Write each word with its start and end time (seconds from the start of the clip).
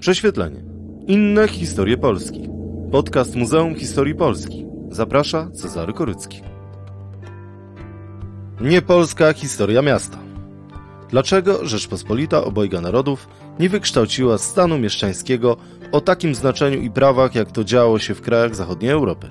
Prześwietlenie. 0.00 0.62
Inne 1.06 1.48
historie 1.48 1.96
Polski. 1.96 2.48
Podcast 2.92 3.36
Muzeum 3.36 3.74
Historii 3.74 4.14
Polski. 4.14 4.66
Zaprasza 4.90 5.50
Cezary 5.50 5.92
Korycki. 5.92 6.42
Niepolska 8.60 9.32
historia 9.32 9.82
miasta. 9.82 10.18
Dlaczego 11.08 11.66
Rzeczpospolita 11.66 12.44
obojga 12.44 12.80
narodów 12.80 13.28
nie 13.58 13.68
wykształciła 13.68 14.38
stanu 14.38 14.78
mieszczańskiego 14.78 15.56
o 15.92 16.00
takim 16.00 16.34
znaczeniu 16.34 16.80
i 16.80 16.90
prawach, 16.90 17.34
jak 17.34 17.52
to 17.52 17.64
działo 17.64 17.98
się 17.98 18.14
w 18.14 18.20
krajach 18.20 18.56
zachodniej 18.56 18.90
Europy? 18.90 19.30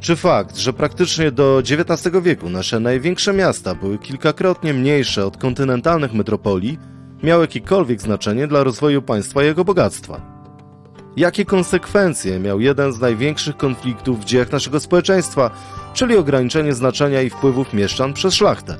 Czy 0.00 0.16
fakt, 0.16 0.56
że 0.56 0.72
praktycznie 0.72 1.30
do 1.30 1.58
XIX 1.58 2.16
wieku 2.22 2.50
nasze 2.50 2.80
największe 2.80 3.32
miasta 3.32 3.74
były 3.74 3.98
kilkakrotnie 3.98 4.74
mniejsze 4.74 5.26
od 5.26 5.36
kontynentalnych 5.36 6.14
metropolii, 6.14 6.78
miał 7.22 7.40
jakiekolwiek 7.40 8.00
znaczenie 8.00 8.46
dla 8.46 8.64
rozwoju 8.64 9.02
państwa 9.02 9.42
i 9.42 9.46
jego 9.46 9.64
bogactwa? 9.64 10.20
Jakie 11.16 11.44
konsekwencje 11.44 12.38
miał 12.38 12.60
jeden 12.60 12.92
z 12.92 13.00
największych 13.00 13.56
konfliktów 13.56 14.20
w 14.20 14.24
dziejach 14.24 14.52
naszego 14.52 14.80
społeczeństwa, 14.80 15.50
czyli 15.94 16.16
ograniczenie 16.16 16.74
znaczenia 16.74 17.22
i 17.22 17.30
wpływów 17.30 17.74
mieszczan 17.74 18.12
przez 18.12 18.34
szlachtę? 18.34 18.76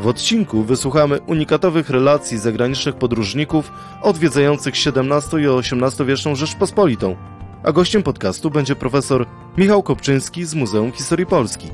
W 0.00 0.06
odcinku 0.06 0.62
wysłuchamy 0.62 1.20
unikatowych 1.20 1.90
relacji 1.90 2.38
zagranicznych 2.38 2.94
podróżników 2.94 3.72
odwiedzających 4.02 4.74
XVII 4.74 5.42
i 5.42 5.46
XVIII-wieczną 5.46 6.34
Rzeczpospolitą, 6.34 7.16
a 7.64 7.72
gościem 7.72 8.02
podcastu 8.02 8.50
będzie 8.50 8.76
profesor 8.76 9.26
Michał 9.56 9.82
Kopczyński 9.82 10.44
z 10.44 10.54
Muzeum 10.54 10.92
Historii 10.92 11.26
Polski. 11.26 11.68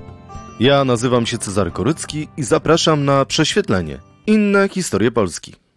Ja 0.61 0.85
nazywam 0.85 1.27
się 1.27 1.39
Cezary 1.39 1.71
Korycki 1.71 2.29
i 2.37 2.43
zapraszam 2.43 3.05
na 3.05 3.25
prześwietlenie. 3.25 3.99
Inne 4.27 4.69
historie 4.69 5.11
Polski. 5.11 5.68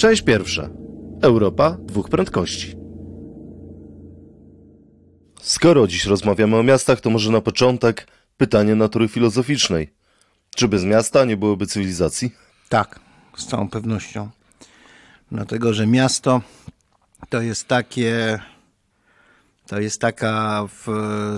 Część 0.00 0.22
pierwsza. 0.22 0.70
Europa 1.22 1.76
dwóch 1.80 2.08
prędkości. 2.08 2.76
Skoro 5.40 5.86
dziś 5.86 6.04
rozmawiamy 6.04 6.56
o 6.56 6.62
miastach, 6.62 7.00
to 7.00 7.10
może 7.10 7.32
na 7.32 7.40
początek 7.40 8.06
pytanie 8.36 8.74
natury 8.74 9.08
filozoficznej. 9.08 9.90
Czy 10.54 10.68
bez 10.68 10.84
miasta 10.84 11.24
nie 11.24 11.36
byłoby 11.36 11.66
cywilizacji? 11.66 12.32
Tak, 12.68 13.00
z 13.36 13.46
całą 13.46 13.68
pewnością. 13.68 14.28
Dlatego, 15.32 15.74
że 15.74 15.86
miasto 15.86 16.40
to 17.28 17.40
jest 17.40 17.68
takie, 17.68 18.40
to 19.66 19.80
jest 19.80 20.00
taka 20.00 20.66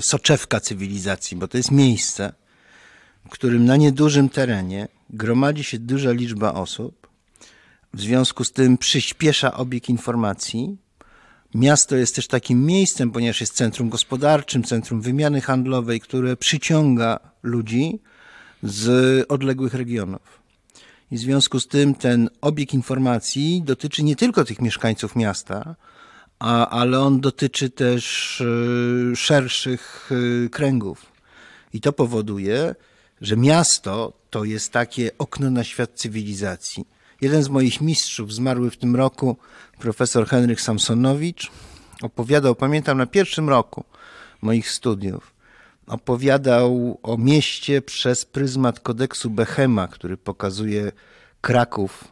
soczewka 0.00 0.60
cywilizacji, 0.60 1.36
bo 1.36 1.48
to 1.48 1.56
jest 1.56 1.70
miejsce, 1.70 2.32
w 3.26 3.28
którym 3.28 3.64
na 3.64 3.76
niedużym 3.76 4.28
terenie 4.28 4.88
gromadzi 5.10 5.64
się 5.64 5.78
duża 5.78 6.12
liczba 6.12 6.54
osób, 6.54 7.01
w 7.94 8.00
związku 8.00 8.44
z 8.44 8.52
tym 8.52 8.78
przyspiesza 8.78 9.54
obieg 9.54 9.88
informacji. 9.88 10.76
Miasto 11.54 11.96
jest 11.96 12.14
też 12.14 12.26
takim 12.26 12.66
miejscem, 12.66 13.10
ponieważ 13.10 13.40
jest 13.40 13.54
centrum 13.54 13.88
gospodarczym, 13.88 14.62
centrum 14.64 15.00
wymiany 15.00 15.40
handlowej, 15.40 16.00
które 16.00 16.36
przyciąga 16.36 17.20
ludzi 17.42 18.00
z 18.62 19.26
odległych 19.28 19.74
regionów. 19.74 20.42
I 21.10 21.16
w 21.16 21.20
związku 21.20 21.60
z 21.60 21.68
tym 21.68 21.94
ten 21.94 22.30
obieg 22.40 22.74
informacji 22.74 23.62
dotyczy 23.62 24.02
nie 24.02 24.16
tylko 24.16 24.44
tych 24.44 24.60
mieszkańców 24.60 25.16
miasta, 25.16 25.76
a, 26.38 26.68
ale 26.68 27.00
on 27.00 27.20
dotyczy 27.20 27.70
też 27.70 28.40
y, 28.40 29.16
szerszych 29.16 30.10
y, 30.12 30.48
kręgów. 30.50 31.06
I 31.72 31.80
to 31.80 31.92
powoduje, 31.92 32.74
że 33.20 33.36
miasto 33.36 34.12
to 34.30 34.44
jest 34.44 34.72
takie 34.72 35.10
okno 35.18 35.50
na 35.50 35.64
świat 35.64 35.90
cywilizacji. 35.94 36.86
Jeden 37.22 37.42
z 37.42 37.48
moich 37.48 37.80
mistrzów, 37.80 38.34
zmarły 38.34 38.70
w 38.70 38.76
tym 38.76 38.96
roku, 38.96 39.36
profesor 39.78 40.26
Henryk 40.26 40.60
Samsonowicz, 40.60 41.50
opowiadał, 42.02 42.54
pamiętam 42.54 42.98
na 42.98 43.06
pierwszym 43.06 43.48
roku 43.48 43.84
moich 44.40 44.70
studiów, 44.70 45.34
opowiadał 45.86 46.98
o 47.02 47.16
mieście 47.16 47.82
przez 47.82 48.24
pryzmat 48.24 48.80
kodeksu 48.80 49.30
Bechema, 49.30 49.88
który 49.88 50.16
pokazuje 50.16 50.92
Kraków 51.40 52.04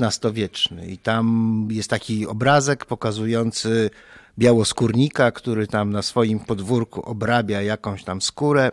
XV-wieczny. 0.00 0.86
I 0.86 0.98
tam 0.98 1.68
jest 1.70 1.90
taki 1.90 2.26
obrazek 2.26 2.84
pokazujący 2.84 3.90
białoskórnika, 4.38 5.30
który 5.30 5.66
tam 5.66 5.90
na 5.90 6.02
swoim 6.02 6.40
podwórku 6.40 7.02
obrabia 7.02 7.62
jakąś 7.62 8.04
tam 8.04 8.22
skórę. 8.22 8.70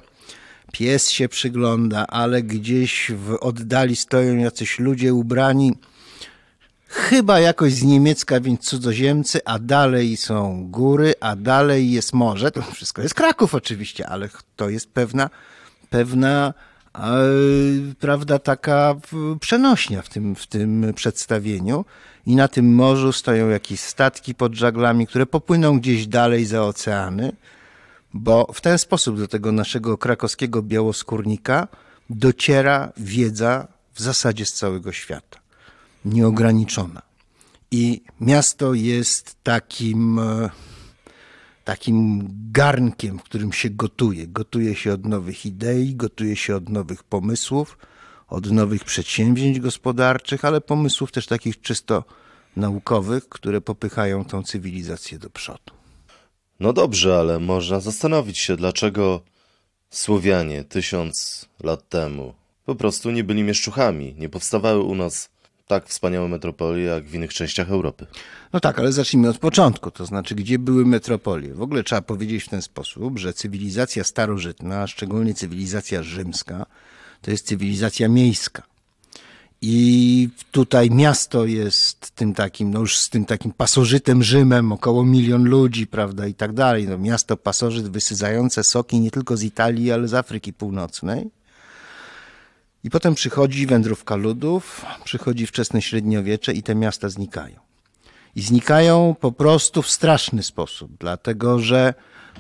Pies 0.72 1.10
się 1.10 1.30
przygląda, 1.30 2.08
ale 2.08 2.44
gdzieś 2.44 3.12
w 3.16 3.38
oddali 3.42 3.96
stoją 3.96 4.38
jacyś 4.38 4.80
ludzie 4.80 5.14
ubrani, 5.14 5.74
chyba 6.88 7.40
jakoś 7.40 7.74
z 7.74 7.84
niemiecka, 7.84 8.40
więc 8.40 8.62
cudzoziemcy, 8.62 9.40
a 9.46 9.60
dalej 9.60 10.18
są 10.18 10.68
góry, 10.70 11.14
a 11.20 11.36
dalej 11.36 11.92
jest 11.92 12.14
morze. 12.14 12.52
To 12.52 12.62
wszystko 12.62 13.02
jest 13.02 13.14
Kraków 13.14 13.56
oczywiście, 13.56 14.08
ale 14.08 14.30
to 14.56 14.70
jest 14.70 14.90
pewna, 14.94 15.30
pewna 15.90 16.54
prawda, 18.00 18.40
taka 18.40 18.96
przenośnia 19.40 20.02
w 20.02 20.10
tym, 20.10 20.36
w 20.36 20.48
tym 20.48 20.94
przedstawieniu. 20.96 21.86
I 22.26 22.36
na 22.36 22.48
tym 22.48 22.76
morzu 22.76 23.12
stoją 23.12 23.50
jakieś 23.50 23.80
statki 23.80 24.36
pod 24.36 24.54
żaglami, 24.54 25.08
które 25.08 25.26
popłyną 25.26 25.80
gdzieś 25.80 26.08
dalej 26.08 26.46
za 26.46 26.64
oceany, 26.64 27.32
bo 28.14 28.54
w 28.54 28.62
ten 28.62 28.78
sposób 28.78 29.20
do 29.20 29.28
tego 29.28 29.52
naszego 29.52 29.98
krakowskiego 29.98 30.62
białoskórnika 30.62 31.68
dociera 32.10 32.94
wiedza 32.98 33.68
w 33.94 34.02
zasadzie 34.02 34.46
z 34.46 34.54
całego 34.54 34.92
świata, 34.92 35.40
nieograniczona. 36.06 37.02
I 37.72 38.02
miasto 38.20 38.74
jest 38.74 39.36
takim 39.44 40.20
e, 40.20 40.50
takim 41.64 42.30
garnkiem, 42.52 43.20
w 43.20 43.24
którym 43.24 43.54
się 43.54 43.70
gotuje. 43.70 44.28
Gotuje 44.28 44.76
się 44.76 44.94
od 44.94 45.06
nowych 45.06 45.46
idei, 45.46 45.96
gotuje 45.96 46.36
się 46.36 46.56
od 46.56 46.70
nowych 46.70 47.04
pomysłów, 47.04 47.78
od 48.28 48.52
nowych 48.52 48.84
przedsięwzięć 48.84 49.60
gospodarczych, 49.60 50.46
ale 50.46 50.62
pomysłów 50.62 51.12
też 51.12 51.28
takich 51.28 51.62
czysto 51.62 52.04
naukowych, 52.56 53.30
które 53.30 53.62
popychają 53.62 54.26
tą 54.26 54.44
cywilizację 54.44 55.20
do 55.20 55.30
przodu. 55.30 55.81
No 56.62 56.74
dobrze, 56.74 57.20
ale 57.20 57.40
można 57.40 57.80
zastanowić 57.80 58.38
się, 58.38 58.56
dlaczego 58.56 59.22
Słowianie 59.90 60.64
tysiąc 60.64 61.46
lat 61.64 61.90
temu 61.90 62.34
po 62.66 62.76
prostu 62.76 63.12
nie 63.12 63.24
byli 63.24 63.44
mieszczuchami, 63.44 64.16
nie 64.18 64.30
powstawały 64.30 64.82
u 64.82 64.96
nas 64.96 65.30
tak 65.68 65.88
wspaniałe 65.88 66.28
metropolie 66.28 66.84
jak 66.84 67.04
w 67.04 67.16
innych 67.16 67.34
częściach 67.34 67.72
Europy. 67.72 68.06
No 68.54 68.60
tak, 68.60 68.80
ale 68.80 68.92
zacznijmy 68.92 69.30
od 69.30 69.38
początku, 69.38 69.92
to 69.92 70.06
znaczy 70.06 70.36
gdzie 70.36 70.60
były 70.60 70.86
metropolie. 70.86 71.54
W 71.54 71.62
ogóle 71.62 71.84
trzeba 71.84 72.02
powiedzieć 72.02 72.44
w 72.44 72.50
ten 72.50 72.62
sposób, 72.62 73.20
że 73.20 73.34
cywilizacja 73.34 74.04
starożytna, 74.04 74.82
a 74.82 74.88
szczególnie 74.88 75.34
cywilizacja 75.34 76.04
rzymska, 76.04 76.66
to 77.22 77.32
jest 77.32 77.48
cywilizacja 77.48 78.08
miejska. 78.08 78.71
I 79.62 80.30
tutaj 80.52 80.90
miasto 80.90 81.46
jest 81.46 82.12
tym 82.12 82.34
takim, 82.34 82.72
no 82.72 82.80
już 82.80 82.98
z 82.98 83.10
tym 83.10 83.26
takim 83.26 83.52
pasożytem 83.52 84.24
Rzymem, 84.24 84.72
około 84.72 85.06
milion 85.06 85.44
ludzi, 85.44 85.88
prawda, 85.88 86.28
i 86.28 86.34
tak 86.34 86.54
dalej. 86.54 86.88
No 86.88 86.98
miasto 86.98 87.38
pasożyt 87.38 87.88
wysyzające 87.88 88.64
soki 88.64 89.00
nie 89.00 89.12
tylko 89.12 89.38
z 89.38 89.44
Italii, 89.44 89.92
ale 89.92 90.08
z 90.08 90.14
Afryki 90.14 90.54
Północnej. 90.54 91.30
I 92.84 92.90
potem 92.90 93.16
przychodzi 93.16 93.68
wędrówka 93.68 94.16
ludów, 94.16 94.86
przychodzi 95.04 95.48
wczesne 95.48 95.82
średniowiecze 95.82 96.54
i 96.54 96.64
te 96.64 96.76
miasta 96.76 97.10
znikają. 97.10 97.56
I 98.36 98.42
znikają 98.42 99.16
po 99.20 99.32
prostu 99.32 99.82
w 99.82 99.92
straszny 99.92 100.44
sposób, 100.44 100.92
dlatego 101.00 101.60
że, 101.60 101.94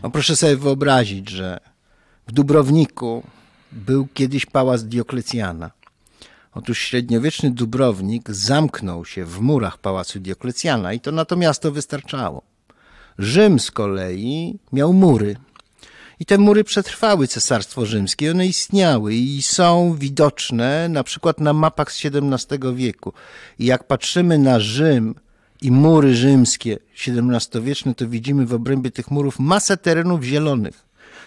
no 0.03 0.11
proszę 0.11 0.35
sobie 0.35 0.57
wyobrazić, 0.57 1.29
że 1.29 1.59
w 2.27 2.31
Dubrowniku 2.31 3.23
był 3.71 4.07
kiedyś 4.13 4.45
pałac 4.45 4.83
Dioklecjana. 4.83 5.71
Otóż 6.53 6.79
średniowieczny 6.79 7.51
Dubrownik 7.51 8.31
zamknął 8.31 9.05
się 9.05 9.25
w 9.25 9.40
murach 9.40 9.78
pałacu 9.78 10.20
Dioklecjana 10.20 10.93
i 10.93 10.99
to 10.99 11.11
na 11.11 11.25
to 11.25 11.35
miasto 11.35 11.72
wystarczało. 11.72 12.41
Rzym 13.17 13.59
z 13.59 13.72
kolei 13.72 14.59
miał 14.72 14.93
mury, 14.93 15.35
i 16.22 16.25
te 16.25 16.37
mury 16.37 16.64
przetrwały 16.64 17.28
Cesarstwo 17.28 17.85
Rzymskie, 17.85 18.31
one 18.31 18.47
istniały 18.47 19.14
i 19.16 19.41
są 19.41 19.96
widoczne 19.96 20.90
na 20.90 21.03
przykład 21.03 21.40
na 21.40 21.53
mapach 21.53 21.91
z 21.91 22.05
XVII 22.05 22.75
wieku. 22.75 23.14
I 23.59 23.66
jak 23.66 23.87
patrzymy 23.87 24.37
na 24.37 24.59
Rzym 24.59 25.16
i 25.61 25.72
mury 25.72 26.16
rzymskie 26.16 26.78
XVII-wieczne, 27.08 27.96
to 27.96 28.08
widzimy 28.08 28.46
w 28.46 28.53
obrębie 28.53 28.91
tych 28.91 29.11
murów 29.11 29.40
masę 29.40 29.78
terenów 29.78 30.23
zielonych. 30.23 30.85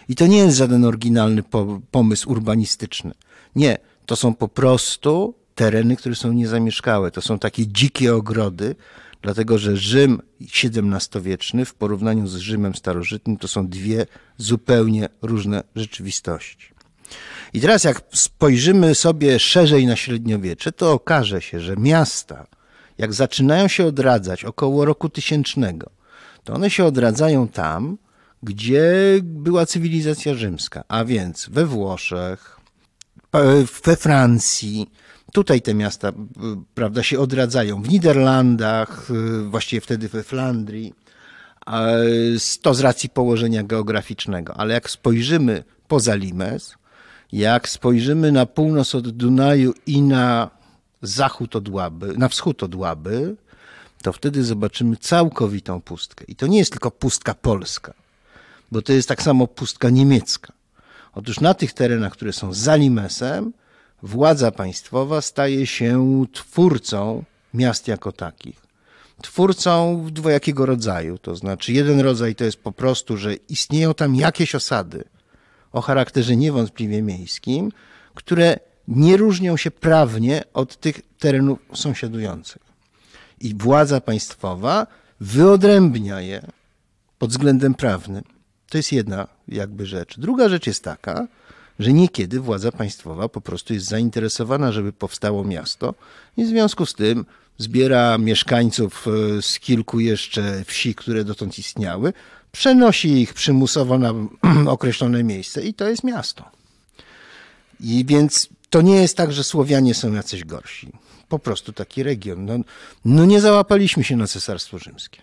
I 0.08 0.14
to 0.14 0.26
nie 0.26 0.38
jest 0.38 0.56
żaden 0.56 0.84
oryginalny 0.84 1.43
pomysł 1.90 2.31
urbanistyczny. 2.31 3.14
Nie, 3.56 3.78
to 4.06 4.16
są 4.16 4.34
po 4.34 4.48
prostu 4.48 5.34
tereny, 5.54 5.96
które 5.96 6.14
są 6.14 6.32
niezamieszkałe. 6.32 7.10
To 7.10 7.22
są 7.22 7.38
takie 7.38 7.66
dzikie 7.66 8.14
ogrody, 8.14 8.74
dlatego 9.22 9.58
że 9.58 9.76
Rzym 9.76 10.22
XVII-wieczny 10.40 11.64
w 11.64 11.74
porównaniu 11.74 12.26
z 12.26 12.36
Rzymem 12.36 12.74
starożytnym 12.74 13.36
to 13.36 13.48
są 13.48 13.68
dwie 13.68 14.06
zupełnie 14.38 15.08
różne 15.22 15.62
rzeczywistości. 15.76 16.74
I 17.52 17.60
teraz 17.60 17.84
jak 17.84 18.02
spojrzymy 18.12 18.94
sobie 18.94 19.38
szerzej 19.38 19.86
na 19.86 19.96
średniowiecze, 19.96 20.72
to 20.72 20.92
okaże 20.92 21.42
się, 21.42 21.60
że 21.60 21.76
miasta 21.76 22.46
jak 22.98 23.12
zaczynają 23.12 23.68
się 23.68 23.86
odradzać 23.86 24.44
około 24.44 24.84
roku 24.84 25.08
tysięcznego, 25.08 25.90
to 26.44 26.54
one 26.54 26.70
się 26.70 26.84
odradzają 26.84 27.48
tam, 27.48 27.98
gdzie 28.42 28.92
była 29.22 29.66
cywilizacja 29.66 30.34
rzymska, 30.34 30.84
a 30.88 31.04
więc 31.04 31.48
we 31.48 31.66
Włoszech, 31.66 32.53
we 33.84 33.96
Francji. 33.96 34.90
Tutaj 35.32 35.62
te 35.62 35.75
miasta 35.75 36.12
prawda, 36.75 37.02
się 37.02 37.20
odradzają. 37.20 37.82
W 37.82 37.88
Niderlandach, 37.88 39.08
właściwie 39.48 39.81
wtedy 39.81 40.08
we 40.08 40.22
Flandrii. 40.22 40.94
To 42.62 42.75
z 42.75 42.81
racji 42.81 43.08
położenia 43.08 43.62
geograficznego. 43.62 44.56
Ale 44.56 44.75
jak 44.75 44.90
spojrzymy 44.90 45.64
poza 45.88 46.14
Limes, 46.14 46.75
jak 47.32 47.69
spojrzymy 47.69 48.32
na 48.32 48.46
północ 48.46 48.94
od 48.94 49.08
Dunaju 49.08 49.75
i 49.86 50.02
na 50.02 50.50
zachód 51.02 51.56
od 51.56 51.69
Łaby, 51.69 52.14
na 52.19 52.28
wschód 52.28 52.62
od 52.62 52.75
Łaby, 52.75 53.36
to 54.02 54.12
wtedy 54.12 54.44
zobaczymy 54.44 54.96
całkowitą 54.96 55.81
pustkę. 55.81 56.25
I 56.28 56.36
to 56.36 56.46
nie 56.46 56.58
jest 56.58 56.70
tylko 56.70 56.90
pustka 56.90 57.34
polska, 57.34 57.94
bo 58.72 58.82
to 58.82 58.92
jest 58.92 59.08
tak 59.08 59.22
samo 59.22 59.46
pustka 59.46 59.90
niemiecka. 59.90 60.52
Otóż 61.14 61.40
na 61.40 61.55
tych 61.55 61.72
terenach, 61.72 62.12
które 62.12 62.32
są 62.32 62.52
za 62.52 62.76
Limesem, 62.76 63.52
władza 64.02 64.50
państwowa 64.50 65.20
staje 65.20 65.66
się 65.66 66.25
twórcą 66.32 67.25
miast 67.55 67.88
jako 67.88 68.12
takich. 68.12 68.64
Twórcą 69.22 70.06
dwojakiego 70.11 70.66
rodzaju. 70.66 71.19
To 71.19 71.37
znaczy, 71.37 71.72
jeden 71.72 72.00
rodzaj 72.00 72.34
to 72.34 72.44
jest 72.44 72.56
po 72.56 72.72
prostu, 72.72 73.16
że 73.16 73.34
istnieją 73.34 73.94
tam 73.94 74.14
jakieś 74.14 74.55
osady 74.55 75.05
o 75.72 75.81
charakterze 75.81 76.37
niewątpliwie 76.37 77.02
miejskim, 77.02 77.72
które 78.14 78.58
nie 78.88 79.17
różnią 79.17 79.56
się 79.56 79.70
prawnie 79.70 80.43
od 80.55 80.76
tych 80.76 81.00
terenów 81.19 81.58
sąsiadujących. 81.75 82.62
I 83.40 83.55
władza 83.55 84.00
państwowa 84.00 84.87
wyodrębnia 85.20 86.20
je 86.20 86.46
pod 87.19 87.31
względem 87.31 87.75
prawnym. 87.75 88.33
To 88.69 88.78
jest 88.78 88.93
jedna 88.93 89.26
jakby 89.49 89.87
rzecz. 89.87 90.19
Druga 90.19 90.49
rzecz 90.49 90.66
jest 90.66 90.84
taka, 90.84 91.26
że 91.78 91.93
niekiedy 91.93 92.40
władza 92.40 92.72
państwowa 92.72 93.28
po 93.28 93.40
prostu 93.40 93.75
jest 93.75 93.87
zainteresowana, 93.87 94.72
żeby 94.72 94.93
powstało 94.93 95.44
miasto 95.44 95.94
i 96.37 96.44
w 96.44 96.49
związku 96.49 96.87
z 96.87 96.94
tym 96.94 97.26
zbiera 97.58 98.19
mieszkańców 98.19 99.06
e, 99.38 99.43
z 99.43 99.61
kilku 99.61 100.00
jeszcze 100.00 100.64
wsi, 100.64 100.94
które 100.94 101.25
dotąd 101.25 101.58
istniały, 101.58 102.12
przenosi 102.52 103.08
ich 103.08 103.34
przymusowo 103.34 103.99
na 103.99 104.14
określone 104.67 105.25
miejsce 105.25 105.62
i 105.62 105.75
to 105.75 105.88
jest 105.88 106.05
miasto. 106.05 106.44
I 107.81 108.05
więc 108.05 108.49
to 108.70 108.82
nie 108.82 108.96
jest 108.96 109.17
tak, 109.17 109.32
że 109.32 109.44
Słowianie 109.44 109.94
są 109.94 110.12
jacyś 110.12 110.44
gorsi. 110.44 110.93
Po 111.28 111.38
prostu 111.38 111.72
taki 111.72 112.02
region. 112.02 112.44
No, 112.46 112.55
no 113.05 113.25
nie 113.25 113.40
załapaliśmy 113.40 114.05
się 114.05 114.17
na 114.17 114.26
Cesarstwo 114.26 114.78
Rzymskie. 114.78 115.22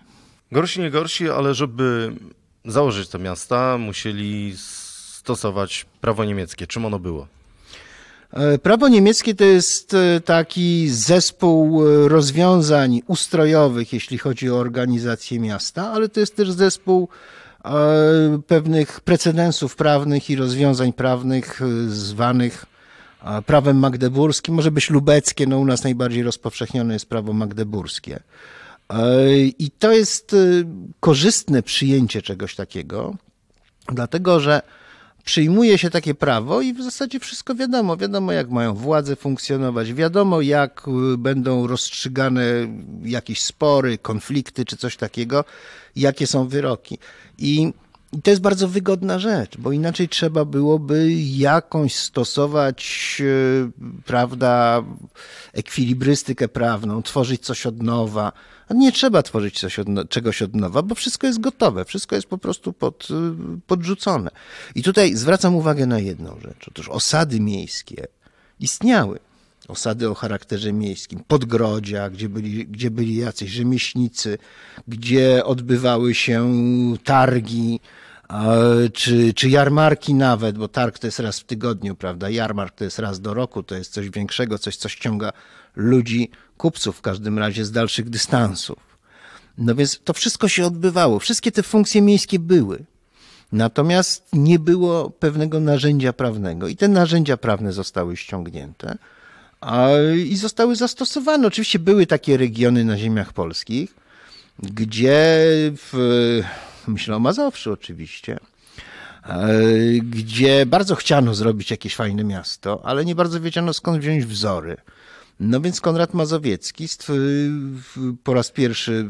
Gorsi, 0.52 0.80
nie 0.80 0.92
gorsi, 0.92 1.30
ale 1.30 1.54
żeby 1.54 2.14
założyć 2.66 3.10
te 3.10 3.20
miasta, 3.20 3.78
musieli 3.78 4.54
stosować 4.58 5.86
prawo 6.02 6.26
niemieckie. 6.26 6.68
Czym 6.68 6.86
ono 6.86 7.00
było? 7.00 7.28
E, 8.34 8.58
prawo 8.58 8.88
niemieckie 8.88 9.36
to 9.36 9.44
jest 9.44 9.94
e, 9.94 10.22
taki 10.22 10.90
zespół 10.90 11.88
e, 11.88 12.08
rozwiązań 12.08 13.02
ustrojowych, 13.08 13.94
jeśli 13.94 14.18
chodzi 14.18 14.50
o 14.50 14.58
organizację 14.58 15.40
miasta, 15.40 15.92
ale 15.92 16.10
to 16.10 16.20
jest 16.20 16.36
też 16.36 16.52
zespół 16.52 17.08
pewnych 18.48 19.02
precedensów 19.02 19.76
prawnych 19.76 20.30
i 20.30 20.36
rozwiązań 20.36 20.94
prawnych 20.94 21.62
zwanych 21.88 22.66
prawem 23.46 23.78
magdeburskim, 23.78 24.56
może 24.56 24.72
być 24.72 24.90
lubeckie, 24.90 25.48
no 25.48 25.60
u 25.60 25.66
nas 25.66 25.84
najbardziej 25.84 26.24
rozpowszechnione 26.24 26.94
jest 26.94 27.06
prawo 27.06 27.34
magdeburskie. 27.34 28.20
I 29.60 29.72
to 29.80 29.92
jest 29.92 30.36
korzystne 31.00 31.64
przyjęcie 31.64 32.22
czegoś 32.22 32.56
takiego, 32.56 33.16
dlatego 33.88 34.40
że 34.40 34.62
przyjmuje 35.24 35.78
się 35.78 35.90
takie 35.90 36.16
prawo 36.16 36.62
i 36.62 36.74
w 36.74 36.84
zasadzie 36.84 37.20
wszystko 37.20 37.56
wiadomo. 37.56 37.98
Wiadomo, 37.98 38.32
jak 38.32 38.50
mają 38.50 38.74
władze 38.74 39.16
funkcjonować, 39.16 39.94
wiadomo, 39.94 40.42
jak 40.42 40.88
y, 41.14 41.18
będą 41.18 41.68
rozstrzygane 41.68 42.44
jakieś 43.04 43.42
spory, 43.42 43.98
konflikty 43.98 44.66
czy 44.66 44.78
coś 44.78 44.98
takiego, 44.98 45.46
jakie 45.96 46.28
są 46.28 46.48
wyroki. 46.48 46.98
I 47.38 47.74
i 48.14 48.22
to 48.22 48.30
jest 48.30 48.42
bardzo 48.42 48.68
wygodna 48.68 49.20
rzecz, 49.20 49.58
bo 49.58 49.72
inaczej 49.72 50.10
trzeba 50.10 50.46
byłoby 50.46 51.14
jakąś 51.38 51.96
stosować, 51.96 53.18
y, 53.20 53.72
prawda, 54.06 54.84
ekwilibrystykę 55.54 56.48
prawną, 56.48 57.04
tworzyć 57.04 57.42
coś 57.42 57.66
od 57.66 57.84
nowa. 57.84 58.32
A 58.70 58.74
nie 58.74 58.92
trzeba 58.92 59.24
tworzyć 59.24 59.66
od, 59.80 60.10
czegoś 60.10 60.42
od 60.42 60.56
nowa, 60.56 60.82
bo 60.82 60.96
wszystko 60.96 61.28
jest 61.28 61.40
gotowe, 61.40 61.86
wszystko 61.86 62.16
jest 62.16 62.28
po 62.28 62.38
prostu 62.38 62.74
pod, 62.74 63.08
y, 63.12 63.14
podrzucone. 63.68 64.32
I 64.76 64.84
tutaj 64.84 65.16
zwracam 65.16 65.56
uwagę 65.56 65.86
na 65.86 66.00
jedną 66.00 66.40
rzecz. 66.40 66.66
Otóż 66.68 66.90
osady 66.90 67.40
miejskie 67.40 68.08
istniały. 68.60 69.20
Osady 69.68 70.10
o 70.10 70.14
charakterze 70.14 70.74
miejskim, 70.74 71.24
podgrodzia, 71.28 72.10
gdzie 72.10 72.30
byli, 72.30 72.68
gdzie 72.68 72.92
byli 72.92 73.16
jacyś 73.16 73.52
rzemieślnicy, 73.52 74.38
gdzie 74.88 75.46
odbywały 75.46 76.16
się 76.16 76.54
targi, 77.04 77.80
czy, 78.94 79.34
czy 79.34 79.50
jarmarki 79.50 80.14
nawet, 80.14 80.58
bo 80.58 80.68
targ 80.68 81.00
to 81.00 81.08
jest 81.08 81.20
raz 81.20 81.40
w 81.40 81.44
tygodniu, 81.44 81.96
prawda? 81.96 82.30
Jarmark 82.30 82.76
to 82.76 82.84
jest 82.84 83.00
raz 83.00 83.22
do 83.22 83.34
roku, 83.34 83.64
to 83.64 83.76
jest 83.76 83.94
coś 83.94 84.10
większego, 84.10 84.58
coś, 84.58 84.76
co 84.76 84.90
ściąga 84.90 85.32
ludzi, 85.76 86.30
kupców 86.58 86.98
w 86.98 87.02
każdym 87.02 87.40
razie 87.40 87.66
z 87.66 87.72
dalszych 87.72 88.10
dystansów. 88.10 88.78
No 89.58 89.76
więc 89.76 90.00
to 90.04 90.14
wszystko 90.14 90.48
się 90.48 90.66
odbywało, 90.66 91.20
wszystkie 91.20 91.52
te 91.52 91.64
funkcje 91.64 92.02
miejskie 92.02 92.40
były. 92.40 92.86
Natomiast 93.52 94.28
nie 94.34 94.60
było 94.60 95.10
pewnego 95.10 95.60
narzędzia 95.60 96.14
prawnego 96.14 96.68
i 96.68 96.76
te 96.76 96.88
narzędzia 96.88 97.38
prawne 97.38 97.74
zostały 97.74 98.18
ściągnięte 98.18 98.98
a, 99.62 99.90
i 100.26 100.36
zostały 100.36 100.76
zastosowane. 100.76 101.48
Oczywiście 101.48 101.80
były 101.80 102.06
takie 102.06 102.38
regiony 102.38 102.86
na 102.86 102.98
ziemiach 102.98 103.34
polskich, 103.34 103.96
gdzie 104.60 105.46
w, 105.76 106.42
myślę 106.88 107.16
o 107.16 107.20
Mazowszu 107.20 107.72
oczywiście, 107.72 108.40
e, 109.24 109.50
gdzie 110.04 110.66
bardzo 110.66 110.96
chciano 110.96 111.36
zrobić 111.36 111.72
jakieś 111.72 111.96
fajne 111.96 112.24
miasto, 112.24 112.82
ale 112.86 113.06
nie 113.06 113.16
bardzo 113.16 113.42
wiedziano 113.42 113.74
skąd 113.74 114.02
wziąć 114.02 114.26
wzory. 114.26 114.78
No 115.40 115.62
więc 115.62 115.82
Konrad 115.82 116.14
Mazowiecki 116.14 116.88
po 118.24 118.34
raz 118.34 118.52
pierwszy, 118.52 119.10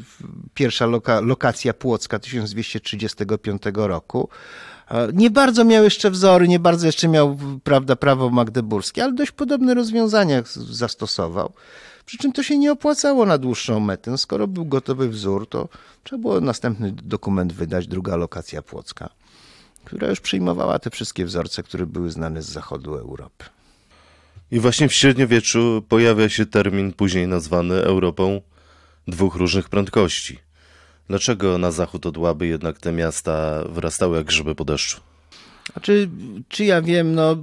pierwsza 0.54 0.86
loka, 0.86 1.20
lokacja 1.20 1.74
Płocka 1.74 2.20
1235 2.20 3.62
roku, 3.76 4.30
e, 4.92 5.08
nie 5.14 5.30
bardzo 5.30 5.66
miał 5.66 5.84
jeszcze 5.84 6.12
wzory, 6.12 6.48
nie 6.48 6.60
bardzo 6.60 6.86
jeszcze 6.86 7.08
miał 7.08 7.38
prawda, 7.64 7.96
prawo 7.96 8.30
magdeburskie, 8.30 9.04
ale 9.04 9.14
dość 9.14 9.32
podobne 9.32 9.74
rozwiązania 9.74 10.44
zastosował. 10.56 11.54
Przy 12.06 12.18
czym 12.18 12.32
to 12.32 12.44
się 12.44 12.58
nie 12.58 12.72
opłacało 12.72 13.26
na 13.26 13.38
dłuższą 13.38 13.80
metę. 13.80 14.18
Skoro 14.18 14.48
był 14.48 14.66
gotowy 14.66 15.10
wzór, 15.10 15.50
to 15.50 15.70
trzeba 16.04 16.22
było 16.22 16.42
następny 16.42 16.92
dokument 16.92 17.54
wydać, 17.54 17.88
druga 17.88 18.16
lokacja 18.16 18.62
Płocka, 18.62 19.10
która 19.86 20.08
już 20.08 20.20
przyjmowała 20.20 20.80
te 20.80 20.90
wszystkie 20.90 21.26
wzorce, 21.26 21.64
które 21.64 21.86
były 21.86 22.12
znane 22.12 22.42
z 22.42 22.50
zachodu 22.50 22.96
Europy. 22.96 23.46
I 24.52 24.60
właśnie 24.60 24.90
w 24.90 24.94
średniowieczu 24.94 25.84
pojawia 25.90 26.30
się 26.30 26.46
termin 26.46 26.94
później 26.94 27.28
nazwany 27.28 27.76
Europą 27.76 28.42
dwóch 29.08 29.36
różnych 29.36 29.70
prędkości. 29.70 30.40
Dlaczego 31.08 31.58
na 31.58 31.72
zachód 31.72 32.06
od 32.06 32.18
Łaby 32.18 32.48
jednak 32.48 32.80
te 32.80 32.92
miasta 32.92 33.64
wyrastały 33.70 34.18
jak 34.18 34.26
grzyby 34.26 34.56
po 34.56 34.66
deszczu? 34.66 35.02
Znaczy, 35.74 36.10
czy 36.48 36.66
ja 36.66 36.82
wiem, 36.82 37.16
no 37.16 37.38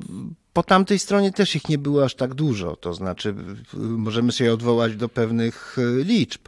po 0.59 0.62
tamtej 0.62 0.99
stronie 0.99 1.33
też 1.33 1.57
ich 1.57 1.69
nie 1.69 1.79
było 1.79 2.05
aż 2.05 2.15
tak 2.15 2.35
dużo. 2.35 2.77
To 2.77 2.95
znaczy, 2.95 3.35
możemy 3.75 4.33
się 4.33 4.53
odwołać 4.53 4.97
do 4.97 5.09
pewnych 5.09 5.77
e, 5.79 6.05
liczb. 6.05 6.41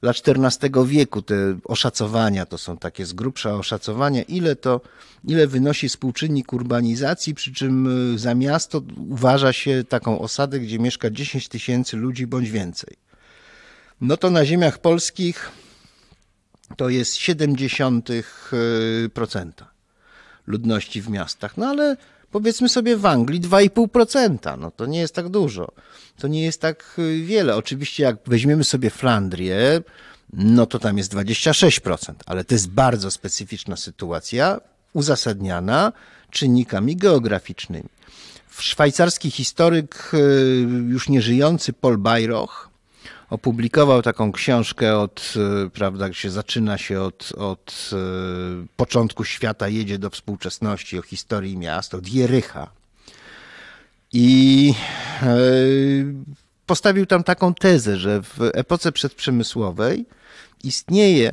Dla 0.00 0.12
XIV 0.26 0.86
wieku 0.86 1.22
te 1.22 1.34
oszacowania 1.64 2.46
to 2.46 2.58
są 2.58 2.78
takie 2.78 3.06
z 3.06 3.12
grubsza 3.12 3.54
oszacowania, 3.54 4.22
ile 4.22 4.56
to, 4.56 4.80
ile 5.24 5.46
wynosi 5.46 5.88
współczynnik 5.88 6.52
urbanizacji, 6.52 7.34
przy 7.34 7.52
czym 7.52 7.88
e, 8.14 8.18
za 8.18 8.34
miasto 8.34 8.82
uważa 9.08 9.52
się 9.52 9.84
taką 9.88 10.18
osadę, 10.18 10.60
gdzie 10.60 10.78
mieszka 10.78 11.10
10 11.10 11.48
tysięcy 11.48 11.96
ludzi 11.96 12.26
bądź 12.26 12.50
więcej. 12.50 12.96
No 14.00 14.16
to 14.16 14.30
na 14.30 14.44
ziemiach 14.44 14.78
polskich 14.78 15.50
to 16.76 16.88
jest 16.88 17.14
0,7% 17.14 19.46
e, 19.46 19.50
ludności 20.46 21.02
w 21.02 21.08
miastach. 21.08 21.56
No 21.56 21.66
ale 21.66 21.96
powiedzmy 22.32 22.68
sobie 22.68 22.96
w 22.96 23.06
Anglii 23.06 23.40
2,5%. 23.40 24.58
No 24.58 24.70
to 24.70 24.86
nie 24.86 25.00
jest 25.00 25.14
tak 25.14 25.28
dużo. 25.28 25.72
To 26.18 26.28
nie 26.28 26.42
jest 26.42 26.60
tak 26.60 26.94
y, 26.98 27.22
wiele. 27.22 27.56
Oczywiście 27.56 28.02
jak 28.02 28.16
weźmiemy 28.26 28.64
sobie 28.64 28.90
Flandrię, 28.90 29.82
no 30.32 30.66
to 30.66 30.78
tam 30.78 30.98
jest 30.98 31.14
26%, 31.14 32.14
ale 32.26 32.44
to 32.44 32.54
jest 32.54 32.68
bardzo 32.68 33.10
specyficzna 33.10 33.76
sytuacja, 33.76 34.60
uzasadniana 34.92 35.92
czynnikami 36.30 36.96
geograficznymi. 36.96 37.88
Szwajcarski 38.58 39.30
historyk, 39.30 40.10
y, 40.14 40.18
już 40.88 41.08
nieżyjący 41.08 41.72
Paul 41.72 41.98
Bayroch, 41.98 42.71
opublikował 43.32 44.02
taką 44.02 44.32
książkę 44.32 44.98
od, 44.98 45.34
e, 45.66 45.70
prawda, 45.70 46.12
się 46.12 46.30
zaczyna 46.30 46.78
się 46.78 47.00
od, 47.00 47.32
od 47.36 47.90
e, 47.92 47.96
początku 48.76 49.24
świata, 49.24 49.68
jedzie 49.68 49.98
do 49.98 50.10
współczesności, 50.10 50.98
o 50.98 51.02
historii 51.02 51.56
miast, 51.56 51.94
od 51.94 52.08
Jericha. 52.08 52.70
I 54.12 54.74
e, 55.22 55.36
postawił 56.66 57.06
tam 57.06 57.24
taką 57.24 57.54
tezę, 57.54 57.96
że 57.96 58.22
w 58.22 58.38
epoce 58.54 58.92
przedprzemysłowej 58.92 60.06
istnieje 60.64 61.32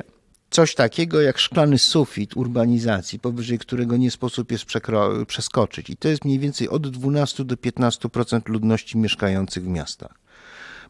coś 0.50 0.74
takiego 0.74 1.20
jak 1.20 1.38
szklany 1.38 1.78
sufit 1.78 2.36
urbanizacji, 2.36 3.18
powyżej 3.18 3.58
którego 3.58 3.96
nie 3.96 4.10
sposób 4.10 4.52
jest 4.52 4.64
przeskoczyć. 5.26 5.90
I 5.90 5.96
to 5.96 6.08
jest 6.08 6.24
mniej 6.24 6.38
więcej 6.38 6.68
od 6.68 6.90
12 6.90 7.44
do 7.44 7.56
15% 7.56 8.48
ludności 8.48 8.98
mieszkających 8.98 9.64
w 9.64 9.68
miastach. 9.68 10.19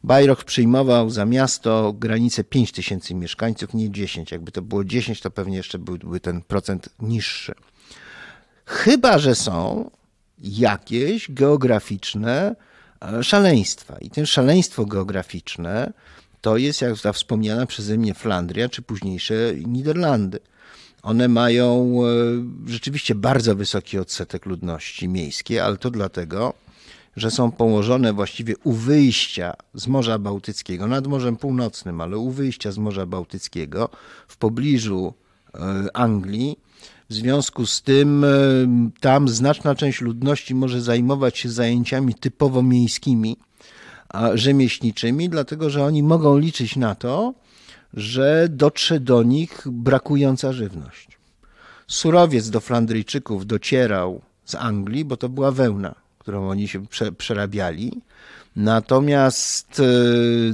Bajroch 0.05 0.45
przyjmował 0.45 1.11
za 1.11 1.27
miasto 1.27 1.93
granicę 1.93 2.45
5 2.45 2.73
tysięcy 2.73 3.15
mieszkańców, 3.15 3.75
nie 3.75 3.91
10. 3.91 4.33
Jakby 4.33 4.53
to 4.53 4.63
było 4.63 4.85
10, 4.85 5.21
to 5.21 5.31
pewnie 5.31 5.57
jeszcze 5.57 5.79
byłby 5.79 6.21
ten 6.21 6.43
procent 6.43 6.89
niższy. 7.01 7.55
Chyba, 8.67 9.19
że 9.19 9.35
są 9.35 9.91
jakieś 10.39 11.31
geograficzne 11.31 12.57
e, 13.01 13.25
szaleństwa. 13.25 13.99
I 13.99 14.11
ten 14.11 14.27
szaleństwo 14.27 14.87
geograficzne 14.87 15.93
to 16.41 16.57
jest, 16.57 16.81
jak 16.81 17.01
ta 17.01 17.13
wspomniana 17.13 17.67
przeze 17.67 17.99
mnie 17.99 18.15
Flandria, 18.15 18.69
czy 18.69 18.83
późniejsze 18.83 19.35
Niderlandy. 19.67 20.39
One 21.03 21.29
mają 21.29 21.95
e, 22.67 22.71
rzeczywiście 22.71 23.15
bardzo 23.15 23.57
wysoki 23.57 23.99
odsetek 23.99 24.47
ludności 24.47 25.09
miejskiej, 25.09 25.61
ale 25.61 25.77
to 25.77 25.91
dlatego, 25.91 26.55
że 27.17 27.31
są 27.31 27.53
położone 27.53 28.13
właściwie 28.13 28.55
u 28.65 28.73
wyjścia 28.73 29.55
z 29.75 29.87
Morza 29.87 30.19
Bałtyckiego, 30.19 30.87
nad 30.87 31.07
Morzem 31.07 31.37
Północnym, 31.37 32.01
ale 32.01 32.19
u 32.19 32.31
wyjścia 32.31 32.73
z 32.73 32.79
Morza 32.79 33.07
Bałtyckiego, 33.07 33.89
w 34.29 34.37
pobliżu 34.37 35.15
e, 35.55 35.59
Anglii. 35.95 36.59
W 37.11 37.15
związku 37.15 37.67
z 37.67 37.83
tym 37.83 38.25
e, 38.25 38.29
tam 39.01 39.29
znaczna 39.29 39.75
część 39.75 40.01
ludności 40.01 40.55
może 40.55 40.81
zajmować 40.81 41.39
się 41.39 41.49
zajęciami 41.49 42.15
typowo 42.15 42.63
miejskimi, 42.63 43.37
rzemieślniczymi, 44.35 45.29
dlatego 45.29 45.71
że 45.71 45.85
oni 45.85 46.03
mogą 46.03 46.39
liczyć 46.39 46.77
na 46.77 46.95
to, 46.95 47.35
że 47.95 48.49
dotrze 48.51 49.01
do 49.01 49.23
nich 49.23 49.63
brakująca 49.67 50.53
żywność. 50.53 51.19
Surowiec 51.87 52.51
do 52.51 52.61
Flandryjczyków 52.61 53.47
docierał 53.47 54.21
z 54.45 54.55
Anglii, 54.55 55.05
bo 55.05 55.17
to 55.17 55.29
była 55.29 55.53
wełna, 55.53 55.95
którą 56.21 56.49
oni 56.49 56.69
się 56.69 56.87
prze, 56.87 57.13
przerabiali. 57.13 58.03
Natomiast 58.57 59.81
e, 59.81 59.85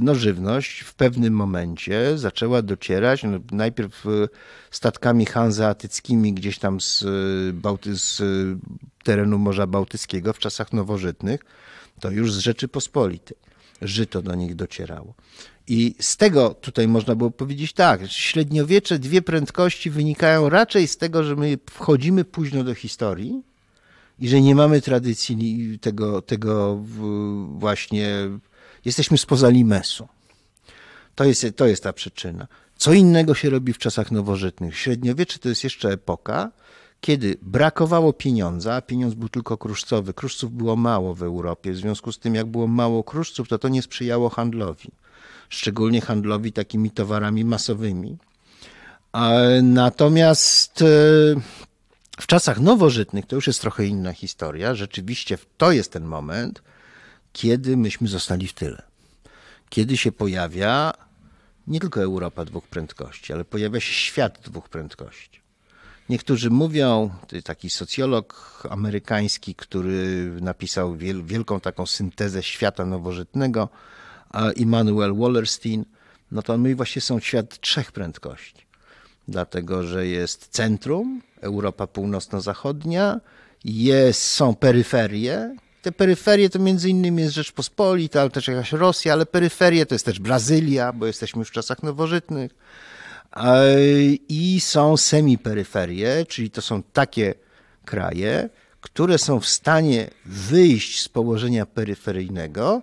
no, 0.01 0.15
żywność 0.15 0.79
w 0.79 0.93
pewnym 0.93 1.33
momencie 1.33 2.17
zaczęła 2.17 2.61
docierać 2.61 3.23
no, 3.23 3.39
najpierw 3.51 4.05
e, 4.05 4.09
statkami 4.71 5.25
hanzeatyckimi 5.25 6.33
gdzieś 6.33 6.59
tam 6.59 6.81
z, 6.81 7.05
Bałty, 7.53 7.97
z 7.97 8.21
terenu 9.03 9.37
Morza 9.37 9.67
Bałtyckiego 9.67 10.33
w 10.33 10.39
czasach 10.39 10.73
nowożytnych, 10.73 11.41
to 11.99 12.11
już 12.11 12.33
z 12.33 12.37
Rzeczypospolitej 12.37 13.37
żyto 13.81 14.21
do 14.21 14.35
nich 14.35 14.55
docierało. 14.55 15.13
I 15.67 15.95
z 15.99 16.17
tego 16.17 16.53
tutaj 16.53 16.87
można 16.87 17.15
było 17.15 17.31
powiedzieć 17.31 17.73
tak, 17.73 18.01
średniowiecze 18.07 18.99
dwie 18.99 19.21
prędkości 19.21 19.89
wynikają 19.89 20.49
raczej 20.49 20.87
z 20.87 20.97
tego, 20.97 21.23
że 21.23 21.35
my 21.35 21.57
wchodzimy 21.69 22.25
późno 22.25 22.63
do 22.63 22.73
historii 22.73 23.41
i 24.19 24.29
że 24.29 24.41
nie 24.41 24.55
mamy 24.55 24.81
tradycji 24.81 25.79
tego, 25.81 26.21
tego 26.21 26.79
właśnie, 27.57 28.15
jesteśmy 28.85 29.17
spoza 29.17 29.49
limesu. 29.49 30.07
To 31.15 31.23
jest, 31.23 31.45
to 31.55 31.67
jest 31.67 31.83
ta 31.83 31.93
przyczyna. 31.93 32.47
Co 32.77 32.93
innego 32.93 33.33
się 33.33 33.49
robi 33.49 33.73
w 33.73 33.77
czasach 33.77 34.11
nowożytnych. 34.11 34.77
Średniowiecze 34.77 35.39
to 35.39 35.49
jest 35.49 35.63
jeszcze 35.63 35.89
epoka, 35.89 36.51
kiedy 37.01 37.37
brakowało 37.41 38.13
pieniądza, 38.13 38.75
a 38.75 38.81
pieniądz 38.81 39.13
był 39.13 39.29
tylko 39.29 39.57
kruszcowy, 39.57 40.13
kruszców 40.13 40.53
było 40.53 40.75
mało 40.75 41.15
w 41.15 41.23
Europie, 41.23 41.71
w 41.71 41.77
związku 41.77 42.11
z 42.11 42.19
tym 42.19 42.35
jak 42.35 42.45
było 42.45 42.67
mało 42.67 43.03
kruszców, 43.03 43.47
to 43.47 43.59
to 43.59 43.69
nie 43.69 43.81
sprzyjało 43.81 44.29
handlowi, 44.29 44.91
szczególnie 45.49 46.01
handlowi 46.01 46.51
takimi 46.51 46.91
towarami 46.91 47.45
masowymi. 47.45 48.17
Natomiast 49.63 50.81
e, 50.81 50.85
w 52.19 52.27
czasach 52.27 52.59
nowożytnych 52.59 53.25
to 53.25 53.35
już 53.35 53.47
jest 53.47 53.61
trochę 53.61 53.85
inna 53.85 54.13
historia. 54.13 54.75
Rzeczywiście 54.75 55.37
to 55.57 55.71
jest 55.71 55.91
ten 55.91 56.05
moment, 56.05 56.61
kiedy 57.33 57.77
myśmy 57.77 58.07
zostali 58.07 58.47
w 58.47 58.53
tyle. 58.53 58.81
Kiedy 59.69 59.97
się 59.97 60.11
pojawia 60.11 60.93
nie 61.67 61.79
tylko 61.79 62.01
Europa 62.01 62.45
dwóch 62.45 62.67
prędkości, 62.67 63.33
ale 63.33 63.45
pojawia 63.45 63.79
się 63.79 63.93
świat 63.93 64.39
dwóch 64.43 64.69
prędkości. 64.69 65.41
Niektórzy 66.09 66.49
mówią, 66.49 67.09
taki 67.43 67.69
socjolog 67.69 68.63
amerykański, 68.69 69.55
który 69.55 70.31
napisał 70.41 70.95
wielką 71.23 71.59
taką 71.59 71.85
syntezę 71.85 72.43
świata 72.43 72.85
nowożytnego, 72.85 73.69
Immanuel 74.55 75.15
Wallerstein, 75.15 75.85
no 76.31 76.41
to 76.41 76.57
my 76.57 76.75
właśnie 76.75 77.01
są 77.01 77.19
świat 77.19 77.59
trzech 77.59 77.91
prędkości. 77.91 78.66
Dlatego, 79.27 79.83
że 79.83 80.07
jest 80.07 80.47
centrum, 80.47 81.21
Europa 81.41 81.87
północno-zachodnia, 81.87 83.19
jest, 83.65 84.21
są 84.21 84.55
peryferie. 84.55 85.55
Te 85.81 85.91
peryferie 85.91 86.49
to 86.49 86.59
między 86.59 86.89
innymi 86.89 87.21
jest 87.21 87.35
Rzeczpospolita, 87.35 88.21
ale 88.21 88.29
też 88.29 88.47
jakaś 88.47 88.71
Rosja, 88.71 89.13
ale 89.13 89.25
peryferie 89.25 89.85
to 89.85 89.95
jest 89.95 90.05
też 90.05 90.19
Brazylia, 90.19 90.93
bo 90.93 91.05
jesteśmy 91.05 91.45
w 91.45 91.51
czasach 91.51 91.83
nowożytnych 91.83 92.51
i 94.29 94.59
są 94.59 94.97
semiperyferie, 94.97 96.25
czyli 96.25 96.51
to 96.51 96.61
są 96.61 96.83
takie 96.83 97.33
kraje, 97.85 98.49
które 98.81 99.17
są 99.17 99.39
w 99.39 99.47
stanie 99.47 100.09
wyjść 100.25 101.01
z 101.01 101.09
położenia 101.09 101.65
peryferyjnego 101.65 102.81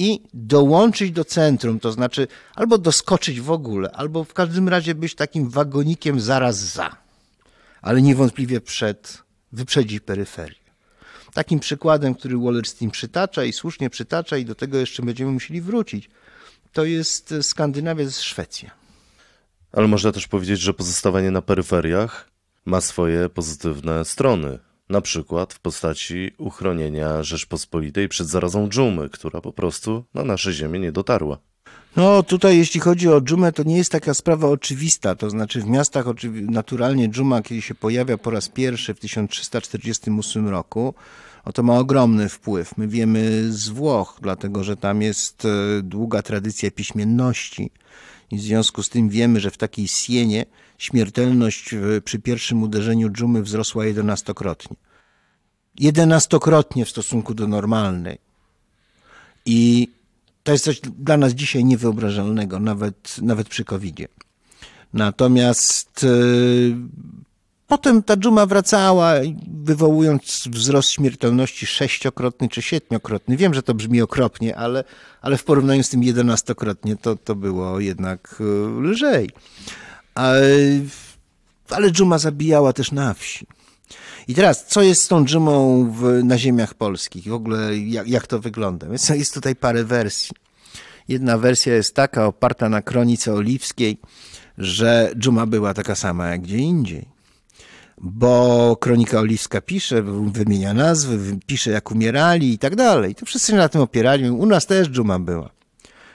i 0.00 0.22
dołączyć 0.34 1.12
do 1.12 1.24
centrum, 1.24 1.80
to 1.80 1.92
znaczy 1.92 2.28
albo 2.54 2.78
doskoczyć 2.78 3.40
w 3.40 3.50
ogóle, 3.50 3.90
albo 3.90 4.24
w 4.24 4.34
każdym 4.34 4.68
razie 4.68 4.94
być 4.94 5.14
takim 5.14 5.50
wagonikiem 5.50 6.20
zaraz 6.20 6.56
za, 6.56 6.96
ale 7.82 8.02
niewątpliwie 8.02 8.60
przed, 8.60 9.22
wyprzedzić 9.52 10.00
peryferię. 10.00 10.60
Takim 11.34 11.60
przykładem, 11.60 12.14
który 12.14 12.38
Wallerstein 12.38 12.90
przytacza 12.90 13.44
i 13.44 13.52
słusznie 13.52 13.90
przytacza, 13.90 14.36
i 14.36 14.44
do 14.44 14.54
tego 14.54 14.78
jeszcze 14.78 15.02
będziemy 15.02 15.32
musieli 15.32 15.60
wrócić, 15.60 16.10
to 16.72 16.84
jest 16.84 17.34
Skandynawia 17.42 18.04
z 18.04 18.20
Szwecja. 18.20 18.70
Ale 19.72 19.88
można 19.88 20.12
też 20.12 20.28
powiedzieć, 20.28 20.60
że 20.60 20.74
pozostawanie 20.74 21.30
na 21.30 21.42
peryferiach 21.42 22.28
ma 22.64 22.80
swoje 22.80 23.28
pozytywne 23.28 24.04
strony. 24.04 24.58
Na 24.90 25.00
przykład 25.00 25.54
w 25.54 25.60
postaci 25.60 26.30
uchronienia 26.38 27.22
Rzeczpospolitej 27.22 28.08
przed 28.08 28.26
zarazą 28.26 28.68
dżumy, 28.68 29.08
która 29.08 29.40
po 29.40 29.52
prostu 29.52 30.04
na 30.14 30.24
nasze 30.24 30.52
ziemię 30.52 30.80
nie 30.80 30.92
dotarła. 30.92 31.38
No 31.96 32.22
tutaj 32.22 32.58
jeśli 32.58 32.80
chodzi 32.80 33.08
o 33.08 33.20
dżumę, 33.20 33.52
to 33.52 33.62
nie 33.62 33.76
jest 33.76 33.92
taka 33.92 34.14
sprawa 34.14 34.48
oczywista. 34.48 35.14
To 35.14 35.30
znaczy 35.30 35.60
w 35.60 35.66
miastach 35.66 36.06
naturalnie 36.32 37.08
dżuma, 37.08 37.42
kiedy 37.42 37.62
się 37.62 37.74
pojawia 37.74 38.18
po 38.18 38.30
raz 38.30 38.48
pierwszy 38.48 38.94
w 38.94 39.00
1348 39.00 40.48
roku, 40.48 40.94
no 41.46 41.52
to 41.52 41.62
ma 41.62 41.78
ogromny 41.78 42.28
wpływ. 42.28 42.78
My 42.78 42.88
wiemy 42.88 43.52
z 43.52 43.68
Włoch, 43.68 44.18
dlatego 44.22 44.64
że 44.64 44.76
tam 44.76 45.02
jest 45.02 45.44
e, 45.44 45.48
długa 45.82 46.22
tradycja 46.22 46.70
piśmienności 46.70 47.70
i 48.30 48.36
w 48.36 48.40
związku 48.40 48.82
z 48.82 48.88
tym 48.88 49.08
wiemy, 49.08 49.40
że 49.40 49.50
w 49.50 49.56
takiej 49.56 49.88
Sienie 49.88 50.46
śmiertelność 50.78 51.74
przy 52.04 52.18
pierwszym 52.18 52.62
uderzeniu 52.62 53.10
dżumy 53.10 53.42
wzrosła 53.42 53.86
jedenastokrotnie. 53.86 54.76
Jedenastokrotnie 55.78 56.84
w 56.84 56.90
stosunku 56.90 57.34
do 57.34 57.48
normalnej. 57.48 58.18
I 59.46 59.88
to 60.42 60.52
jest 60.52 60.64
coś 60.64 60.80
dla 60.80 61.16
nas 61.16 61.32
dzisiaj 61.32 61.64
niewyobrażalnego, 61.64 62.60
nawet, 62.60 63.16
nawet 63.22 63.48
przy 63.48 63.64
COVID-zie. 63.64 64.08
Natomiast 64.92 66.04
e, 66.04 66.08
Potem 67.70 68.02
ta 68.02 68.16
dżuma 68.16 68.46
wracała, 68.46 69.12
wywołując 69.64 70.48
wzrost 70.50 70.90
śmiertelności 70.90 71.66
sześciokrotny 71.66 72.48
czy 72.48 72.62
siedmiokrotny. 72.62 73.36
Wiem, 73.36 73.54
że 73.54 73.62
to 73.62 73.74
brzmi 73.74 74.02
okropnie, 74.02 74.56
ale, 74.56 74.84
ale 75.22 75.36
w 75.36 75.44
porównaniu 75.44 75.82
z 75.82 75.88
tym 75.88 76.02
jedenastokrotnie 76.02 76.96
to, 76.96 77.16
to 77.16 77.34
było 77.34 77.80
jednak 77.80 78.36
e, 78.40 78.80
lżej. 78.80 79.30
Ale, 80.14 81.90
dżuma 81.90 82.18
zabijała 82.18 82.72
też 82.72 82.92
na 82.92 83.14
wsi. 83.14 83.46
I 84.28 84.34
teraz, 84.34 84.66
co 84.66 84.82
jest 84.82 85.02
z 85.02 85.08
tą 85.08 85.24
dżumą 85.24 85.84
w, 85.92 86.24
na 86.24 86.38
ziemiach 86.38 86.74
polskich? 86.74 87.28
W 87.28 87.32
ogóle 87.32 87.78
jak, 87.78 88.08
jak 88.08 88.26
to 88.26 88.40
wygląda? 88.40 88.86
Jest, 88.92 89.10
jest 89.10 89.34
tutaj 89.34 89.56
parę 89.56 89.84
wersji. 89.84 90.30
Jedna 91.08 91.38
wersja 91.38 91.74
jest 91.74 91.94
taka, 91.94 92.26
oparta 92.26 92.68
na 92.68 92.82
kronice 92.82 93.34
oliwskiej, 93.34 93.98
że 94.58 95.12
dżuma 95.16 95.46
była 95.46 95.74
taka 95.74 95.94
sama 95.94 96.28
jak 96.28 96.40
gdzie 96.40 96.56
indziej 96.56 97.19
bo 98.00 98.76
Kronika 98.80 99.20
Oliwska 99.20 99.60
pisze, 99.60 100.02
wymienia 100.32 100.74
nazwy, 100.74 101.38
pisze 101.46 101.70
jak 101.70 101.90
umierali 101.90 102.52
i 102.52 102.58
tak 102.58 102.76
dalej. 102.76 103.14
To 103.14 103.26
wszyscy 103.26 103.54
na 103.54 103.68
tym 103.68 103.80
opierali. 103.80 104.30
U 104.30 104.46
nas 104.46 104.66
też 104.66 104.88
dżuma 104.88 105.18
była. 105.18 105.50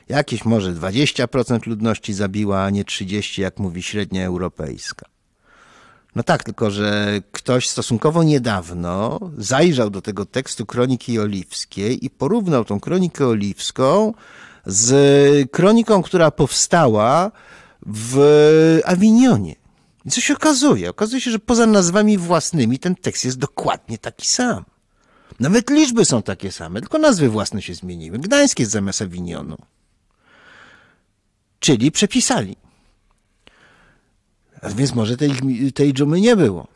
Jakieś 0.09 0.45
może 0.45 0.73
20% 0.73 1.67
ludności 1.67 2.13
zabiła, 2.13 2.63
a 2.63 2.69
nie 2.69 2.83
30%, 2.83 3.41
jak 3.41 3.59
mówi 3.59 3.83
średnia 3.83 4.25
europejska. 4.25 5.05
No 6.15 6.23
tak, 6.23 6.43
tylko 6.43 6.71
że 6.71 7.21
ktoś 7.31 7.69
stosunkowo 7.69 8.23
niedawno 8.23 9.19
zajrzał 9.37 9.89
do 9.89 10.01
tego 10.01 10.25
tekstu 10.25 10.65
Kroniki 10.65 11.19
Oliwskiej 11.19 12.05
i 12.05 12.09
porównał 12.09 12.65
tą 12.65 12.79
Kronikę 12.79 13.27
Oliwską 13.27 14.13
z 14.65 15.51
kroniką, 15.51 16.03
która 16.03 16.31
powstała 16.31 17.31
w 17.85 18.79
Awinionie. 18.85 19.64
I 20.05 20.11
co 20.11 20.21
się 20.21 20.33
okazuje? 20.33 20.89
Okazuje 20.89 21.21
się, 21.21 21.31
że 21.31 21.39
poza 21.39 21.65
nazwami 21.65 22.17
własnymi 22.17 22.79
ten 22.79 22.95
tekst 22.95 23.25
jest 23.25 23.37
dokładnie 23.37 23.97
taki 23.97 24.27
sam. 24.27 24.65
Nawet 25.39 25.69
liczby 25.69 26.05
są 26.05 26.21
takie 26.21 26.51
same, 26.51 26.81
tylko 26.81 26.97
nazwy 26.97 27.29
własne 27.29 27.61
się 27.61 27.73
zmieniły. 27.73 28.19
Gdańsk 28.19 28.59
jest 28.59 28.71
zamiast 28.71 29.01
Awinionu. 29.01 29.57
Czyli 31.59 31.91
przepisali. 31.91 32.55
A 34.61 34.69
więc 34.69 34.95
może 34.95 35.17
tej, 35.17 35.31
tej 35.75 35.93
dżumy 35.93 36.21
nie 36.21 36.35
było. 36.35 36.67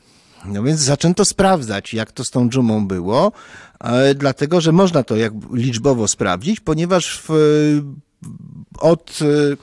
No 0.45 0.63
więc 0.63 0.79
zaczęto 0.79 1.25
sprawdzać, 1.25 1.93
jak 1.93 2.11
to 2.11 2.25
z 2.25 2.29
tą 2.29 2.49
dżumą 2.49 2.87
było, 2.87 3.31
dlatego 4.15 4.61
że 4.61 4.71
można 4.71 5.03
to 5.03 5.15
jak 5.15 5.33
liczbowo 5.53 6.07
sprawdzić, 6.07 6.59
ponieważ 6.59 7.19
w, 7.19 7.29
od 8.79 9.19
e, 9.21 9.57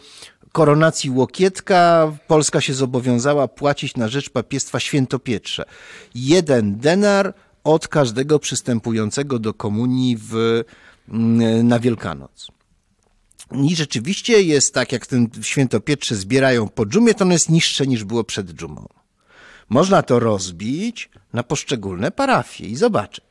koronacji 0.57 1.11
Łokietka 1.11 2.13
Polska 2.27 2.61
się 2.61 2.75
zobowiązała 2.75 3.49
płacić 3.49 3.97
na 3.97 4.09
rzecz 4.09 4.31
papiestwa 4.31 4.81
świętopietrze. 4.81 5.65
Jeden 6.15 6.79
denar 6.79 7.35
od 7.65 7.89
każdego 7.89 8.39
przystępującego 8.39 9.39
do 9.39 9.55
komunii 9.55 10.17
w, 10.17 10.63
mm, 11.09 11.69
na 11.69 11.79
Wielkanoc. 11.79 12.49
I 13.53 13.77
rzeczywiście 13.77 14.43
jest 14.43 14.75
tak, 14.75 14.93
jak 14.93 15.07
ten 15.07 15.29
świętopietrze 15.43 16.15
zbierają 16.15 16.69
po 16.69 16.87
dżumie, 16.87 17.15
to 17.15 17.25
ono 17.25 17.33
jest 17.33 17.51
niższe 17.51 17.87
niż 17.87 18.05
było 18.05 18.25
przed 18.25 18.51
dżumą. 18.51 18.89
Można 19.69 20.03
to 20.03 20.21
rozbić 20.21 21.11
na 21.33 21.43
poszczególne 21.43 22.11
parafie 22.11 22.67
i 22.67 22.77
zobaczyć. 22.77 23.26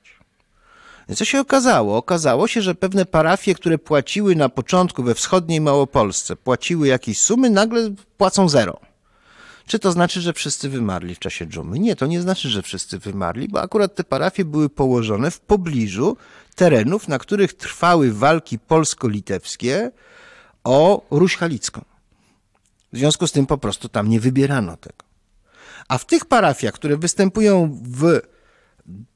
Co 1.13 1.25
się 1.25 1.39
okazało? 1.39 1.97
Okazało 1.97 2.47
się, 2.47 2.61
że 2.61 2.75
pewne 2.75 3.05
parafie, 3.05 3.55
które 3.55 3.77
płaciły 3.77 4.35
na 4.35 4.49
początku 4.49 5.03
we 5.03 5.15
wschodniej 5.15 5.61
Małopolsce, 5.61 6.35
płaciły 6.35 6.87
jakieś 6.87 7.21
sumy, 7.21 7.49
nagle 7.49 7.93
płacą 8.17 8.49
zero. 8.49 8.79
Czy 9.67 9.79
to 9.79 9.91
znaczy, 9.91 10.21
że 10.21 10.33
wszyscy 10.33 10.69
wymarli 10.69 11.15
w 11.15 11.19
czasie 11.19 11.45
dżumy? 11.45 11.79
Nie, 11.79 11.95
to 11.95 12.05
nie 12.05 12.21
znaczy, 12.21 12.49
że 12.49 12.61
wszyscy 12.61 12.99
wymarli, 12.99 13.47
bo 13.47 13.61
akurat 13.61 13.95
te 13.95 14.03
parafie 14.03 14.45
były 14.45 14.69
położone 14.69 15.31
w 15.31 15.39
pobliżu 15.39 16.17
terenów, 16.55 17.07
na 17.07 17.19
których 17.19 17.53
trwały 17.53 18.13
walki 18.13 18.59
polsko-litewskie 18.59 19.91
o 20.63 21.05
Ruś 21.11 21.37
Halicką. 21.37 21.81
W 22.93 22.97
związku 22.97 23.27
z 23.27 23.31
tym 23.31 23.45
po 23.45 23.57
prostu 23.57 23.89
tam 23.89 24.09
nie 24.09 24.19
wybierano 24.19 24.77
tego. 24.77 25.05
A 25.87 25.97
w 25.97 26.05
tych 26.05 26.25
parafiach, 26.25 26.73
które 26.73 26.97
występują 26.97 27.79
w, 27.83 28.19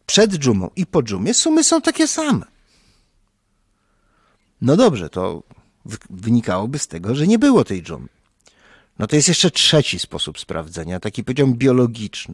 przed 0.10 0.32
dżumą 0.38 0.70
i 0.76 0.86
po 0.86 1.04
dżumie, 1.04 1.34
sumy 1.34 1.64
są 1.64 1.82
takie 1.82 2.08
same. 2.08 2.46
No 4.62 4.78
dobrze, 4.78 5.10
to 5.10 5.44
wynikałoby 6.10 6.80
z 6.80 6.88
tego, 6.88 7.16
że 7.16 7.28
nie 7.28 7.40
było 7.40 7.64
tej 7.64 7.84
dżumy. 7.84 8.08
No 9.00 9.08
to 9.08 9.16
jest 9.16 9.28
jeszcze 9.28 9.52
trzeci 9.52 10.00
sposób 10.00 10.40
sprawdzenia, 10.40 11.00
taki 11.00 11.24
powiedziałbym 11.24 11.56
biologiczny. 11.58 12.34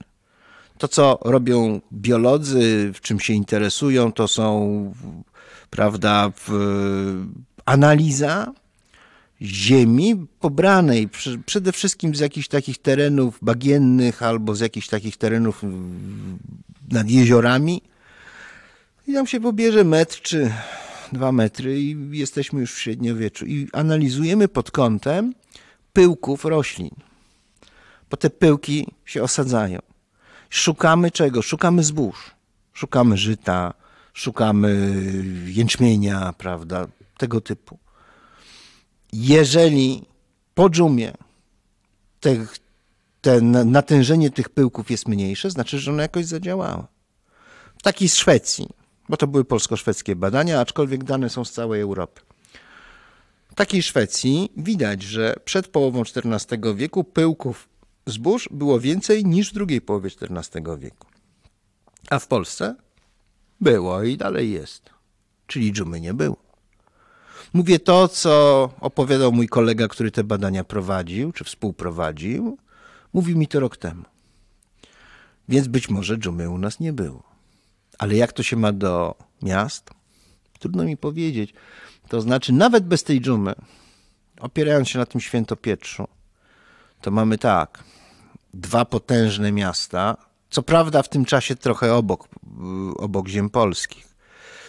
To, 0.77 0.87
co 0.87 1.19
robią 1.21 1.81
biolodzy, 1.93 2.91
w 2.93 3.01
czym 3.01 3.19
się 3.19 3.33
interesują, 3.33 4.11
to 4.11 4.27
są, 4.27 4.93
prawda, 5.69 6.31
analiza 7.65 8.51
ziemi 9.41 10.27
pobranej 10.39 11.09
przede 11.45 11.71
wszystkim 11.71 12.15
z 12.15 12.19
jakichś 12.19 12.47
takich 12.47 12.77
terenów 12.77 13.39
bagiennych 13.41 14.23
albo 14.23 14.55
z 14.55 14.59
jakichś 14.59 14.87
takich 14.87 15.17
terenów 15.17 15.63
nad 16.91 17.09
jeziorami. 17.09 17.81
I 19.07 19.13
tam 19.13 19.27
się 19.27 19.39
pobierze 19.39 19.83
metr 19.83 20.21
czy 20.21 20.51
dwa 21.11 21.31
metry 21.31 21.81
i 21.81 21.97
jesteśmy 22.11 22.61
już 22.61 22.73
w 22.73 22.79
średniowieczu. 22.79 23.45
I 23.45 23.67
analizujemy 23.73 24.47
pod 24.47 24.71
kątem 24.71 25.33
pyłków 25.93 26.45
roślin. 26.45 26.95
Bo 28.09 28.17
te 28.17 28.29
pyłki 28.29 28.87
się 29.05 29.23
osadzają. 29.23 29.79
Szukamy 30.49 31.11
czego? 31.11 31.41
Szukamy 31.41 31.83
zbóż. 31.83 32.31
Szukamy 32.73 33.17
żyta, 33.17 33.73
szukamy 34.13 34.93
jęczmienia, 35.45 36.33
prawda, 36.37 36.87
tego 37.17 37.41
typu. 37.41 37.79
Jeżeli 39.13 40.05
po 40.55 40.69
dżumie 40.69 41.13
te, 42.19 42.45
te 43.25 43.41
natężenie 43.41 44.29
tych 44.29 44.49
pyłków 44.49 44.91
jest 44.91 45.07
mniejsze, 45.07 45.51
znaczy, 45.51 45.79
że 45.79 45.91
ono 45.91 46.01
jakoś 46.01 46.25
zadziałało. 46.25 46.87
Taki 47.83 48.09
z 48.09 48.15
Szwecji, 48.15 48.69
bo 49.09 49.17
to 49.17 49.27
były 49.27 49.45
polsko-szwedzkie 49.45 50.15
badania, 50.15 50.59
aczkolwiek 50.59 51.03
dane 51.03 51.29
są 51.29 51.45
z 51.45 51.51
całej 51.51 51.81
Europy. 51.81 52.21
W 53.51 53.55
takiej 53.55 53.83
Szwecji 53.83 54.51
widać, 54.57 55.03
że 55.03 55.35
przed 55.45 55.67
połową 55.67 56.01
XIV 56.01 56.75
wieku 56.75 57.03
pyłków 57.03 57.69
zbóż 58.05 58.49
było 58.51 58.79
więcej 58.79 59.25
niż 59.25 59.49
w 59.49 59.53
drugiej 59.53 59.81
połowie 59.81 60.09
XIV 60.21 60.77
wieku. 60.79 61.07
A 62.09 62.19
w 62.19 62.27
Polsce 62.27 62.75
było 63.61 64.03
i 64.03 64.17
dalej 64.17 64.51
jest. 64.51 64.89
Czyli 65.47 65.73
dżumy 65.73 66.01
nie 66.01 66.13
było. 66.13 66.37
Mówię 67.53 67.79
to, 67.79 68.07
co 68.07 68.69
opowiadał 68.79 69.31
mój 69.31 69.47
kolega, 69.47 69.87
który 69.87 70.11
te 70.11 70.23
badania 70.23 70.63
prowadził, 70.63 71.31
czy 71.31 71.43
współprowadził. 71.43 72.57
Mówił 73.15 73.37
mi 73.37 73.47
to 73.47 73.59
rok 73.59 73.77
temu. 73.77 74.03
Więc 75.49 75.67
być 75.67 75.89
może 75.89 76.17
dżumy 76.17 76.49
u 76.49 76.57
nas 76.57 76.79
nie 76.79 76.93
było. 76.93 77.23
Ale 77.97 78.15
jak 78.15 78.33
to 78.33 78.43
się 78.43 78.55
ma 78.55 78.71
do 78.71 79.15
miast? 79.41 79.89
Trudno 80.59 80.83
mi 80.83 80.97
powiedzieć. 80.97 81.53
To 82.07 82.21
znaczy, 82.21 82.53
nawet 82.53 82.87
bez 82.87 83.03
tej 83.03 83.21
dżumy, 83.21 83.53
opierając 84.39 84.89
się 84.89 84.99
na 84.99 85.05
tym 85.05 85.21
świętopietrzu, 85.21 86.07
to 87.01 87.11
mamy 87.11 87.37
tak, 87.37 87.83
dwa 88.53 88.85
potężne 88.85 89.51
miasta, 89.51 90.17
co 90.49 90.63
prawda 90.63 91.03
w 91.03 91.09
tym 91.09 91.25
czasie 91.25 91.55
trochę 91.55 91.93
obok, 91.93 92.27
obok 92.97 93.27
ziem 93.27 93.49
polskich, 93.49 94.07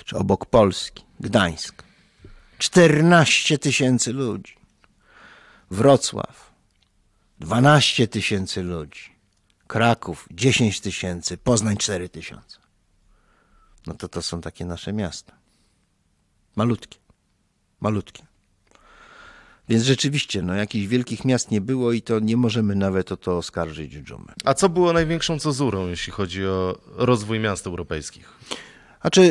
czy 0.05 0.17
obok 0.17 0.47
Polski, 0.47 1.05
Gdańsk. 1.21 1.83
14 2.59 3.59
tysięcy 3.59 4.13
ludzi. 4.13 4.57
Wrocław 5.71 6.46
12 7.41 8.09
tysięcy 8.09 8.63
ludzi. 8.63 9.17
Kraków 9.67 10.29
10 10.31 10.81
tysięcy, 10.81 11.37
Poznań 11.37 11.77
4 11.77 12.09
tysiące. 12.09 12.59
No 13.87 13.95
to 13.95 14.09
to 14.09 14.23
są 14.23 14.41
takie 14.41 14.65
nasze 14.65 14.93
miasta. 14.93 15.33
Malutkie. 16.57 16.99
Malutkie. 17.81 18.27
Więc 19.69 19.85
rzeczywiście, 19.85 20.43
no 20.43 20.55
jakichś 20.55 20.87
wielkich 20.87 21.25
miast 21.25 21.51
nie 21.51 21.61
było 21.61 21.93
i 21.93 22.03
to 22.03 22.21
nie 22.21 22.37
możemy 22.37 22.75
nawet 22.75 23.13
o 23.13 23.17
to 23.17 23.37
oskarżyć 23.37 23.93
dżumę. 23.93 24.33
A 24.45 24.55
co 24.55 24.69
było 24.69 24.93
największą 24.93 25.39
cezurą, 25.39 25.89
jeśli 25.89 26.13
chodzi 26.13 26.47
o 26.47 26.79
rozwój 26.87 27.41
miast 27.41 27.67
europejskich? 27.67 28.33
Znaczy, 29.07 29.23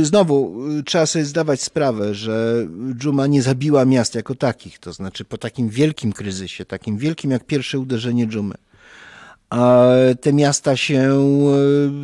y, 0.00 0.04
znowu, 0.04 0.66
y, 0.78 0.82
trzeba 0.82 1.06
sobie 1.06 1.24
zdawać 1.24 1.62
sprawę, 1.62 2.14
że 2.14 2.66
dżuma 2.94 3.26
nie 3.26 3.42
zabiła 3.42 3.84
miast 3.84 4.14
jako 4.14 4.34
takich. 4.34 4.78
To 4.78 4.92
znaczy, 4.92 5.24
po 5.24 5.38
takim 5.38 5.68
wielkim 5.68 6.12
kryzysie, 6.12 6.64
takim 6.64 6.98
wielkim 6.98 7.30
jak 7.30 7.46
pierwsze 7.46 7.78
uderzenie 7.78 8.26
dżumy, 8.26 8.54
a 9.50 9.86
te 10.20 10.32
miasta 10.32 10.76
się 10.76 11.20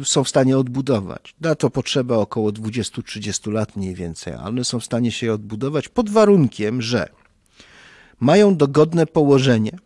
y, 0.02 0.04
są 0.04 0.24
w 0.24 0.28
stanie 0.28 0.58
odbudować. 0.58 1.34
Na 1.40 1.54
to 1.54 1.70
potrzeba 1.70 2.16
około 2.16 2.50
20-30 2.50 3.52
lat 3.52 3.76
mniej 3.76 3.94
więcej, 3.94 4.34
ale 4.34 4.48
one 4.48 4.64
są 4.64 4.80
w 4.80 4.84
stanie 4.84 5.12
się 5.12 5.32
odbudować 5.32 5.88
pod 5.88 6.10
warunkiem, 6.10 6.82
że 6.82 7.08
mają 8.20 8.56
dogodne 8.56 9.06
położenie. 9.06 9.78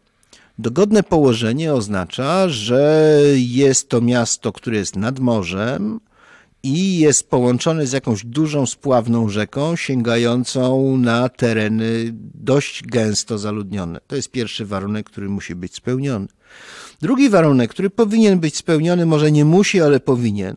Dogodne 0.58 1.02
położenie 1.02 1.74
oznacza, 1.74 2.48
że 2.48 3.20
jest 3.34 3.88
to 3.88 4.00
miasto, 4.00 4.52
które 4.52 4.76
jest 4.76 4.96
nad 4.96 5.18
morzem, 5.18 6.00
i 6.64 6.98
jest 6.98 7.30
połączony 7.30 7.86
z 7.86 7.92
jakąś 7.92 8.24
dużą 8.24 8.66
spławną 8.66 9.28
rzeką 9.28 9.76
sięgającą 9.76 10.96
na 10.96 11.28
tereny 11.28 12.10
dość 12.34 12.82
gęsto 12.82 13.38
zaludnione. 13.38 14.00
To 14.06 14.16
jest 14.16 14.30
pierwszy 14.30 14.66
warunek, 14.66 15.06
który 15.06 15.28
musi 15.28 15.54
być 15.54 15.74
spełniony. 15.74 16.26
Drugi 17.00 17.30
warunek, 17.30 17.70
który 17.70 17.90
powinien 17.90 18.38
być 18.38 18.56
spełniony, 18.56 19.06
może 19.06 19.32
nie 19.32 19.44
musi, 19.44 19.80
ale 19.80 20.00
powinien, 20.00 20.56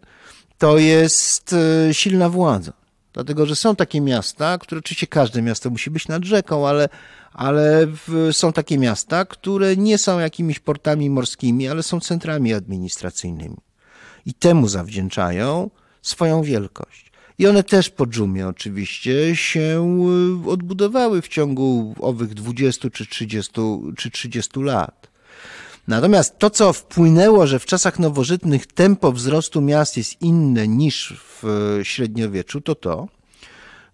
to 0.57 0.77
jest 0.77 1.55
e, 1.89 1.93
silna 1.93 2.29
władza. 2.29 2.73
Dlatego, 3.13 3.45
że 3.45 3.55
są 3.55 3.75
takie 3.75 4.01
miasta, 4.01 4.57
które 4.57 4.79
oczywiście 4.79 5.07
każde 5.07 5.41
miasto 5.41 5.69
musi 5.69 5.91
być 5.91 6.07
nad 6.07 6.23
rzeką, 6.25 6.67
ale, 6.67 6.89
ale 7.33 7.87
w, 7.87 8.29
są 8.31 8.53
takie 8.53 8.77
miasta, 8.77 9.25
które 9.25 9.77
nie 9.77 9.97
są 9.97 10.19
jakimiś 10.19 10.59
portami 10.59 11.09
morskimi, 11.09 11.67
ale 11.67 11.83
są 11.83 11.99
centrami 11.99 12.53
administracyjnymi. 12.53 13.57
I 14.25 14.33
temu 14.33 14.67
zawdzięczają 14.67 15.69
swoją 16.07 16.41
wielkość. 16.41 17.11
I 17.39 17.47
one 17.47 17.63
też 17.63 17.89
po 17.89 18.07
dżumie 18.07 18.47
oczywiście 18.47 19.35
się 19.35 19.99
y, 20.45 20.49
odbudowały 20.49 21.21
w 21.21 21.27
ciągu 21.27 21.95
owych 21.99 22.33
20 22.33 22.89
czy 22.89 23.05
30, 23.05 23.53
czy 23.97 24.11
30 24.11 24.59
lat. 24.59 25.07
Natomiast 25.87 26.39
to, 26.39 26.49
co 26.49 26.73
wpłynęło, 26.73 27.47
że 27.47 27.59
w 27.59 27.65
czasach 27.65 27.99
nowożytnych 27.99 28.67
tempo 28.67 29.11
wzrostu 29.11 29.61
miast 29.61 29.97
jest 29.97 30.21
inne 30.21 30.67
niż 30.67 31.13
w 31.17 31.79
średniowieczu, 31.83 32.61
to 32.61 32.75
to, 32.75 33.07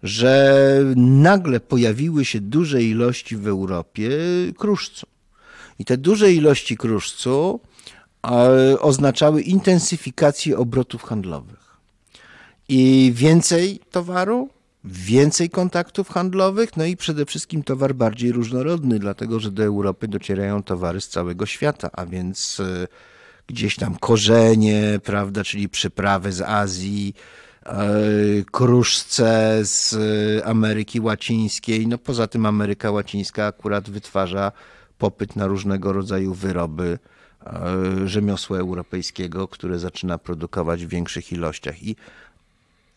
że 0.02 0.56
nagle 0.96 1.60
pojawiły 1.60 2.24
się 2.24 2.40
duże 2.40 2.82
ilości 2.82 3.36
w 3.36 3.48
Europie 3.48 4.10
kruszcu. 4.58 5.06
I 5.78 5.84
te 5.84 5.96
duże 5.96 6.32
ilości 6.32 6.76
kruszcu 6.76 7.60
e, 8.24 8.80
oznaczały 8.80 9.42
intensyfikację 9.42 10.58
obrotów 10.58 11.02
handlowych. 11.02 11.63
I 12.68 13.12
więcej 13.14 13.80
towaru, 13.90 14.48
więcej 14.84 15.50
kontaktów 15.50 16.08
handlowych, 16.08 16.76
no 16.76 16.84
i 16.84 16.96
przede 16.96 17.26
wszystkim 17.26 17.62
towar 17.62 17.94
bardziej 17.94 18.32
różnorodny, 18.32 18.98
dlatego 18.98 19.40
że 19.40 19.50
do 19.50 19.64
Europy 19.64 20.08
docierają 20.08 20.62
towary 20.62 21.00
z 21.00 21.08
całego 21.08 21.46
świata, 21.46 21.90
a 21.92 22.06
więc 22.06 22.60
e, 22.60 22.86
gdzieś 23.46 23.76
tam 23.76 23.96
korzenie, 23.96 25.00
prawda, 25.04 25.44
czyli 25.44 25.68
przyprawy 25.68 26.32
z 26.32 26.40
Azji, 26.40 27.14
e, 27.66 27.86
kruszce 28.52 29.58
z 29.62 29.96
Ameryki 30.44 31.00
Łacińskiej. 31.00 31.86
No 31.86 31.98
poza 31.98 32.26
tym 32.26 32.46
Ameryka 32.46 32.90
Łacińska 32.90 33.46
akurat 33.46 33.90
wytwarza 33.90 34.52
popyt 34.98 35.36
na 35.36 35.46
różnego 35.46 35.92
rodzaju 35.92 36.34
wyroby 36.34 36.98
e, 37.46 38.08
rzemiosła 38.08 38.58
europejskiego, 38.58 39.48
które 39.48 39.78
zaczyna 39.78 40.18
produkować 40.18 40.86
w 40.86 40.88
większych 40.88 41.32
ilościach. 41.32 41.82
I 41.82 41.96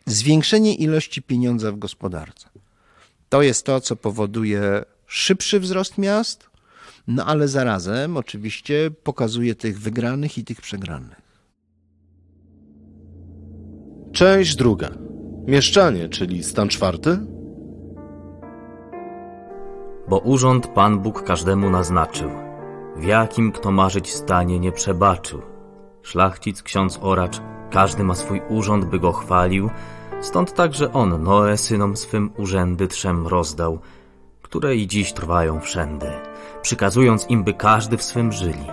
zwiększenie 0.08 0.76
ilości 0.76 1.22
pieniądza 1.22 1.72
w 1.72 1.78
gospodarce. 1.78 2.50
To 3.30 3.42
jest 3.42 3.66
to, 3.66 3.82
co 3.82 3.96
powoduje 3.96 4.84
szybszy 5.08 5.60
wzrost 5.60 5.98
miast, 5.98 6.50
no 7.08 7.26
ale 7.26 7.48
zarazem 7.48 8.18
oczywiście 8.18 8.92
pokazuje 9.04 9.56
tych 9.56 9.80
wygranych 9.80 10.38
i 10.38 10.44
tych 10.44 10.62
przegranych. 10.62 11.22
Część 14.12 14.56
druga. 14.56 14.90
Mieszczanie, 15.48 16.10
czyli 16.10 16.44
stan 16.44 16.70
czwarty. 16.70 17.20
Bo 20.10 20.20
urząd 20.20 20.68
Pan 20.68 21.00
Bóg 21.00 21.24
każdemu 21.24 21.70
naznaczył, 21.70 22.30
w 22.96 23.04
jakim 23.04 23.52
kto 23.52 23.72
marzyć 23.72 24.14
stanie 24.14 24.60
nie 24.60 24.72
przebaczył. 24.72 25.42
Szlachcic, 26.02 26.62
ksiądz 26.64 27.00
oracz, 27.02 27.42
każdy 27.72 28.04
ma 28.04 28.16
swój 28.16 28.42
urząd, 28.50 28.86
by 28.86 29.00
go 29.00 29.12
chwalił, 29.12 29.70
stąd 30.22 30.54
także 30.54 30.94
on 30.94 31.24
Noe 31.24 31.58
synom 31.58 31.98
swym 31.98 32.30
urzędy 32.38 32.88
trzem 32.88 33.28
rozdał, 33.28 33.80
które 34.42 34.76
i 34.76 34.88
dziś 34.88 35.14
trwają 35.14 35.60
wszędy, 35.60 36.10
przykazując 36.62 37.30
im, 37.30 37.44
by 37.44 37.54
każdy 37.54 37.98
w 37.98 38.04
swym 38.04 38.32
żyli, 38.32 38.68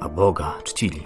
a 0.00 0.08
Boga 0.08 0.54
czcili. 0.64 1.02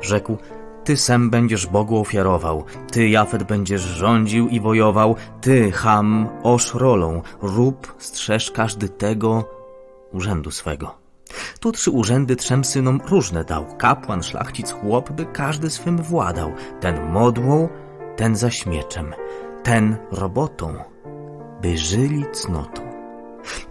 Rzekł, 0.00 0.36
ty 0.84 0.96
sem 0.96 1.30
będziesz 1.30 1.66
Bogu 1.66 2.00
ofiarował, 2.00 2.64
ty 2.92 3.08
Jafet 3.08 3.42
będziesz 3.42 3.82
rządził 3.82 4.48
i 4.48 4.60
wojował, 4.60 5.16
ty 5.40 5.72
Ham 5.72 6.28
osz 6.42 6.74
rolą, 6.74 7.22
rób, 7.42 7.94
strzeż 7.98 8.50
każdy 8.50 8.88
tego 8.88 9.44
urzędu 10.12 10.50
swego. 10.50 10.94
Tu 11.60 11.72
trzy 11.72 11.90
urzędy 11.90 12.36
trzem 12.36 12.64
synom 12.64 13.00
różne 13.08 13.44
dał, 13.44 13.64
kapłan, 13.78 14.22
szlachcic, 14.22 14.70
chłop, 14.70 15.12
by 15.12 15.26
każdy 15.26 15.70
swym 15.70 16.02
władał, 16.02 16.52
ten 16.80 17.12
modłą, 17.12 17.68
ten 18.16 18.36
zaś 18.36 18.66
mieczem, 18.66 19.14
ten 19.62 19.96
robotą, 20.10 20.74
by 21.62 21.78
żyli 21.78 22.24
cnotą. 22.32 22.82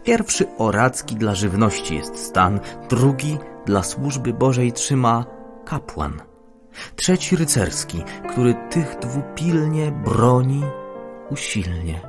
Pierwszy 0.04 0.46
oracki 0.58 1.16
dla 1.16 1.36
żywności 1.36 1.96
jest 1.96 2.18
stan, 2.18 2.60
drugi 2.90 3.38
dla 3.66 3.84
służby 3.84 4.34
Bożej 4.34 4.72
trzyma 4.72 5.26
kapłan– 5.66 6.22
Trzeci 6.96 7.36
rycerski, 7.36 8.04
który 8.30 8.56
tych 8.70 9.00
dwu 9.00 9.22
pilnie 9.36 9.92
broni 9.92 10.64
usilnie. 11.30 12.02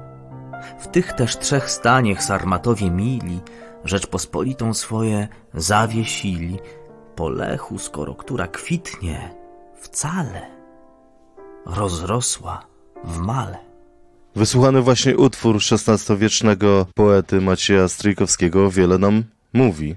W 0.79 0.89
tych 0.89 1.13
też 1.13 1.39
trzech 1.39 1.71
staniech 1.71 2.23
sarmatowie 2.23 2.91
mili 2.91 3.41
Rzeczpospolitą 3.85 4.75
swoje 4.75 5.29
zawiesili. 5.55 6.59
Po 7.17 7.29
lechu, 7.29 7.79
skoro 7.79 8.15
która 8.15 8.47
kwitnie, 8.47 9.35
wcale 9.75 10.47
rozrosła 11.67 12.67
w 13.05 13.19
male. 13.19 13.59
Wysłuchany 14.37 14.83
właśnie 14.83 15.17
utwór 15.17 15.57
XVI-wiecznego 15.57 16.87
poety 16.95 17.41
Macieja 17.41 17.89
Stryjkowskiego 17.89 18.71
wiele 18.71 18.99
nam 18.99 19.25
mówi. 19.53 19.97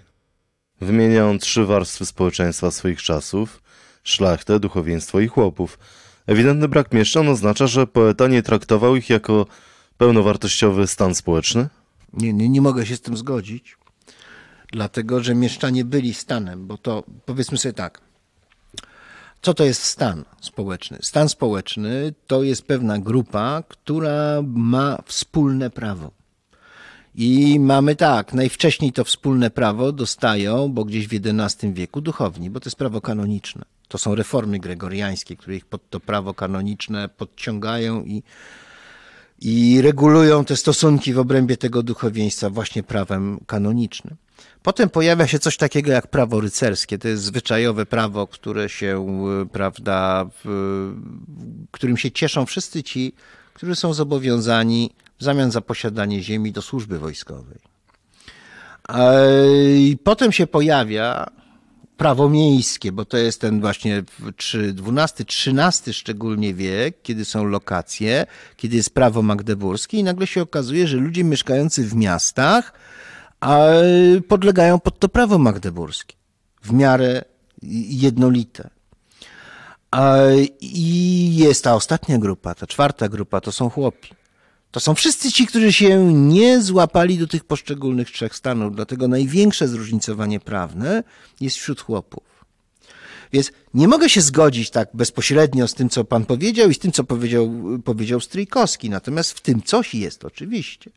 Wymienia 0.82 1.27
on 1.27 1.39
trzy 1.39 1.65
warstwy 1.65 2.06
społeczeństwa 2.06 2.71
swoich 2.71 3.01
czasów– 3.01 3.62
szlachtę, 4.08 4.60
duchowieństwo 4.60 5.19
i 5.19 5.27
chłopów. 5.27 5.80
Ewidentny 6.27 6.67
brak 6.67 6.93
mieszczan 6.93 7.27
oznacza, 7.30 7.67
że 7.67 7.88
poeta 7.88 8.27
nie 8.27 8.43
traktował 8.43 8.95
ich 8.95 9.10
jako 9.10 9.45
pełnowartościowy 9.97 10.88
stan 10.88 11.15
społeczny? 11.15 11.69
Nie, 12.13 12.34
nie, 12.34 12.49
nie 12.49 12.62
mogę 12.62 12.86
się 12.86 12.95
z 12.95 13.01
tym 13.01 13.17
zgodzić, 13.17 13.77
dlatego 14.71 15.23
że 15.23 15.36
mieszczanie 15.36 15.86
byli 15.86 16.13
stanem, 16.13 16.67
bo 16.67 16.77
to 16.77 17.03
powiedzmy 17.25 17.58
sobie 17.58 17.73
tak. 17.73 18.01
Co 19.47 19.53
to 19.53 19.63
jest 19.63 19.83
stan 19.83 20.23
społeczny? 20.41 20.97
Stan 21.01 21.29
społeczny 21.29 22.13
to 22.27 22.43
jest 22.43 22.65
pewna 22.65 22.99
grupa, 22.99 23.63
która 23.67 24.41
ma 24.47 24.97
wspólne 25.05 25.69
prawo. 25.69 26.12
I 27.15 27.60
mamy 27.60 27.95
tak, 27.95 28.33
najwcześniej 28.33 28.91
to 28.93 29.03
wspólne 29.03 29.49
prawo 29.49 29.91
dostają, 29.91 30.69
bo 30.69 30.86
gdzieś 30.86 31.07
w 31.07 31.13
XI 31.13 31.73
wieku 31.73 32.01
duchowni, 32.01 32.49
bo 32.49 32.60
to 32.60 32.67
jest 32.67 32.77
prawo 32.77 33.01
kanoniczne. 33.01 33.65
To 33.88 33.97
są 33.97 34.15
reformy 34.15 34.60
gregoriańskie, 34.60 35.36
które 35.36 35.55
ich 35.55 35.65
pod 35.65 35.89
to 35.89 35.99
prawo 35.99 36.33
kanoniczne 36.33 37.10
podciągają 37.10 38.03
i, 38.03 38.23
i 39.39 39.81
regulują 39.81 40.45
te 40.45 40.57
stosunki 40.57 41.13
w 41.13 41.19
obrębie 41.19 41.57
tego 41.57 41.83
duchowieństwa 41.83 42.49
właśnie 42.49 42.83
prawem 42.83 43.39
kanonicznym. 43.45 44.15
Potem 44.67 44.89
pojawia 44.89 45.27
się 45.27 45.39
coś 45.39 45.58
takiego 45.58 45.91
jak 45.91 46.08
prawo 46.08 46.39
rycerskie. 46.39 46.97
To 46.97 47.08
jest 47.08 47.23
zwyczajowe 47.23 47.86
prawo, 47.86 48.27
które 48.27 48.69
się, 48.69 49.08
prawda, 49.51 50.25
w, 50.45 50.93
którym 51.71 51.97
się 51.97 52.12
cieszą 52.12 52.45
wszyscy 52.45 52.84
ci, 52.84 53.13
którzy 53.53 53.75
są 53.75 53.93
zobowiązani 53.93 54.91
w 55.19 55.23
zamian 55.23 55.51
za 55.51 55.62
posiadanie 55.62 56.23
ziemi 56.23 56.51
do 56.51 56.62
służby 56.62 56.99
wojskowej. 56.99 57.60
I 59.77 59.97
potem 60.03 60.32
się 60.32 60.47
pojawia 60.47 61.27
prawo 61.97 62.30
miejskie, 62.30 62.91
bo 62.91 63.06
to 63.06 63.17
jest 63.17 63.41
ten 63.41 63.62
właśnie 63.62 64.03
XII, 64.80 65.25
XIII 65.58 65.93
szczególnie 65.93 66.53
wiek, 66.53 67.01
kiedy 67.01 67.25
są 67.25 67.45
lokacje, 67.45 68.25
kiedy 68.58 68.75
jest 68.75 68.93
prawo 68.93 69.21
magdeburskie 69.21 69.97
i 69.97 70.03
nagle 70.03 70.27
się 70.27 70.41
okazuje, 70.41 70.88
że 70.88 70.97
ludzie 70.97 71.23
mieszkający 71.23 71.84
w 71.84 71.95
miastach 71.95 72.73
podlegają 74.28 74.80
pod 74.80 75.00
to 75.00 75.10
prawo 75.10 75.38
magdeburskie 75.38 76.15
w 76.62 76.73
miarę 76.73 77.23
jednolite. 77.89 78.69
I 80.62 81.36
jest 81.36 81.63
ta 81.63 81.76
ostatnia 81.76 82.17
grupa, 82.17 82.56
ta 82.56 82.67
czwarta 82.67 83.10
grupa, 83.10 83.41
to 83.41 83.52
są 83.52 83.69
chłopi. 83.69 84.10
To 84.71 84.80
są 84.80 84.95
wszyscy 84.95 85.32
ci, 85.32 85.47
którzy 85.47 85.73
się 85.73 86.13
nie 86.13 86.62
złapali 86.62 87.17
do 87.17 87.28
tych 87.28 87.43
poszczególnych 87.43 88.12
trzech 88.12 88.36
stanów, 88.36 88.76
dlatego 88.76 89.08
największe 89.08 89.67
zróżnicowanie 89.67 90.39
prawne 90.39 91.04
jest 91.41 91.58
wśród 91.58 91.82
chłopów. 91.82 92.23
Więc 93.34 93.52
nie 93.73 93.88
mogę 93.88 94.10
się 94.10 94.21
zgodzić 94.21 94.69
tak 94.69 94.89
bezpośrednio 94.93 95.67
z 95.67 95.73
tym, 95.73 95.89
co 95.89 96.04
pan 96.04 96.26
powiedział 96.26 96.69
i 96.69 96.73
z 96.73 96.80
tym, 96.80 96.91
co 96.91 97.04
powiedział, 97.04 97.52
powiedział 97.86 98.19
Stryjkowski. 98.19 98.89
Natomiast 98.89 99.32
w 99.32 99.41
tym 99.41 99.62
coś 99.62 99.95
jest 99.95 100.26
oczywiście. 100.26 100.91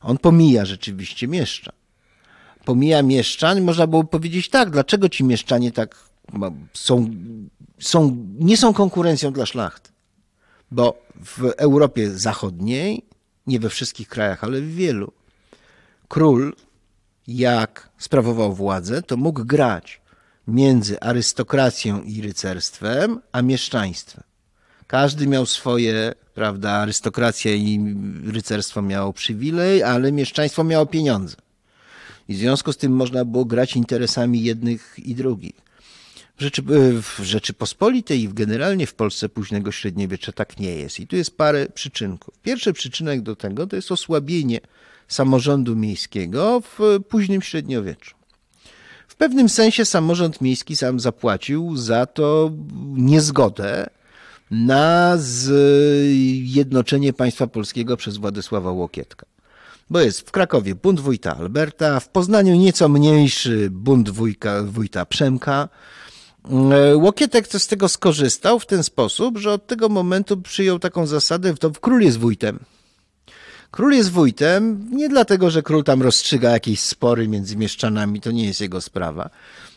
On 0.00 0.18
pomija 0.18 0.64
rzeczywiście 0.64 1.28
mieszczan. 1.28 1.74
Pomija 2.64 3.02
mieszczan 3.02 3.62
można 3.62 3.86
było 3.86 4.04
powiedzieć 4.04 4.48
tak, 4.48 4.70
dlaczego 4.70 5.08
ci 5.08 5.24
mieszczanie 5.24 5.72
tak 5.72 6.10
są, 6.72 7.10
są, 7.78 8.26
nie 8.38 8.56
są 8.56 8.74
konkurencją 8.74 9.32
dla 9.32 9.46
szlachty 9.46 9.90
bo 10.70 11.02
w 11.24 11.44
Europie 11.56 12.10
Zachodniej, 12.10 13.04
nie 13.46 13.60
we 13.60 13.70
wszystkich 13.70 14.08
krajach, 14.08 14.44
ale 14.44 14.60
w 14.60 14.74
wielu, 14.74 15.12
król, 16.08 16.54
jak 17.28 17.88
sprawował 17.98 18.54
władzę, 18.54 19.02
to 19.02 19.16
mógł 19.16 19.44
grać 19.44 20.00
między 20.46 21.00
arystokracją 21.00 22.02
i 22.02 22.22
rycerstwem, 22.22 23.20
a 23.32 23.42
mieszczaństwem. 23.42 24.24
Każdy 24.86 25.26
miał 25.26 25.46
swoje, 25.46 26.14
prawda, 26.40 26.70
arystokracja 26.70 27.54
i 27.54 27.94
rycerstwo 28.26 28.82
miało 28.82 29.12
przywilej, 29.12 29.82
ale 29.82 30.12
mieszczaństwo 30.12 30.64
miało 30.64 30.86
pieniądze. 30.86 31.36
I 32.28 32.34
w 32.34 32.36
związku 32.36 32.72
z 32.72 32.76
tym 32.76 32.92
można 32.92 33.24
było 33.24 33.44
grać 33.44 33.76
interesami 33.76 34.42
jednych 34.42 34.94
i 34.98 35.14
drugich. 35.14 35.52
W, 36.36 36.42
Rzeczy, 36.42 36.62
w 37.02 37.20
Rzeczypospolitej 37.22 38.22
i 38.22 38.28
generalnie 38.28 38.86
w 38.86 38.94
Polsce 38.94 39.28
późnego 39.28 39.72
średniowiecza 39.72 40.32
tak 40.32 40.60
nie 40.60 40.76
jest. 40.76 41.00
I 41.00 41.06
tu 41.06 41.16
jest 41.16 41.36
parę 41.36 41.66
przyczynków. 41.74 42.34
Pierwszy 42.42 42.72
przyczynek 42.72 43.20
do 43.20 43.36
tego 43.36 43.66
to 43.66 43.76
jest 43.76 43.92
osłabienie 43.92 44.60
samorządu 45.08 45.76
miejskiego 45.76 46.60
w 46.60 47.00
późnym 47.08 47.42
średniowieczu. 47.42 48.14
W 49.08 49.14
pewnym 49.16 49.48
sensie 49.48 49.84
samorząd 49.84 50.40
miejski 50.40 50.76
sam 50.76 51.00
zapłacił 51.00 51.76
za 51.76 52.06
to 52.06 52.52
niezgodę 52.96 53.90
na 54.50 55.16
zjednoczenie 55.16 57.12
państwa 57.12 57.46
polskiego 57.46 57.96
przez 57.96 58.16
Władysława 58.16 58.70
Łokietka. 58.70 59.26
Bo 59.90 60.00
jest 60.00 60.20
w 60.20 60.30
Krakowie 60.30 60.74
bunt 60.74 61.00
wójta 61.00 61.36
Alberta, 61.36 62.00
w 62.00 62.08
Poznaniu 62.08 62.56
nieco 62.56 62.88
mniejszy 62.88 63.68
bunt 63.70 64.10
wójka, 64.10 64.62
wójta 64.62 65.06
Przemka. 65.06 65.68
Łokietek 66.94 67.48
z 67.48 67.66
tego 67.66 67.88
skorzystał 67.88 68.58
w 68.58 68.66
ten 68.66 68.82
sposób, 68.82 69.38
że 69.38 69.52
od 69.52 69.66
tego 69.66 69.88
momentu 69.88 70.36
przyjął 70.36 70.78
taką 70.78 71.06
zasadę, 71.06 71.54
to 71.54 71.70
król 71.70 72.00
jest 72.00 72.18
wójtem. 72.18 72.58
Król 73.70 73.92
jest 73.92 74.10
wójtem 74.10 74.88
nie 74.92 75.08
dlatego, 75.08 75.50
że 75.50 75.62
król 75.62 75.84
tam 75.84 76.02
rozstrzyga 76.02 76.50
jakieś 76.50 76.80
spory 76.80 77.28
między 77.28 77.56
mieszczanami, 77.56 78.20
to 78.20 78.30
nie 78.30 78.46
jest 78.46 78.60
jego 78.60 78.80
sprawa. 78.80 79.30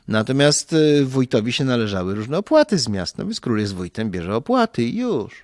Natomiast 0.08 0.74
y, 0.74 1.06
wójtowi 1.06 1.54
się 1.54 1.64
należały 1.64 2.16
różne 2.16 2.38
opłaty 2.38 2.80
z 2.80 2.88
miasta, 2.88 3.16
no 3.20 3.26
więc 3.26 3.40
król 3.40 3.60
jest 3.60 3.74
wójtem, 3.74 4.12
bierze 4.12 4.36
opłaty 4.36 4.84
i 4.84 4.98
już. 4.98 5.44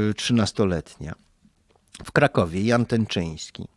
y, 0.10 0.14
trzynastoletnia, 0.14 1.16
w 2.06 2.12
Krakowie 2.12 2.62
Jan 2.62 2.86
Tenczyński 2.86 3.68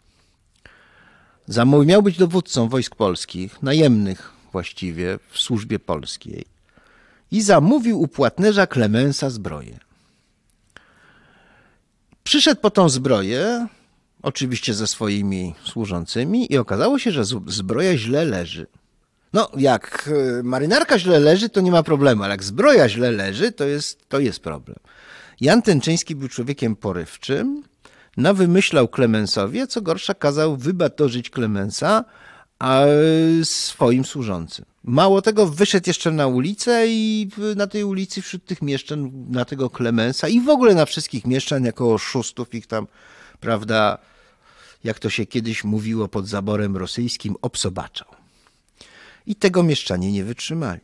miał 1.86 2.02
być 2.02 2.18
dowódcą 2.18 2.68
wojsk 2.68 2.96
polskich, 2.96 3.62
najemnych 3.62 4.32
właściwie 4.52 5.18
w 5.30 5.38
służbie 5.38 5.78
polskiej 5.78 6.44
i 7.30 7.42
zamówił 7.42 8.00
u 8.00 8.08
płatnerza 8.08 8.66
Klemensa 8.66 9.30
zbroję. 9.30 9.78
Przyszedł 12.26 12.60
po 12.60 12.70
tą 12.70 12.88
zbroję, 12.88 13.66
oczywiście 14.22 14.74
ze 14.74 14.86
swoimi 14.86 15.54
służącymi, 15.64 16.52
i 16.52 16.58
okazało 16.58 16.98
się, 16.98 17.10
że 17.10 17.24
zbroja 17.46 17.98
źle 17.98 18.24
leży. 18.24 18.66
No, 19.32 19.50
jak 19.56 20.10
e, 20.38 20.42
marynarka 20.42 20.98
źle 20.98 21.20
leży, 21.20 21.48
to 21.48 21.60
nie 21.60 21.70
ma 21.70 21.82
problemu, 21.82 22.22
ale 22.22 22.30
jak 22.30 22.44
zbroja 22.44 22.88
źle 22.88 23.10
leży, 23.10 23.52
to 23.52 23.64
jest, 23.64 24.08
to 24.08 24.20
jest 24.20 24.40
problem. 24.40 24.76
Jan 25.40 25.62
Tenczyński 25.62 26.14
był 26.14 26.28
człowiekiem 26.28 26.76
porywczym, 26.76 27.62
no 28.16 28.34
wymyślał 28.34 28.88
Klemensowi, 28.88 29.60
a 29.60 29.66
co 29.66 29.82
gorsza 29.82 30.14
kazał 30.14 30.56
wybatorzyć 30.56 31.30
Klemensa, 31.30 32.04
a 32.58 32.82
swoim 33.44 34.04
służącym. 34.04 34.64
Mało 34.84 35.22
tego, 35.22 35.46
wyszedł 35.46 35.90
jeszcze 35.90 36.10
na 36.10 36.26
ulicę 36.26 36.84
i 36.88 37.28
na 37.56 37.66
tej 37.66 37.84
ulicy 37.84 38.22
wśród 38.22 38.44
tych 38.44 38.62
mieszczan, 38.62 39.10
na 39.30 39.44
tego 39.44 39.70
Klemensa 39.70 40.28
i 40.28 40.40
w 40.40 40.48
ogóle 40.48 40.74
na 40.74 40.86
wszystkich 40.86 41.26
mieszczan 41.26 41.64
jako 41.64 41.94
oszustów 41.94 42.54
ich 42.54 42.66
tam, 42.66 42.86
prawda, 43.40 43.98
jak 44.84 44.98
to 44.98 45.10
się 45.10 45.26
kiedyś 45.26 45.64
mówiło 45.64 46.08
pod 46.08 46.28
zaborem 46.28 46.76
rosyjskim, 46.76 47.36
obsobaczał. 47.42 48.08
I 49.26 49.34
tego 49.34 49.62
mieszczanie 49.62 50.12
nie 50.12 50.24
wytrzymali. 50.24 50.80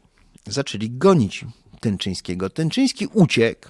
Zaczęli 0.47 0.91
gonić 0.91 1.45
Tęczyńskiego. 1.81 2.51
Tęczyński 2.51 3.07
uciekł 3.07 3.69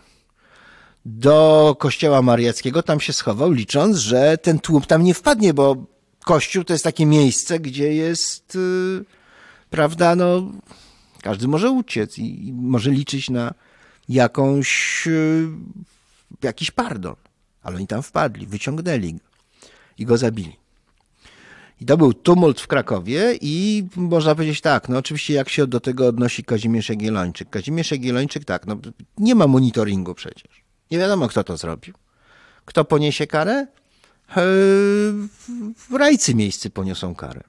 do 1.05 1.77
kościoła 1.79 2.23
mariackiego, 2.23 2.83
tam 2.83 3.01
się 3.01 3.13
schował, 3.13 3.53
licząc, 3.53 3.97
że 3.97 4.39
ten 4.39 4.59
tłum 4.59 4.83
tam 4.83 5.05
nie 5.05 5.15
wpadnie, 5.15 5.55
bo 5.55 5.92
kościół 6.25 6.65
to 6.65 6.73
jest 6.73 6.85
takie 6.85 7.07
miejsce, 7.07 7.61
gdzie 7.61 7.95
jest, 7.95 8.55
yy, 8.55 9.05
prawda, 9.71 10.17
no, 10.17 10.53
każdy 11.23 11.49
może 11.49 11.71
uciec 11.71 12.19
i, 12.19 12.53
może 12.53 12.91
liczyć 12.91 13.31
na 13.31 13.55
jakąś, 14.09 15.03
yy, 15.07 15.49
jakiś 16.43 16.71
pardon. 16.71 17.15
Ale 17.63 17.77
oni 17.77 17.87
tam 17.87 18.03
wpadli, 18.03 18.47
wyciągnęli 18.47 19.13
go 19.13 19.21
i 19.99 20.07
go 20.07 20.17
zabili. 20.17 20.57
I 21.81 21.87
to 21.87 21.97
był 21.97 22.15
tumult 22.15 22.61
w 22.61 22.67
Krakowie 22.67 23.39
i 23.41 23.85
można 23.97 24.35
powiedzieć 24.35 24.61
tak, 24.61 24.89
no 24.89 24.99
oczywiście 24.99 25.35
jak 25.35 25.49
się 25.49 25.67
do 25.67 25.81
tego 25.81 26.07
odnosi 26.07 26.45
Kazimierz 26.45 26.89
Jagiellończyk. 26.89 27.51
Kazimierz 27.51 27.91
Jagiellończyk 27.91 28.45
tak, 28.45 28.67
no 28.67 28.77
nie 29.19 29.35
ma 29.35 29.47
monitoringu 29.47 30.15
przecież. 30.15 30.65
Nie 30.91 30.99
wiadomo 30.99 31.29
kto 31.29 31.45
to 31.45 31.57
zrobił. 31.57 31.95
Kto 32.65 32.85
poniesie 32.85 33.27
karę? 33.27 33.67
Rajcy 35.91 36.35
miejscy 36.35 36.71
poniosą 36.71 37.15
karę. 37.15 37.41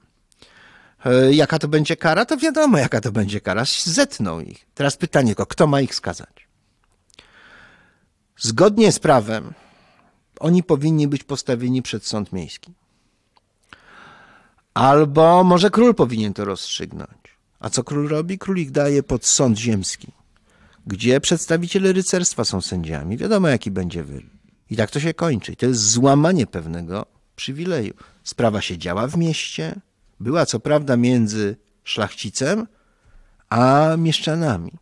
Jaka 1.30 1.58
to 1.58 1.68
będzie 1.68 1.96
kara? 1.96 2.24
To 2.24 2.36
wiadomo, 2.36 2.78
jaka 2.78 3.00
to 3.00 3.12
będzie 3.12 3.40
kara. 3.40 3.64
Zetną 3.84 4.40
ich. 4.40 4.66
Teraz 4.74 4.96
pytanie, 4.96 5.34
kto 5.34 5.66
ma 5.66 5.80
ich 5.80 5.94
skazać? 5.94 6.48
Zgodnie 8.36 8.92
z 8.92 8.98
prawem 8.98 9.52
oni 10.40 10.62
powinni 10.62 11.08
być 11.08 11.24
postawieni 11.24 11.82
przed 11.82 12.06
sąd 12.06 12.32
miejski. 12.32 12.72
Albo 14.74 15.44
może 15.44 15.70
król 15.70 15.94
powinien 15.94 16.34
to 16.34 16.44
rozstrzygnąć. 16.44 17.38
A 17.60 17.70
co 17.70 17.84
król 17.84 18.08
robi? 18.08 18.38
Król 18.38 18.58
ich 18.58 18.70
daje 18.70 19.02
pod 19.02 19.26
sąd 19.26 19.58
ziemski, 19.58 20.12
gdzie 20.86 21.20
przedstawiciele 21.20 21.92
rycerstwa 21.92 22.44
są 22.44 22.60
sędziami. 22.60 23.16
Wiadomo, 23.16 23.48
jaki 23.48 23.70
będzie 23.70 24.04
wyrok. 24.04 24.33
I 24.74 24.76
tak 24.76 24.90
to 24.90 25.00
się 25.00 25.14
kończy. 25.14 25.56
To 25.56 25.66
jest 25.66 25.90
złamanie 25.90 26.46
pewnego 26.46 27.06
przywileju. 27.36 27.94
Sprawa 28.24 28.60
się 28.60 28.78
działa 28.78 29.06
w 29.06 29.16
mieście, 29.16 29.80
była 30.20 30.46
co 30.46 30.60
prawda 30.60 30.96
między 30.96 31.56
szlachcicem 31.84 32.66
a 33.50 33.94
mieszczanami, 33.98 34.72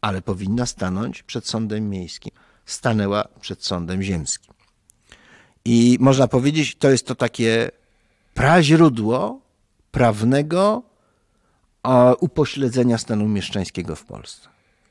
ale 0.00 0.22
powinna 0.22 0.66
stanąć 0.66 1.22
przed 1.22 1.46
sądem 1.46 1.90
miejskim. 1.90 2.32
Stanęła 2.66 3.28
przed 3.40 3.64
sądem 3.64 4.02
ziemskim. 4.02 4.54
I 5.64 5.96
można 6.00 6.28
powiedzieć, 6.28 6.76
to 6.76 6.90
jest 6.90 7.06
to 7.06 7.14
takie 7.14 7.70
praźródło 8.34 9.40
prawnego 9.90 10.82
upośledzenia 12.20 12.98
stanu 12.98 13.28
mieszczańskiego 13.28 13.96
w 13.96 14.04
Polsce. 14.04 14.48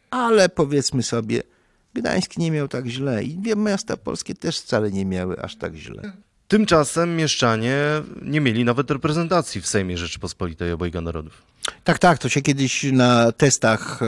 Ale 0.10 0.50
powiedzmy 0.50 1.04
sobie, 1.04 1.44
Gdańsk 1.93 2.38
nie 2.38 2.51
miał 2.51 2.67
tak 2.67 2.88
źle 2.88 3.23
i 3.23 3.38
miasta 3.56 3.97
polskie 3.97 4.36
też 4.36 4.60
wcale 4.60 4.91
nie 4.91 5.06
miały 5.06 5.41
aż 5.41 5.56
tak 5.56 5.75
źle. 5.75 6.13
Tymczasem 6.47 7.15
mieszczanie 7.15 7.77
nie 8.21 8.41
mieli 8.41 8.65
nawet 8.65 8.91
reprezentacji 8.91 9.62
w 9.62 9.67
Sejmie 9.67 9.97
Rzeczypospolitej 9.97 10.71
Obojga 10.71 11.01
Narodów. 11.01 11.41
Tak, 11.84 11.99
tak, 11.99 12.17
to 12.17 12.30
się 12.30 12.41
kiedyś 12.41 12.84
na 12.84 13.32
testach, 13.32 13.99
e, 14.01 14.06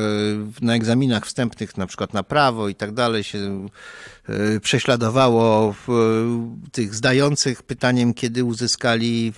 na 0.61 0.75
egzaminach 0.75 1.25
wstępnych, 1.25 1.77
na 1.77 1.87
przykład 1.87 2.13
na 2.13 2.23
prawo 2.23 2.69
i 2.69 2.75
tak 2.75 2.93
dalej, 2.93 3.23
się 3.23 3.67
e, 4.29 4.59
prześladowało 4.59 5.75
tych 6.71 6.95
zdających 6.95 7.63
pytaniem, 7.63 8.13
kiedy 8.13 8.43
uzyskali 8.43 9.33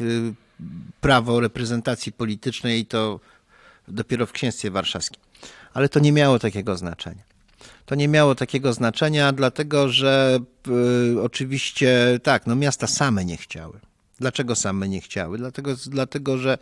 prawo 1.01 1.39
reprezentacji 1.39 2.11
politycznej, 2.11 2.85
to 2.85 3.19
dopiero 3.87 4.25
w 4.25 4.31
księstwie 4.31 4.71
warszawskim. 4.71 5.21
Ale 5.73 5.89
to 5.89 5.99
nie 5.99 6.11
miało 6.11 6.39
takiego 6.39 6.77
znaczenia. 6.77 7.23
To 7.85 7.95
nie 7.95 8.07
miało 8.07 8.35
takiego 8.35 8.73
znaczenia, 8.73 9.31
dlatego 9.31 9.89
że 9.89 10.39
y, 11.15 11.21
oczywiście 11.21 12.19
tak, 12.23 12.47
no 12.47 12.55
miasta 12.55 12.87
same 12.87 13.25
nie 13.25 13.37
chciały. 13.37 13.79
Dlaczego 14.19 14.55
same 14.55 14.89
nie 14.89 15.01
chciały? 15.01 15.37
Dlatego, 15.37 15.75
dlatego, 15.85 16.37
że 16.37 16.57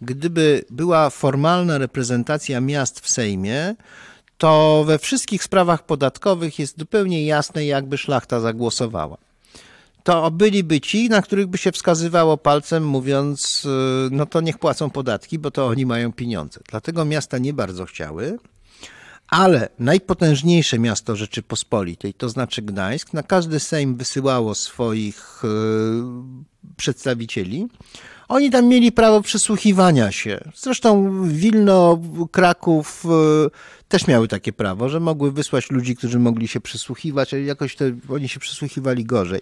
gdyby 0.00 0.64
była 0.70 1.10
formalna 1.10 1.78
reprezentacja 1.78 2.60
miast 2.60 3.00
w 3.00 3.10
Sejmie, 3.10 3.74
to 4.38 4.84
we 4.86 4.98
wszystkich 4.98 5.44
sprawach 5.44 5.86
podatkowych 5.86 6.58
jest 6.58 6.78
zupełnie 6.78 7.26
jasne, 7.26 7.66
jakby 7.66 7.98
szlachta 7.98 8.40
zagłosowała 8.40 9.18
to 10.08 10.30
byliby 10.30 10.80
ci, 10.80 11.08
na 11.08 11.22
których 11.22 11.46
by 11.46 11.58
się 11.58 11.72
wskazywało 11.72 12.36
palcem, 12.36 12.86
mówiąc, 12.86 13.64
y, 13.64 13.68
no 14.10 14.26
to 14.26 14.40
niech 14.40 14.58
płacą 14.58 14.90
podatki, 14.90 15.38
bo 15.38 15.50
to 15.50 15.66
oni 15.66 15.86
mają 15.86 16.12
pieniądze. 16.12 16.60
Dlatego 16.68 17.04
miasta 17.04 17.38
nie 17.38 17.52
bardzo 17.52 17.84
chciały, 17.84 18.38
ale 19.28 19.68
najpotężniejsze 19.78 20.78
miasto 20.78 21.16
Rzeczypospolitej, 21.16 22.14
to 22.14 22.28
znaczy 22.28 22.62
Gdańsk, 22.62 23.12
na 23.12 23.22
każdy 23.22 23.60
Sejm 23.60 23.96
wysyłało 23.96 24.54
swoich 24.54 25.44
y, 25.44 25.48
przedstawicieli. 26.76 27.66
Oni 28.28 28.50
tam 28.50 28.66
mieli 28.66 28.92
prawo 28.92 29.22
przysłuchiwania 29.22 30.12
się. 30.12 30.40
Zresztą 30.54 31.22
Wilno, 31.28 32.00
Kraków 32.32 33.04
y, 33.46 33.88
też 33.88 34.06
miały 34.06 34.28
takie 34.28 34.52
prawo, 34.52 34.88
że 34.88 35.00
mogły 35.00 35.32
wysłać 35.32 35.70
ludzi, 35.70 35.96
którzy 35.96 36.18
mogli 36.18 36.48
się 36.48 36.60
przysłuchiwać, 36.60 37.34
ale 37.34 37.42
jakoś 37.42 37.76
to 37.76 37.84
oni 38.08 38.28
się 38.28 38.40
przysłuchiwali 38.40 39.04
gorzej. 39.04 39.40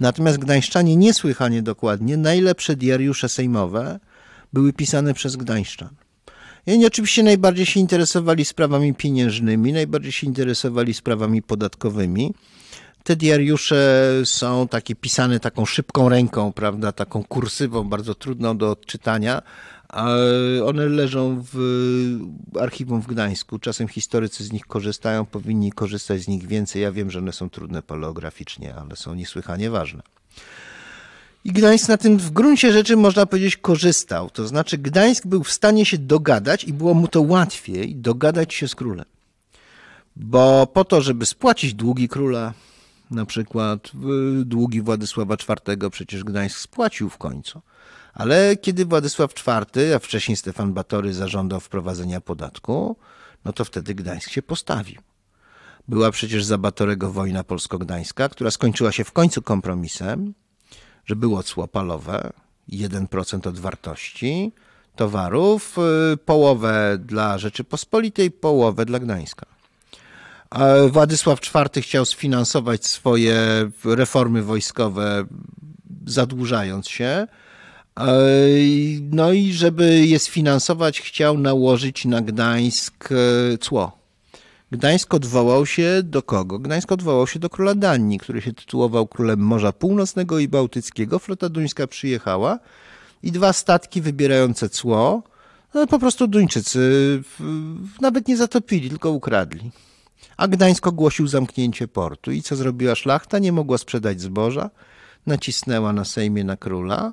Natomiast 0.00 0.38
gdańszczanie 0.38 0.96
niesłychanie 0.96 1.62
dokładnie, 1.62 2.16
najlepsze 2.16 2.76
diariusze 2.76 3.28
sejmowe 3.28 4.00
były 4.52 4.72
pisane 4.72 5.14
przez 5.14 5.36
gdańszczan. 5.36 6.03
I 6.66 6.72
oni 6.72 6.86
oczywiście 6.86 7.22
najbardziej 7.22 7.66
się 7.66 7.80
interesowali 7.80 8.44
sprawami 8.44 8.94
pieniężnymi, 8.94 9.72
najbardziej 9.72 10.12
się 10.12 10.26
interesowali 10.26 10.94
sprawami 10.94 11.42
podatkowymi. 11.42 12.34
Te 13.02 13.16
diariusze 13.16 14.10
są 14.24 14.68
takie 14.68 14.94
pisane 14.94 15.40
taką 15.40 15.66
szybką 15.66 16.08
ręką, 16.08 16.52
prawda, 16.52 16.92
taką 16.92 17.24
kursywą, 17.24 17.84
bardzo 17.84 18.14
trudną 18.14 18.56
do 18.56 18.70
odczytania, 18.70 19.42
one 20.64 20.88
leżą 20.88 21.44
w 21.52 21.58
archiwum 22.60 23.02
w 23.02 23.06
Gdańsku. 23.06 23.58
Czasem 23.58 23.88
historycy 23.88 24.44
z 24.44 24.52
nich 24.52 24.66
korzystają, 24.66 25.24
powinni 25.24 25.72
korzystać 25.72 26.22
z 26.22 26.28
nich 26.28 26.46
więcej. 26.46 26.82
Ja 26.82 26.92
wiem, 26.92 27.10
że 27.10 27.18
one 27.18 27.32
są 27.32 27.50
trudne 27.50 27.82
paleograficznie, 27.82 28.74
ale 28.74 28.96
są 28.96 29.14
niesłychanie 29.14 29.70
ważne. 29.70 30.02
I 31.44 31.52
Gdańsk 31.52 31.88
na 31.88 31.96
tym 31.96 32.18
w 32.18 32.30
gruncie 32.30 32.72
rzeczy 32.72 32.96
można 32.96 33.26
powiedzieć 33.26 33.56
korzystał. 33.56 34.30
To 34.30 34.46
znaczy 34.46 34.78
Gdańsk 34.78 35.26
był 35.26 35.44
w 35.44 35.52
stanie 35.52 35.86
się 35.86 35.98
dogadać 35.98 36.64
i 36.64 36.72
było 36.72 36.94
mu 36.94 37.08
to 37.08 37.22
łatwiej 37.22 37.96
dogadać 37.96 38.54
się 38.54 38.68
z 38.68 38.74
królem. 38.74 39.06
Bo 40.16 40.66
po 40.66 40.84
to, 40.84 41.00
żeby 41.00 41.26
spłacić 41.26 41.74
długi 41.74 42.08
króla, 42.08 42.52
na 43.10 43.26
przykład 43.26 43.90
długi 44.44 44.82
Władysława 44.82 45.34
IV 45.34 45.90
przecież 45.90 46.24
Gdańsk 46.24 46.58
spłacił 46.58 47.10
w 47.10 47.18
końcu. 47.18 47.60
Ale 48.14 48.56
kiedy 48.56 48.84
Władysław 48.84 49.30
IV, 49.32 49.94
a 49.96 49.98
wcześniej 49.98 50.36
Stefan 50.36 50.72
Batory 50.72 51.14
zażądał 51.14 51.60
wprowadzenia 51.60 52.20
podatku, 52.20 52.96
no 53.44 53.52
to 53.52 53.64
wtedy 53.64 53.94
Gdańsk 53.94 54.30
się 54.30 54.42
postawił. 54.42 55.00
Była 55.88 56.10
przecież 56.10 56.44
za 56.44 56.58
Batorego 56.58 57.12
wojna 57.12 57.44
polsko-gdańska, 57.44 58.28
która 58.28 58.50
skończyła 58.50 58.92
się 58.92 59.04
w 59.04 59.12
końcu 59.12 59.42
kompromisem, 59.42 60.34
że 61.06 61.16
było 61.16 61.42
cło 61.42 61.68
palowe, 61.68 62.32
1% 62.68 63.48
od 63.48 63.58
wartości 63.58 64.52
towarów, 64.96 65.76
y, 66.12 66.16
połowę 66.16 66.98
dla 66.98 67.38
Rzeczypospolitej, 67.38 68.30
połowę 68.30 68.84
dla 68.84 68.98
Gdańska. 68.98 69.46
Władysław 70.90 71.40
IV 71.54 71.82
chciał 71.82 72.04
sfinansować 72.04 72.86
swoje 72.86 73.36
reformy 73.84 74.42
wojskowe, 74.42 75.24
zadłużając 76.06 76.88
się, 76.88 77.26
no 79.10 79.32
i 79.32 79.52
żeby 79.52 80.06
je 80.06 80.18
sfinansować, 80.18 81.00
chciał 81.00 81.38
nałożyć 81.38 82.04
na 82.04 82.22
Gdańsk 82.22 83.08
e, 83.12 83.58
cło. 83.58 84.03
Gdańsk 84.74 85.14
odwołał 85.14 85.66
się 85.66 86.00
do 86.02 86.22
kogo? 86.22 86.58
Gdańsk 86.58 86.92
odwołał 86.92 87.26
się 87.26 87.38
do 87.38 87.50
króla 87.50 87.74
Danii, 87.74 88.18
który 88.18 88.42
się 88.42 88.52
tytułował 88.52 89.06
królem 89.06 89.40
Morza 89.40 89.72
Północnego 89.72 90.38
i 90.38 90.48
Bałtyckiego. 90.48 91.18
Flota 91.18 91.48
duńska 91.48 91.86
przyjechała 91.86 92.58
i 93.22 93.32
dwa 93.32 93.52
statki 93.52 94.00
wybierające 94.02 94.68
cło, 94.68 95.22
no 95.74 95.86
po 95.86 95.98
prostu 95.98 96.26
Duńczycy 96.26 97.22
nawet 98.00 98.28
nie 98.28 98.36
zatopili, 98.36 98.88
tylko 98.88 99.10
ukradli. 99.10 99.70
A 100.36 100.48
Gdańsk 100.48 100.86
ogłosił 100.86 101.26
zamknięcie 101.26 101.88
portu. 101.88 102.32
I 102.32 102.42
co 102.42 102.56
zrobiła 102.56 102.94
szlachta? 102.94 103.38
Nie 103.38 103.52
mogła 103.52 103.78
sprzedać 103.78 104.20
zboża, 104.20 104.70
nacisnęła 105.26 105.92
na 105.92 106.04
Sejmie 106.04 106.44
na 106.44 106.56
króla 106.56 107.12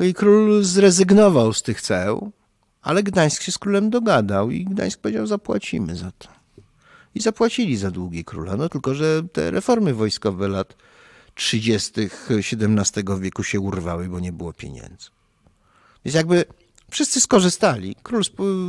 i 0.00 0.14
król 0.14 0.64
zrezygnował 0.64 1.52
z 1.52 1.62
tych 1.62 1.80
ceł, 1.80 2.30
ale 2.82 3.02
Gdańsk 3.02 3.42
się 3.42 3.52
z 3.52 3.58
królem 3.58 3.90
dogadał 3.90 4.50
i 4.50 4.64
Gdańsk 4.64 5.00
powiedział, 5.00 5.26
zapłacimy 5.26 5.96
za 5.96 6.10
to. 6.18 6.35
I 7.16 7.20
zapłacili 7.20 7.76
za 7.76 7.90
długi 7.90 8.24
króla. 8.24 8.56
No 8.56 8.68
tylko, 8.68 8.94
że 8.94 9.22
te 9.32 9.50
reformy 9.50 9.94
wojskowe 9.94 10.48
lat 10.48 10.76
30. 11.34 11.92
XVII 12.30 13.04
wieku 13.20 13.42
się 13.42 13.60
urwały, 13.60 14.08
bo 14.08 14.20
nie 14.20 14.32
było 14.32 14.52
pieniędzy. 14.52 15.10
Więc 16.04 16.14
jakby 16.14 16.44
wszyscy 16.90 17.20
skorzystali. 17.20 17.96
Król, 18.02 18.22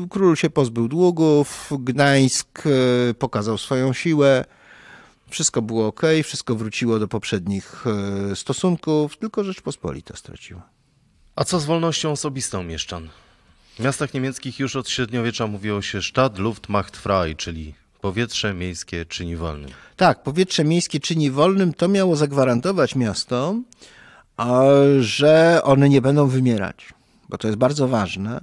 król 0.10 0.36
się 0.36 0.50
pozbył 0.50 0.88
długów, 0.88 1.70
Gdańsk 1.80 2.64
e, 2.66 3.14
pokazał 3.14 3.58
swoją 3.58 3.94
siłę, 3.94 4.46
wszystko 5.30 5.62
było 5.62 5.88
ok, 5.88 6.02
wszystko 6.24 6.56
wróciło 6.56 7.00
do 7.00 7.08
poprzednich 7.08 7.84
e, 8.32 8.36
stosunków, 8.36 9.18
tylko 9.18 9.44
Rzeczpospolita 9.44 10.16
straciła. 10.16 10.70
A 11.36 11.44
co 11.44 11.60
z 11.60 11.66
wolnością 11.66 12.12
osobistą 12.12 12.64
mieszczan? 12.64 13.10
W 13.76 13.80
miastach 13.80 14.14
niemieckich 14.14 14.60
już 14.60 14.76
od 14.76 14.90
średniowiecza 14.90 15.48
mówiło 15.48 15.82
się 15.82 16.02
Stadt, 16.02 16.38
Luft, 16.38 16.70
Macht 16.70 16.98
frei, 16.98 17.36
czyli 17.36 17.74
powietrze 18.02 18.54
miejskie 18.54 19.06
czyni 19.06 19.36
wolnym. 19.36 19.70
Tak, 19.96 20.24
powietrze 20.24 20.64
miejskie 20.64 21.00
czyni 21.00 21.32
wolnym 21.32 21.74
to 21.74 21.88
miało 21.88 22.16
zagwarantować 22.16 22.96
miastom, 22.96 23.64
że 25.00 25.62
one 25.64 25.90
nie 25.90 26.02
będą 26.02 26.28
wymierać, 26.28 26.94
bo 27.30 27.38
to 27.38 27.48
jest 27.48 27.60
bardzo 27.60 27.88
ważne. 27.88 28.42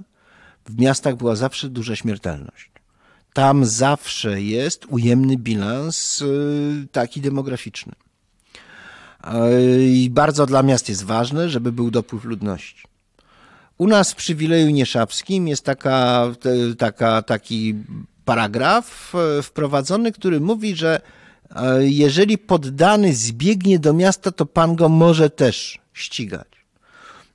W 0.65 0.79
miastach 0.79 1.15
była 1.15 1.35
zawsze 1.35 1.69
duża 1.69 1.95
śmiertelność. 1.95 2.71
Tam 3.33 3.65
zawsze 3.65 4.41
jest 4.41 4.85
ujemny 4.89 5.37
bilans 5.37 6.21
y, 6.21 6.87
taki 6.91 7.21
demograficzny. 7.21 7.93
I 9.79 10.09
bardzo 10.11 10.45
dla 10.45 10.63
miast 10.63 10.89
jest 10.89 11.03
ważne, 11.03 11.49
żeby 11.49 11.71
był 11.71 11.91
dopływ 11.91 12.23
ludności. 12.23 12.83
U 13.77 13.87
nas 13.87 14.11
w 14.11 14.15
przywileju 14.15 14.69
nieszawskim 14.69 15.47
jest 15.47 15.65
taka, 15.65 16.27
taka, 16.77 17.21
taki 17.21 17.75
paragraf 18.25 19.13
e, 19.15 19.41
wprowadzony, 19.41 20.11
który 20.11 20.39
mówi, 20.39 20.75
że 20.75 21.01
e, 21.55 21.87
jeżeli 21.87 22.37
poddany 22.37 23.13
zbiegnie 23.13 23.79
do 23.79 23.93
miasta, 23.93 24.31
to 24.31 24.45
pan 24.45 24.75
go 24.75 24.89
może 24.89 25.29
też 25.29 25.79
ścigać. 25.93 26.47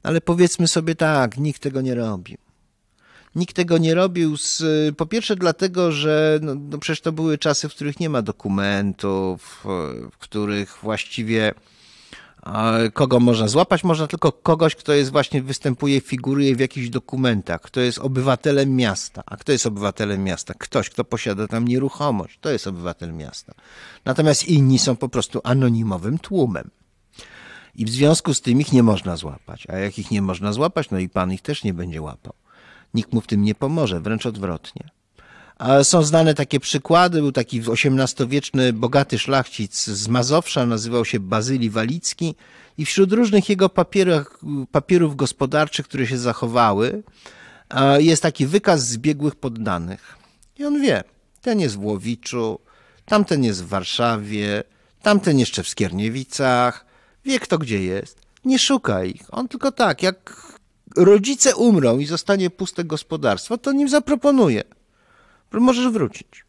Ale 0.02 0.20
powiedzmy 0.20 0.68
sobie 0.68 0.94
tak, 0.94 1.38
nikt 1.38 1.62
tego 1.62 1.80
nie 1.80 1.94
robił. 1.94 2.38
Nikt 3.34 3.56
tego 3.56 3.78
nie 3.78 3.94
robił, 3.94 4.36
z, 4.36 4.62
po 4.96 5.06
pierwsze 5.06 5.36
dlatego, 5.36 5.92
że 5.92 6.38
no, 6.42 6.54
no 6.54 6.78
przecież 6.78 7.00
to 7.00 7.12
były 7.12 7.38
czasy, 7.38 7.68
w 7.68 7.74
których 7.74 8.00
nie 8.00 8.10
ma 8.10 8.22
dokumentów, 8.22 9.64
w 10.12 10.18
których 10.18 10.78
właściwie 10.82 11.54
kogo 12.92 13.20
można 13.20 13.48
złapać? 13.48 13.84
Można 13.84 14.06
tylko 14.06 14.32
kogoś, 14.32 14.76
kto 14.76 14.92
jest 14.92 15.12
właśnie, 15.12 15.42
występuje, 15.42 16.00
figuruje 16.00 16.56
w 16.56 16.60
jakichś 16.60 16.88
dokumentach, 16.88 17.60
kto 17.60 17.80
jest 17.80 17.98
obywatelem 17.98 18.76
miasta. 18.76 19.22
A 19.26 19.36
kto 19.36 19.52
jest 19.52 19.66
obywatelem 19.66 20.24
miasta? 20.24 20.54
Ktoś, 20.54 20.90
kto 20.90 21.04
posiada 21.04 21.48
tam 21.48 21.68
nieruchomość. 21.68 22.38
To 22.40 22.50
jest 22.50 22.66
obywatel 22.66 23.12
miasta. 23.12 23.54
Natomiast 24.04 24.48
inni 24.48 24.78
są 24.78 24.96
po 24.96 25.08
prostu 25.08 25.40
anonimowym 25.44 26.18
tłumem. 26.18 26.70
I 27.74 27.84
w 27.84 27.90
związku 27.90 28.34
z 28.34 28.40
tym 28.40 28.60
ich 28.60 28.72
nie 28.72 28.82
można 28.82 29.16
złapać. 29.16 29.66
A 29.70 29.76
jak 29.76 29.98
ich 29.98 30.10
nie 30.10 30.22
można 30.22 30.52
złapać, 30.52 30.90
no 30.90 30.98
i 30.98 31.08
pan 31.08 31.32
ich 31.32 31.42
też 31.42 31.64
nie 31.64 31.74
będzie 31.74 32.02
łapał. 32.02 32.32
Nikt 32.94 33.12
mu 33.12 33.20
w 33.20 33.26
tym 33.26 33.42
nie 33.42 33.54
pomoże, 33.54 34.00
wręcz 34.00 34.26
odwrotnie. 34.26 34.90
Są 35.82 36.02
znane 36.02 36.34
takie 36.34 36.60
przykłady. 36.60 37.20
Był 37.20 37.32
taki 37.32 37.60
XVIII-wieczny 37.60 38.72
bogaty 38.72 39.18
szlachcic 39.18 39.84
z 39.84 40.08
Mazowsza, 40.08 40.66
nazywał 40.66 41.04
się 41.04 41.20
Bazyli 41.20 41.70
Walicki 41.70 42.34
i 42.78 42.84
wśród 42.84 43.12
różnych 43.12 43.48
jego 43.48 43.68
papierów, 44.72 45.16
gospodarczych, 45.16 45.88
które 45.88 46.06
się 46.06 46.18
zachowały, 46.18 47.02
jest 47.98 48.22
taki 48.22 48.46
wykaz 48.46 48.86
zbiegłych 48.86 49.34
poddanych. 49.34 50.16
I 50.58 50.64
on 50.64 50.80
wie, 50.80 51.04
ten 51.40 51.60
jest 51.60 51.76
w 51.76 51.84
Łowiczu, 51.84 52.58
tamten 53.04 53.44
jest 53.44 53.64
w 53.64 53.68
Warszawie, 53.68 54.62
tamten 55.02 55.38
jeszcze 55.38 55.62
w 55.62 55.68
Skierniewicach, 55.68 56.86
wie 57.24 57.40
kto 57.40 57.58
gdzie 57.58 57.84
jest. 57.84 58.20
Nie 58.44 58.58
szuka 58.58 59.04
ich. 59.04 59.22
On 59.30 59.48
tylko 59.48 59.72
tak, 59.72 60.02
jak 60.02 60.46
rodzice 60.96 61.56
umrą 61.56 61.98
i 61.98 62.06
zostanie 62.06 62.50
puste 62.50 62.84
gospodarstwo, 62.84 63.58
to 63.58 63.72
nim 63.72 63.88
zaproponuje. 63.88 64.62
Możesz 65.52 65.88
wrócić. 65.92 66.44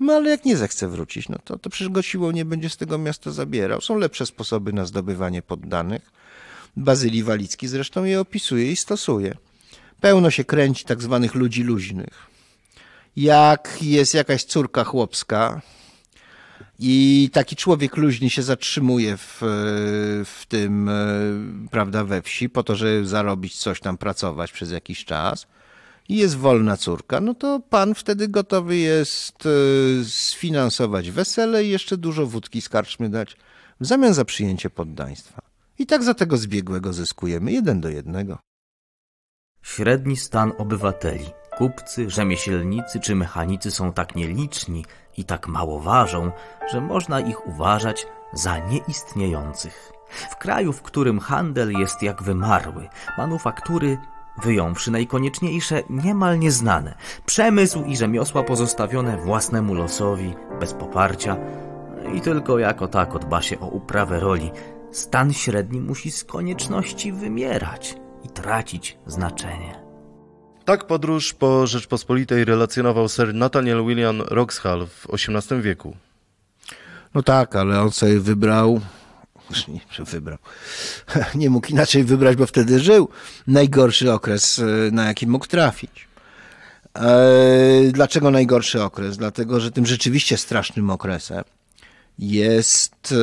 No 0.00 0.12
ale 0.12 0.30
jak 0.30 0.44
nie 0.44 0.56
zechce 0.56 0.88
wrócić, 0.88 1.28
no 1.28 1.38
to, 1.44 1.58
to 1.58 1.70
przecież 1.70 1.88
go 1.88 2.02
siłą 2.02 2.30
nie 2.30 2.44
będzie 2.44 2.70
z 2.70 2.76
tego 2.76 2.98
miasta 2.98 3.30
zabierał. 3.30 3.80
Są 3.80 3.98
lepsze 3.98 4.26
sposoby 4.26 4.72
na 4.72 4.84
zdobywanie 4.84 5.42
poddanych. 5.42 6.12
Bazylii 6.76 7.22
Walicki 7.22 7.68
zresztą 7.68 8.04
je 8.04 8.20
opisuje 8.20 8.72
i 8.72 8.76
stosuje. 8.76 9.36
Pełno 10.00 10.30
się 10.30 10.44
kręci 10.44 10.84
tak 10.84 11.02
zwanych 11.02 11.34
ludzi 11.34 11.62
luźnych. 11.62 12.26
Jak 13.16 13.78
jest 13.82 14.14
jakaś 14.14 14.44
córka 14.44 14.84
chłopska, 14.84 15.60
i 16.82 17.30
taki 17.32 17.56
człowiek 17.56 17.96
luźny 17.96 18.30
się 18.30 18.42
zatrzymuje 18.42 19.16
w, 19.16 19.38
w 20.24 20.44
tym, 20.48 20.88
e, 20.88 21.04
prawda, 21.70 22.04
we 22.04 22.22
wsi, 22.22 22.48
po 22.48 22.62
to, 22.62 22.76
żeby 22.76 23.06
zarobić 23.06 23.56
coś 23.56 23.80
tam, 23.80 23.98
pracować 23.98 24.52
przez 24.52 24.70
jakiś 24.70 25.04
czas. 25.04 25.46
I 26.10 26.16
jest 26.16 26.36
wolna 26.36 26.76
córka, 26.76 27.20
no 27.20 27.34
to 27.34 27.60
pan 27.70 27.94
wtedy 27.94 28.28
gotowy 28.28 28.76
jest 28.76 29.46
e, 29.46 30.04
sfinansować 30.04 31.10
wesele 31.10 31.64
i 31.64 31.68
jeszcze 31.68 31.96
dużo 31.96 32.26
wódki 32.26 32.60
z 32.60 32.68
karczmy 32.68 33.08
dać 33.08 33.36
w 33.80 33.86
zamian 33.86 34.14
za 34.14 34.24
przyjęcie 34.24 34.70
poddaństwa. 34.70 35.42
I 35.78 35.86
tak 35.86 36.04
za 36.04 36.14
tego 36.14 36.36
zbiegłego 36.36 36.92
zyskujemy 36.92 37.52
jeden 37.52 37.80
do 37.80 37.88
jednego. 37.88 38.38
Średni 39.62 40.16
stan 40.16 40.52
obywateli, 40.58 41.26
kupcy, 41.58 42.10
rzemieślnicy 42.10 43.00
czy 43.00 43.14
mechanicy 43.14 43.70
są 43.70 43.92
tak 43.92 44.16
nieliczni, 44.16 44.84
i 45.16 45.24
tak 45.24 45.48
mało 45.48 45.80
ważą, 45.80 46.32
że 46.72 46.80
można 46.80 47.20
ich 47.20 47.46
uważać 47.46 48.06
za 48.32 48.58
nieistniejących. 48.58 49.92
W 50.30 50.36
kraju, 50.36 50.72
w 50.72 50.82
którym 50.82 51.20
handel 51.20 51.72
jest 51.72 52.02
jak 52.02 52.22
wymarły, 52.22 52.88
manufaktury 53.18 53.98
wyjąwszy 54.42 54.90
najkonieczniejsze, 54.90 55.82
niemal 55.90 56.38
nieznane, 56.38 56.94
przemysł 57.26 57.84
i 57.84 57.96
rzemiosła 57.96 58.42
pozostawione 58.42 59.16
własnemu 59.16 59.74
losowi, 59.74 60.34
bez 60.60 60.74
poparcia 60.74 61.36
i 62.14 62.20
tylko 62.20 62.58
jako 62.58 62.88
tako 62.88 63.18
dba 63.18 63.42
się 63.42 63.60
o 63.60 63.66
uprawę 63.66 64.20
roli, 64.20 64.50
stan 64.92 65.32
średni 65.32 65.80
musi 65.80 66.10
z 66.10 66.24
konieczności 66.24 67.12
wymierać 67.12 67.96
i 68.24 68.28
tracić 68.28 68.98
znaczenie. 69.06 69.90
Tak 70.64 70.86
podróż 70.86 71.34
po 71.34 71.66
Rzeczpospolitej 71.66 72.44
relacjonował 72.44 73.08
Sir 73.08 73.34
Nathaniel 73.34 73.86
William 73.86 74.20
Roxhall 74.20 74.86
w 74.86 75.06
XVIII 75.12 75.62
wieku. 75.62 75.96
No 77.14 77.22
tak, 77.22 77.56
ale 77.56 77.80
on 77.82 77.90
sobie 77.90 78.20
wybrał, 78.20 78.80
nie, 79.68 80.04
wybrał, 80.04 80.38
nie 81.34 81.50
mógł 81.50 81.66
inaczej 81.66 82.04
wybrać, 82.04 82.36
bo 82.36 82.46
wtedy 82.46 82.80
żył 82.80 83.08
najgorszy 83.46 84.12
okres, 84.12 84.58
e, 84.58 84.90
na 84.90 85.06
jaki 85.06 85.26
mógł 85.26 85.46
trafić. 85.46 86.08
E, 86.96 87.92
dlaczego 87.92 88.30
najgorszy 88.30 88.82
okres? 88.82 89.16
Dlatego, 89.16 89.60
że 89.60 89.70
tym 89.70 89.86
rzeczywiście 89.86 90.36
strasznym 90.36 90.90
okresem 90.90 91.44
jest 92.18 93.14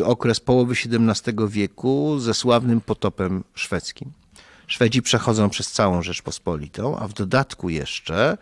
e, 0.00 0.04
okres 0.04 0.40
połowy 0.40 0.74
XVII 0.74 1.34
wieku 1.48 2.18
ze 2.18 2.34
sławnym 2.34 2.80
potopem 2.80 3.44
szwedzkim. 3.54 4.12
Szwedzi 4.66 5.02
przechodzą 5.02 5.50
przez 5.50 5.72
całą 5.72 6.02
Rzeczpospolitą, 6.02 6.98
a 6.98 7.08
w 7.08 7.12
dodatku 7.12 7.68
jeszcze 7.68 8.38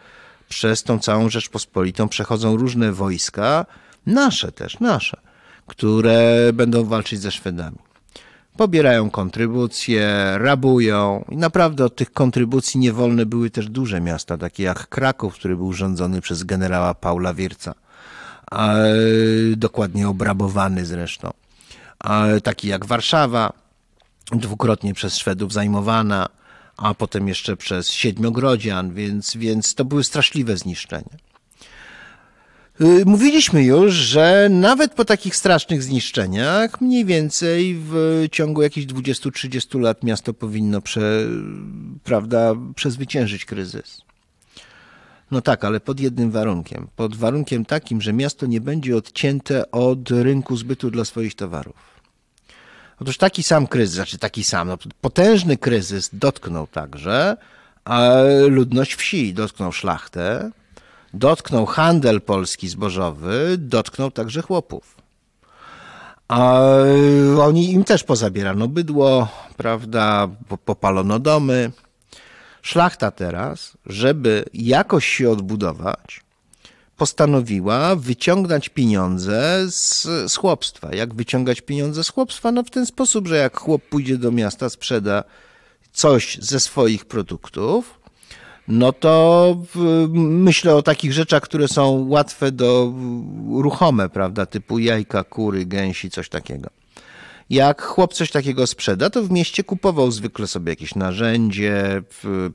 przez 0.49 0.83
tą 0.83 0.99
całą 0.99 1.31
Rzeczpospolitą 1.31 2.09
przechodzą 2.09 2.57
różne 2.57 2.93
wojska, 2.93 3.67
nasze 4.07 4.53
też, 4.53 4.81
nasze, 4.81 5.21
które 5.69 6.51
będą 6.53 6.85
walczyć 6.85 7.21
ze 7.21 7.31
Szwedami. 7.31 7.77
Pobierają 8.57 9.11
kontrybucje, 9.11 10.35
rabują 10.39 11.25
i 11.29 11.37
naprawdę 11.37 11.85
od 11.85 11.97
tych 11.97 12.13
kontrybucji 12.13 12.81
niewolne 12.81 13.27
były 13.27 13.51
też 13.51 13.69
duże 13.69 14.01
miasta, 14.01 14.39
takie 14.39 14.63
jak 14.63 14.89
Kraków, 14.89 15.35
który 15.35 15.57
był 15.57 15.73
rządzony 15.73 16.21
przez 16.21 16.45
generała 16.45 16.95
Paula 16.95 17.35
Wierca, 17.35 17.75
dokładnie 19.57 20.09
obrabowany 20.09 20.87
zresztą, 20.87 21.31
taki 22.43 22.69
jak 22.69 22.87
Warszawa, 22.87 23.53
dwukrotnie 24.33 24.95
przez 24.95 25.17
Szwedów 25.17 25.53
zajmowana, 25.53 26.29
a 26.77 26.95
potem 26.95 27.29
jeszcze 27.29 27.57
przez 27.57 27.91
Siedmiogrodzian, 27.91 28.95
więc, 28.95 29.37
więc 29.37 29.75
to 29.75 29.85
były 29.85 30.05
straszliwe 30.05 30.57
zniszczenia. 30.57 31.28
Y, 32.81 33.05
mówiliśmy 33.07 33.65
już, 33.65 33.95
że 33.95 34.49
nawet 34.51 34.95
po 34.95 35.05
takich 35.05 35.37
strasznych 35.37 35.83
zniszczeniach, 35.83 36.81
mniej 36.81 37.05
więcej 37.05 37.77
w 37.79 38.25
ciągu 38.33 38.63
jakichś 38.63 38.87
20-30 38.87 39.81
lat 39.81 40.03
miasto 40.03 40.35
powinno 40.35 40.81
prze, 40.81 41.27
prawda, 42.05 42.55
przezwyciężyć 42.75 43.45
kryzys. 43.45 44.03
No 45.31 45.41
tak, 45.41 45.65
ale 45.65 45.81
pod 45.81 46.01
jednym 46.01 46.31
warunkiem. 46.31 46.89
Pod 46.97 47.17
warunkiem 47.17 47.65
takim, 47.65 48.01
że 48.01 48.13
miasto 48.13 48.47
nie 48.47 48.61
będzie 48.61 48.97
odcięte 48.97 49.71
od 49.71 50.11
rynku 50.11 50.57
zbytu 50.57 50.91
dla 50.91 51.05
swoich 51.05 51.35
towarów. 51.35 51.99
Otóż 53.01 53.17
taki 53.17 53.43
sam 53.43 53.67
kryzys, 53.67 53.95
znaczy 53.95 54.19
taki 54.19 54.45
sam, 54.45 54.69
no, 54.69 54.79
potężny 55.01 55.57
kryzys 55.57 56.11
dotknął 56.13 56.67
także 56.67 57.37
ludność 58.49 58.95
wsi, 58.95 59.35
dotknął 59.35 59.73
szlachtę, 59.73 60.51
dotknął 61.15 61.67
handel 61.67 62.21
polski 62.21 62.69
zbożowy, 62.69 63.57
dotknął 63.59 64.11
także 64.11 64.43
chłopów. 64.43 64.97
A 66.29 66.61
oni 67.41 67.73
im 67.73 67.85
też 67.85 68.05
pozabierano 68.05 68.69
bydło, 68.69 69.29
prawda, 69.57 70.29
popalono 70.65 71.19
domy. 71.19 71.71
Szlachta 72.63 73.11
teraz, 73.11 73.73
żeby 73.87 74.45
jakoś 74.55 75.07
się 75.07 75.31
odbudować, 75.31 76.21
postanowiła 76.97 77.97
wyciągnąć 77.97 78.69
pieniądze 78.69 79.65
z, 79.71 80.03
z 80.33 80.37
chłopstwa. 80.37 80.95
Jak 80.95 81.15
wyciągać 81.15 81.61
pieniądze 81.61 82.05
z 82.05 82.09
chłopstwa? 82.09 82.53
No 82.53 82.63
w 82.63 82.71
ten 82.71 82.87
sposób, 82.87 83.29
że 83.29 83.37
jak 83.37 83.59
chłop 83.59 83.83
pójdzie 83.83 84.19
do 84.19 84.33
miasta, 84.33 84.71
sprzeda 84.71 85.25
coś 85.93 86.39
ze 86.41 86.61
swoich 86.61 87.05
produktów, 87.05 87.98
no 88.69 88.93
to 88.93 89.57
myślę 90.13 90.75
o 90.75 90.83
takich 90.83 91.13
rzeczach, 91.13 91.43
które 91.43 91.69
są 91.69 92.07
łatwe 92.09 92.53
do 92.53 92.93
ruchome, 93.51 94.09
prawda, 94.09 94.47
typu 94.47 94.79
jajka, 94.79 95.25
kury, 95.25 95.67
gęsi, 95.67 96.11
coś 96.11 96.29
takiego. 96.29 96.71
Jak 97.51 97.83
chłop 97.83 98.15
coś 98.15 98.31
takiego 98.31 98.67
sprzeda, 98.67 99.11
to 99.11 99.23
w 99.23 99.31
mieście 99.31 99.65
kupował 99.65 100.11
zwykle 100.11 100.47
sobie 100.47 100.73
jakieś 100.73 100.95
narzędzie, 100.95 102.03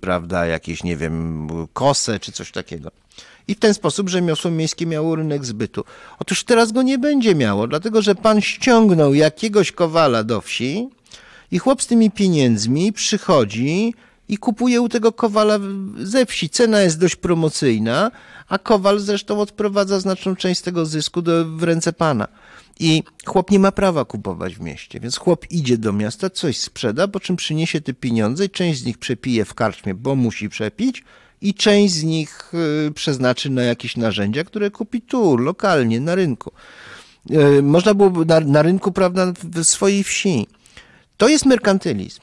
prawda, 0.01 0.45
jakieś, 0.45 0.84
nie 0.84 0.97
wiem, 0.97 1.47
kosę 1.74 2.20
czy 2.20 2.32
coś 2.32 2.51
takiego. 2.51 2.91
I 3.47 3.55
w 3.55 3.59
ten 3.59 3.74
sposób 3.74 4.09
rzemiosło 4.09 4.51
miejskie 4.51 4.86
miało 4.86 5.16
rynek 5.16 5.45
zbytu. 5.45 5.84
Otóż 6.20 6.43
teraz 6.43 6.72
go 6.72 6.82
nie 6.82 6.97
będzie 6.97 7.36
miało, 7.36 7.68
dlatego 7.68 8.01
że 8.01 8.16
pan 8.16 8.41
ściągnął 8.41 9.14
jakiegoś 9.14 9.72
kowala 9.72 10.24
do 10.24 10.41
wsi 10.41 10.89
i 11.51 11.59
chłop 11.59 11.82
z 11.82 11.88
tymi 11.88 12.11
pieniędzmi 12.11 12.93
przychodzi 12.93 13.93
i 14.28 14.38
kupuje 14.38 14.82
u 14.82 14.89
tego 14.89 15.11
kowala 15.11 15.59
ze 15.97 16.26
wsi. 16.26 16.49
Cena 16.49 16.82
jest 16.82 16.99
dość 16.99 17.15
promocyjna, 17.15 18.11
a 18.47 18.57
kowal 18.57 18.99
zresztą 18.99 19.39
odprowadza 19.39 19.99
znaczną 19.99 20.36
część 20.36 20.61
tego 20.61 20.86
zysku 20.86 21.21
do, 21.21 21.45
w 21.45 21.63
ręce 21.63 21.93
pana. 21.93 22.28
I 22.80 23.03
chłop 23.26 23.51
nie 23.51 23.59
ma 23.59 23.71
prawa 23.71 24.05
kupować 24.05 24.55
w 24.55 24.61
mieście, 24.61 24.99
więc 24.99 25.17
chłop 25.17 25.45
idzie 25.51 25.78
do 25.78 25.93
miasta, 25.93 26.30
coś 26.30 26.57
sprzeda, 26.57 27.07
po 27.07 27.19
czym 27.19 27.36
przyniesie 27.36 27.82
te 27.82 27.93
pieniądze 27.93 28.45
i 28.45 28.49
część 28.49 28.80
z 28.80 28.86
nich 28.86 28.97
przepije 28.97 29.45
w 29.45 29.53
karczmie, 29.53 29.93
bo 29.93 30.15
musi 30.15 30.49
przepić, 30.49 31.03
i 31.41 31.53
część 31.53 31.93
z 31.93 32.03
nich 32.03 32.51
y, 32.88 32.91
przeznaczy 32.91 33.49
na 33.49 33.63
jakieś 33.63 33.97
narzędzia, 33.97 34.43
które 34.43 34.71
kupi 34.71 35.01
tu, 35.01 35.38
lokalnie, 35.38 35.99
na 35.99 36.15
rynku. 36.15 36.51
Y, 37.32 37.63
można 37.63 37.93
było 37.93 38.26
na, 38.26 38.39
na 38.39 38.61
rynku, 38.61 38.91
prawda, 38.91 39.34
w 39.43 39.63
swojej 39.63 40.03
wsi. 40.03 40.47
To 41.17 41.28
jest 41.28 41.45
merkantylizm. 41.45 42.22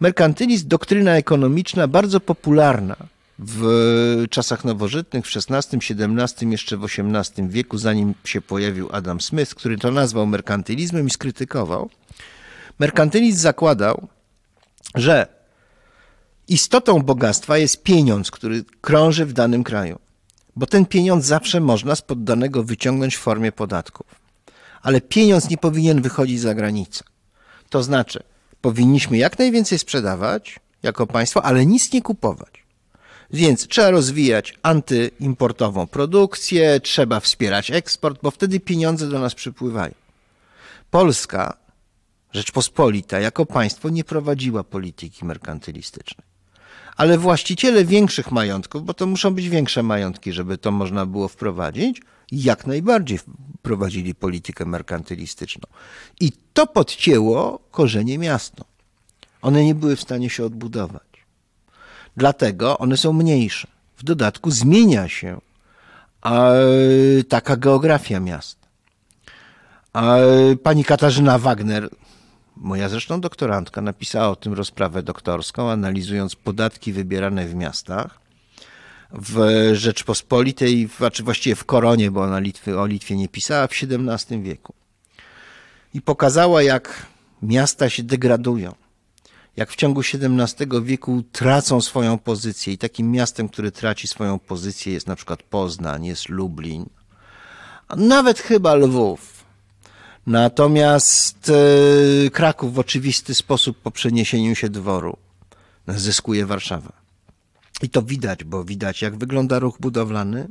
Merkantylizm, 0.00 0.68
doktryna 0.68 1.16
ekonomiczna 1.16 1.88
bardzo 1.88 2.20
popularna 2.20 2.96
w 3.38 3.64
czasach 4.30 4.64
nowożytnych, 4.64 5.26
w 5.26 5.36
XVI, 5.36 5.78
XVII, 5.78 6.50
jeszcze 6.50 6.76
w 6.76 6.84
XVIII 6.84 7.48
wieku, 7.48 7.78
zanim 7.78 8.14
się 8.24 8.40
pojawił 8.40 8.88
Adam 8.92 9.20
Smith, 9.20 9.54
który 9.54 9.78
to 9.78 9.90
nazwał 9.90 10.26
merkantylizmem 10.26 11.06
i 11.06 11.10
skrytykował. 11.10 11.90
Merkantylizm 12.78 13.38
zakładał, 13.38 14.08
że 14.94 15.38
Istotą 16.48 17.02
bogactwa 17.02 17.58
jest 17.58 17.82
pieniądz, 17.82 18.30
który 18.30 18.64
krąży 18.80 19.26
w 19.26 19.32
danym 19.32 19.64
kraju, 19.64 19.98
bo 20.56 20.66
ten 20.66 20.86
pieniądz 20.86 21.24
zawsze 21.24 21.60
można 21.60 21.94
z 21.94 22.02
poddanego 22.02 22.62
wyciągnąć 22.62 23.16
w 23.16 23.20
formie 23.20 23.52
podatków. 23.52 24.06
Ale 24.82 25.00
pieniądz 25.00 25.50
nie 25.50 25.58
powinien 25.58 26.02
wychodzić 26.02 26.40
za 26.40 26.54
granicę. 26.54 27.04
To 27.70 27.82
znaczy, 27.82 28.22
powinniśmy 28.60 29.18
jak 29.18 29.38
najwięcej 29.38 29.78
sprzedawać 29.78 30.60
jako 30.82 31.06
państwo, 31.06 31.44
ale 31.44 31.66
nic 31.66 31.92
nie 31.92 32.02
kupować. 32.02 32.64
Więc 33.30 33.68
trzeba 33.68 33.90
rozwijać 33.90 34.54
antyimportową 34.62 35.86
produkcję, 35.86 36.80
trzeba 36.80 37.20
wspierać 37.20 37.70
eksport, 37.70 38.18
bo 38.22 38.30
wtedy 38.30 38.60
pieniądze 38.60 39.08
do 39.08 39.18
nas 39.18 39.34
przypływają. 39.34 39.94
Polska, 40.90 41.56
Rzeczpospolita, 42.32 43.20
jako 43.20 43.46
państwo 43.46 43.88
nie 43.88 44.04
prowadziła 44.04 44.64
polityki 44.64 45.24
merkantylistycznej. 45.24 46.26
Ale 46.96 47.18
właściciele 47.18 47.84
większych 47.84 48.32
majątków, 48.32 48.84
bo 48.84 48.94
to 48.94 49.06
muszą 49.06 49.34
być 49.34 49.48
większe 49.48 49.82
majątki, 49.82 50.32
żeby 50.32 50.58
to 50.58 50.70
można 50.70 51.06
było 51.06 51.28
wprowadzić, 51.28 52.02
jak 52.32 52.66
najbardziej 52.66 53.18
prowadzili 53.62 54.14
politykę 54.14 54.64
merkantylistyczną. 54.64 55.62
I 56.20 56.32
to 56.52 56.66
podcięło 56.66 57.58
korzenie 57.70 58.18
miasta. 58.18 58.64
One 59.42 59.64
nie 59.64 59.74
były 59.74 59.96
w 59.96 60.00
stanie 60.00 60.30
się 60.30 60.44
odbudować. 60.44 61.02
Dlatego 62.16 62.78
one 62.78 62.96
są 62.96 63.12
mniejsze. 63.12 63.68
W 63.96 64.02
dodatku 64.02 64.50
zmienia 64.50 65.08
się 65.08 65.40
taka 67.28 67.56
geografia 67.56 68.20
miast. 68.20 68.58
Pani 70.62 70.84
Katarzyna 70.84 71.38
Wagner, 71.38 71.88
moja 72.56 72.88
zresztą 72.88 73.20
doktorantka, 73.20 73.80
napisała 73.80 74.28
o 74.28 74.36
tym 74.36 74.52
rozprawę 74.52 75.02
doktorską, 75.02 75.70
analizując 75.70 76.36
podatki 76.36 76.92
wybierane 76.92 77.46
w 77.46 77.54
miastach 77.54 78.27
w 79.12 79.70
Rzeczpospolitej, 79.72 80.88
znaczy 80.98 81.22
właściwie 81.22 81.56
w 81.56 81.64
Koronie, 81.64 82.10
bo 82.10 82.22
ona 82.22 82.38
Litwy, 82.38 82.80
o 82.80 82.86
Litwie 82.86 83.16
nie 83.16 83.28
pisała, 83.28 83.66
w 83.66 83.70
XVII 83.72 84.42
wieku. 84.42 84.74
I 85.94 86.02
pokazała, 86.02 86.62
jak 86.62 87.06
miasta 87.42 87.90
się 87.90 88.02
degradują 88.02 88.74
jak 89.58 89.70
w 89.70 89.76
ciągu 89.76 90.00
XVII 90.00 90.82
wieku 90.82 91.22
tracą 91.32 91.80
swoją 91.80 92.18
pozycję 92.18 92.72
i 92.72 92.78
takim 92.78 93.10
miastem, 93.10 93.48
które 93.48 93.70
traci 93.70 94.08
swoją 94.08 94.38
pozycję 94.38 94.92
jest 94.92 95.06
na 95.06 95.16
przykład 95.16 95.42
Poznań, 95.42 96.04
jest 96.04 96.28
Lublin, 96.28 96.86
a 97.88 97.96
nawet 97.96 98.38
chyba 98.38 98.74
Lwów. 98.74 99.44
Natomiast 100.26 101.50
e, 101.50 102.30
Kraków 102.30 102.74
w 102.74 102.78
oczywisty 102.78 103.34
sposób 103.34 103.78
po 103.78 103.90
przeniesieniu 103.90 104.54
się 104.54 104.68
dworu 104.68 105.16
zyskuje 105.88 106.46
Warszawa. 106.46 106.92
I 107.82 107.88
to 107.90 108.02
widać, 108.02 108.44
bo 108.44 108.64
widać 108.64 109.02
jak 109.02 109.16
wygląda 109.16 109.58
ruch 109.58 109.78
budowlany. 109.80 110.48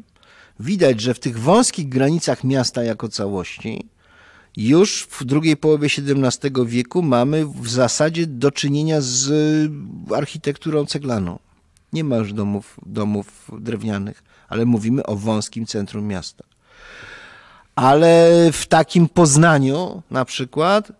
Widać, 0.59 1.01
że 1.01 1.13
w 1.13 1.19
tych 1.19 1.39
wąskich 1.39 1.89
granicach 1.89 2.43
miasta 2.43 2.83
jako 2.83 3.09
całości 3.09 3.89
już 4.57 5.07
w 5.11 5.23
drugiej 5.23 5.57
połowie 5.57 5.87
XVII 5.87 6.51
wieku 6.65 7.01
mamy 7.01 7.45
w 7.45 7.69
zasadzie 7.69 8.27
do 8.27 8.51
czynienia 8.51 8.97
z 9.01 9.31
architekturą 10.15 10.85
ceglaną. 10.85 11.39
Nie 11.93 12.03
ma 12.03 12.15
już 12.15 12.33
domów, 12.33 12.79
domów 12.85 13.51
drewnianych, 13.59 14.23
ale 14.49 14.65
mówimy 14.65 15.05
o 15.05 15.15
wąskim 15.15 15.65
centrum 15.65 16.07
miasta. 16.07 16.43
Ale 17.75 18.29
w 18.51 18.65
takim 18.65 19.09
Poznaniu 19.09 20.01
na 20.11 20.25
przykład 20.25 20.91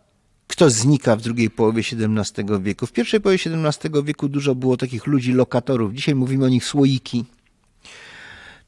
kto 0.58 0.70
znika 0.70 1.16
w 1.16 1.22
drugiej 1.22 1.49
połowie 1.49 1.84
XVII 1.91 2.45
wieku? 2.62 2.86
W 2.88 2.91
pierwszej 2.91 3.22
połowie 3.22 3.39
XVII 3.45 4.03
wieku 4.03 4.30
dużo 4.30 4.55
było 4.55 4.78
takich 4.78 5.08
ludzi, 5.08 5.34
lokatorów. 5.34 5.93
Dzisiaj 5.93 6.16
mówimy 6.16 6.45
o 6.45 6.49
nich 6.49 6.66
słoiki 6.66 7.26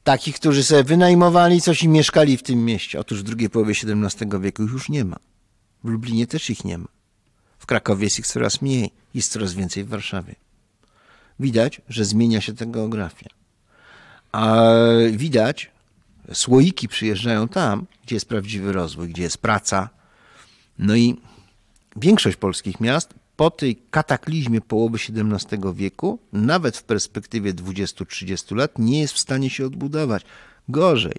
takich, 0.04 0.34
którzy 0.34 0.64
sobie 0.64 0.84
wynajmowali 0.84 1.60
coś 1.60 1.82
i 1.82 1.88
mieszkali 1.88 2.36
w 2.36 2.42
tym 2.42 2.64
mieście. 2.64 3.00
Otóż 3.00 3.20
w 3.20 3.22
drugiej 3.22 3.50
połowie 3.50 3.74
XVII 3.82 4.40
wieku 4.40 4.62
już 4.62 4.88
nie 4.88 5.04
ma. 5.04 5.16
W 5.84 5.88
Lublinie 5.88 6.26
też 6.26 6.50
ich 6.50 6.64
nie 6.64 6.78
ma. 6.78 6.88
W 7.58 7.66
Krakowie 7.66 8.04
jest 8.04 8.18
ich 8.18 8.26
coraz 8.26 8.62
mniej, 8.62 8.90
jest 9.14 9.32
coraz 9.32 9.54
więcej 9.54 9.84
w 9.84 9.88
Warszawie. 9.88 10.34
Widać, 11.40 11.80
że 11.88 12.04
zmienia 12.04 12.40
się 12.40 12.54
ta 12.54 12.66
geografia. 12.66 13.28
A 14.32 14.64
widać, 15.12 15.70
słoiki 16.32 16.88
przyjeżdżają 16.88 17.48
tam, 17.48 17.86
gdzie 18.04 18.16
jest 18.16 18.28
prawdziwy 18.28 18.72
rozwój, 18.72 19.08
gdzie 19.08 19.22
jest 19.22 19.38
praca. 19.38 19.88
No 20.78 20.96
i 20.96 21.29
większość 21.96 22.36
polskich 22.36 22.80
miast 22.80 23.14
po 23.36 23.50
tej 23.50 23.82
kataklizmie 23.90 24.60
połowy 24.60 24.98
XVII 24.98 25.58
wieku, 25.74 26.18
nawet 26.32 26.76
w 26.76 26.82
perspektywie 26.82 27.54
20-30 27.54 28.56
lat, 28.56 28.78
nie 28.78 29.00
jest 29.00 29.14
w 29.14 29.18
stanie 29.18 29.50
się 29.50 29.66
odbudować. 29.66 30.22
Gorzej. 30.68 31.16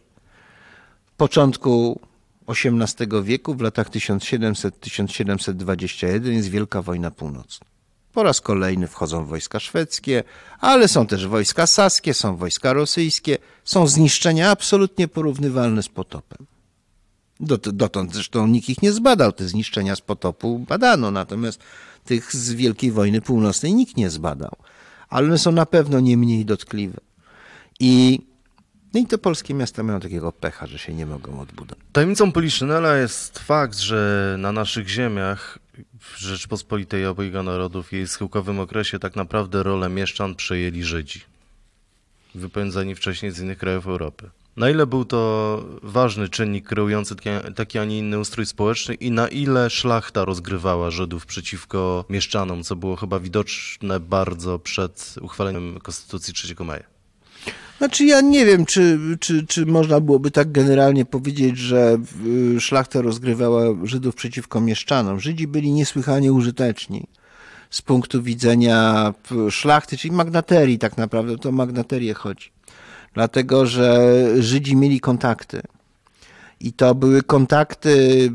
W 1.05 1.11
początku 1.17 1.99
XVIII 2.47 3.23
wieku, 3.23 3.55
w 3.55 3.61
latach 3.61 3.89
1700-1721 3.89 6.31
jest 6.31 6.49
Wielka 6.49 6.81
Wojna 6.81 7.11
Północna. 7.11 7.67
Po 8.13 8.23
raz 8.23 8.41
kolejny 8.41 8.87
wchodzą 8.87 9.25
wojska 9.25 9.59
szwedzkie, 9.59 10.23
ale 10.59 10.87
są 10.87 11.07
też 11.07 11.27
wojska 11.27 11.67
saskie, 11.67 12.13
są 12.13 12.35
wojska 12.35 12.73
rosyjskie, 12.73 13.37
są 13.63 13.87
zniszczenia 13.87 14.51
absolutnie 14.51 15.07
porównywalne 15.07 15.83
z 15.83 15.89
potopem. 15.89 16.50
Dotąd 17.73 18.13
zresztą 18.13 18.47
nikt 18.47 18.69
ich 18.69 18.81
nie 18.81 18.91
zbadał. 18.91 19.31
Te 19.31 19.47
zniszczenia 19.47 19.95
z 19.95 20.01
potopu 20.01 20.59
badano, 20.59 21.11
natomiast 21.11 21.63
tych 22.05 22.35
z 22.35 22.53
Wielkiej 22.53 22.91
Wojny 22.91 23.21
Północnej 23.21 23.73
nikt 23.73 23.97
nie 23.97 24.09
zbadał. 24.09 24.55
Ale 25.09 25.27
one 25.27 25.37
są 25.37 25.51
na 25.51 25.65
pewno 25.65 25.99
nie 25.99 26.17
mniej 26.17 26.45
dotkliwe. 26.45 26.99
I, 27.79 28.19
no 28.93 28.99
i 28.99 29.05
te 29.05 29.17
polskie 29.17 29.53
miasta 29.53 29.83
mają 29.83 29.99
takiego 29.99 30.31
pecha, 30.31 30.67
że 30.67 30.79
się 30.79 30.93
nie 30.93 31.05
mogą 31.05 31.39
odbudować. 31.39 31.85
Tajemnicą 31.91 32.31
Poliszynela 32.31 32.97
jest 32.97 33.39
fakt, 33.39 33.77
że 33.77 34.35
na 34.39 34.51
naszych 34.51 34.89
ziemiach 34.89 35.59
w 35.99 36.19
Rzeczpospolitej 36.19 37.05
obojga 37.05 37.43
narodów 37.43 37.91
jej 37.93 38.07
schyłkowym 38.07 38.59
okresie 38.59 38.99
tak 38.99 39.15
naprawdę 39.15 39.63
rolę 39.63 39.89
mieszczan 39.89 40.35
przejęli 40.35 40.83
Żydzi, 40.83 41.21
wypędzeni 42.35 42.95
wcześniej 42.95 43.31
z 43.31 43.39
innych 43.39 43.57
krajów 43.57 43.87
Europy. 43.87 44.29
Na 44.55 44.69
ile 44.69 44.87
był 44.87 45.05
to 45.05 45.63
ważny 45.83 46.29
czynnik 46.29 46.67
kreujący 46.67 47.15
taki, 47.55 47.79
a 47.79 47.85
nie 47.85 47.97
inny 47.97 48.19
ustrój 48.19 48.45
społeczny 48.45 48.93
i 48.93 49.11
na 49.11 49.27
ile 49.27 49.69
szlachta 49.69 50.25
rozgrywała 50.25 50.91
Żydów 50.91 51.25
przeciwko 51.25 52.05
mieszczanom, 52.09 52.63
co 52.63 52.75
było 52.75 52.95
chyba 52.95 53.19
widoczne 53.19 53.99
bardzo 53.99 54.59
przed 54.59 55.15
uchwaleniem 55.21 55.79
Konstytucji 55.79 56.33
3 56.33 56.55
maja? 56.65 56.83
Znaczy 57.77 58.05
ja 58.05 58.21
nie 58.21 58.45
wiem, 58.45 58.65
czy, 58.65 58.99
czy, 59.19 59.47
czy 59.47 59.65
można 59.65 59.99
byłoby 59.99 60.31
tak 60.31 60.51
generalnie 60.51 61.05
powiedzieć, 61.05 61.57
że 61.57 61.97
y, 62.55 62.61
szlachta 62.61 63.01
rozgrywała 63.01 63.61
Żydów 63.83 64.15
przeciwko 64.15 64.61
mieszczanom. 64.61 65.19
Żydzi 65.19 65.47
byli 65.47 65.71
niesłychanie 65.71 66.33
użyteczni 66.33 67.07
z 67.69 67.81
punktu 67.81 68.23
widzenia 68.23 69.13
szlachty, 69.49 69.97
czyli 69.97 70.13
magnaterii 70.13 70.79
tak 70.79 70.97
naprawdę, 70.97 71.37
to 71.37 71.49
o 71.49 71.51
magnaterię 71.51 72.13
chodzi 72.13 72.51
dlatego 73.13 73.65
że 73.65 74.15
Żydzi 74.39 74.75
mieli 74.75 74.99
kontakty. 74.99 75.61
I 76.59 76.73
to 76.73 76.95
były 76.95 77.23
kontakty 77.23 78.29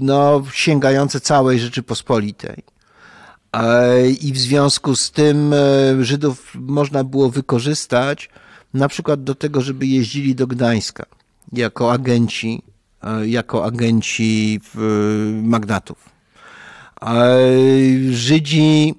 no, 0.00 0.42
sięgające 0.52 1.20
całej 1.20 1.60
Rzeczypospolitej. 1.60 2.62
I 4.20 4.32
w 4.32 4.38
związku 4.38 4.96
z 4.96 5.10
tym 5.10 5.52
e, 5.52 6.04
Żydów 6.04 6.52
można 6.54 7.04
było 7.04 7.30
wykorzystać 7.30 8.28
na 8.74 8.88
przykład 8.88 9.24
do 9.24 9.34
tego, 9.34 9.60
żeby 9.60 9.86
jeździli 9.86 10.34
do 10.34 10.46
Gdańska 10.46 11.06
jako 11.52 11.92
agenci, 11.92 12.62
e, 13.02 13.28
jako 13.28 13.64
agenci 13.64 14.60
magnatów. 15.42 16.10
Żydzi, 18.10 18.94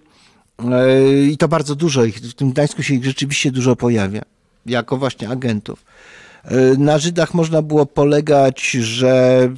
e, 0.60 1.24
i 1.26 1.38
to 1.38 1.48
bardzo 1.48 1.76
dużo 1.76 2.06
ich, 2.06 2.18
w 2.18 2.34
tym 2.34 2.52
Gdańsku 2.52 2.84
się 2.84 2.94
ich 2.94 3.06
rzeczywiście 3.06 3.52
dużo 3.52 3.76
pojawia 3.76 4.22
jako 4.66 4.98
właśnie 4.98 5.30
agentów. 5.30 5.86
E, 6.44 6.78
na 6.78 6.98
Żydach 6.98 7.34
można 7.34 7.62
było 7.62 7.86
polegać, 7.86 8.72
że 8.72 9.50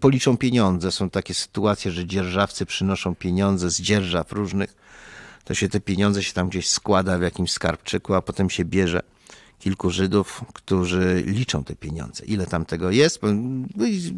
policzą 0.00 0.36
pieniądze. 0.36 0.92
Są 0.92 1.10
takie 1.10 1.34
sytuacje, 1.34 1.92
że 1.92 2.06
dzierżawcy 2.06 2.66
przynoszą 2.66 3.14
pieniądze 3.14 3.70
z 3.70 3.80
dzierżaw 3.80 4.32
różnych. 4.32 4.74
To 5.44 5.54
się 5.54 5.68
te 5.68 5.80
pieniądze 5.80 6.22
się 6.22 6.32
tam 6.32 6.48
gdzieś 6.48 6.68
składa 6.68 7.18
w 7.18 7.22
jakimś 7.22 7.52
skarbczyku, 7.52 8.14
a 8.14 8.22
potem 8.22 8.50
się 8.50 8.64
bierze 8.64 9.02
kilku 9.58 9.90
Żydów, 9.90 10.44
którzy 10.52 11.22
liczą 11.26 11.64
te 11.64 11.76
pieniądze. 11.76 12.24
Ile 12.24 12.46
tam 12.46 12.64
tego 12.64 12.90
jest? 12.90 13.20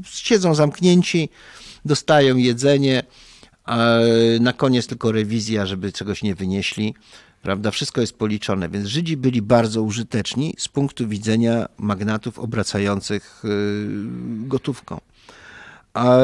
Siedzą 0.04 0.54
zamknięci, 0.54 1.28
dostają 1.84 2.36
jedzenie, 2.36 3.02
a 3.64 3.86
na 4.40 4.52
koniec 4.52 4.86
tylko 4.86 5.12
rewizja, 5.12 5.66
żeby 5.66 5.92
czegoś 5.92 6.22
nie 6.22 6.34
wynieśli 6.34 6.94
prawda? 7.44 7.70
Wszystko 7.70 8.00
jest 8.00 8.18
policzone, 8.18 8.68
więc 8.68 8.86
Żydzi 8.86 9.16
byli 9.16 9.42
bardzo 9.42 9.82
użyteczni 9.82 10.54
z 10.58 10.68
punktu 10.68 11.08
widzenia 11.08 11.68
magnatów 11.78 12.38
obracających 12.38 13.44
y, 13.44 14.48
gotówką. 14.48 15.00
A 15.94 16.18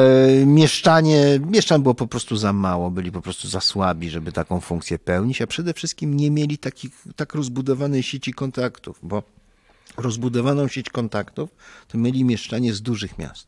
mieszczanie, 0.45 1.39
mieszczan 1.45 1.81
było 1.81 1.95
po 1.95 2.07
prostu 2.07 2.35
za 2.37 2.53
mało, 2.53 2.91
byli 2.91 3.11
po 3.11 3.21
prostu 3.21 3.47
za 3.47 3.61
słabi, 3.61 4.09
żeby 4.09 4.31
taką 4.31 4.59
funkcję 4.59 4.99
pełnić, 4.99 5.41
a 5.41 5.47
przede 5.47 5.73
wszystkim 5.73 6.17
nie 6.17 6.31
mieli 6.31 6.57
takich, 6.57 6.91
tak 7.15 7.35
rozbudowanej 7.35 8.03
sieci 8.03 8.33
kontaktów, 8.33 8.99
bo 9.03 9.23
rozbudowaną 9.97 10.67
sieć 10.67 10.89
kontaktów 10.89 11.49
to 11.87 11.97
mieli 11.97 12.23
mieszczanie 12.23 12.73
z 12.73 12.81
dużych 12.81 13.17
miast. 13.17 13.47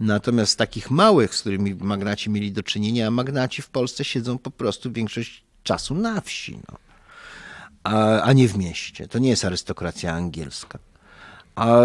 Natomiast 0.00 0.58
takich 0.58 0.90
małych, 0.90 1.34
z 1.34 1.40
którymi 1.40 1.74
magnaci 1.74 2.30
mieli 2.30 2.52
do 2.52 2.62
czynienia, 2.62 3.06
a 3.06 3.10
magnaci 3.10 3.62
w 3.62 3.68
Polsce 3.68 4.04
siedzą 4.04 4.38
po 4.38 4.50
prostu 4.50 4.92
większość 4.92 5.49
czasu 5.62 5.94
na 5.94 6.20
wsi, 6.20 6.58
no. 6.68 6.78
a, 7.84 8.20
a 8.20 8.32
nie 8.32 8.48
w 8.48 8.56
mieście. 8.56 9.08
To 9.08 9.18
nie 9.18 9.28
jest 9.28 9.44
arystokracja 9.44 10.12
angielska. 10.12 10.78
A 11.54 11.80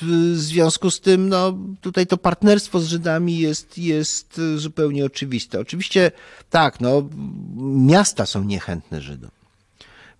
w 0.00 0.34
związku 0.34 0.90
z 0.90 1.00
tym, 1.00 1.28
no, 1.28 1.58
tutaj 1.80 2.06
to 2.06 2.16
partnerstwo 2.16 2.80
z 2.80 2.86
Żydami 2.86 3.38
jest, 3.38 3.78
jest 3.78 4.40
zupełnie 4.56 5.04
oczywiste. 5.04 5.60
Oczywiście 5.60 6.12
tak, 6.50 6.80
no, 6.80 7.08
miasta 7.56 8.26
są 8.26 8.44
niechętne 8.44 9.00
Żydom. 9.00 9.30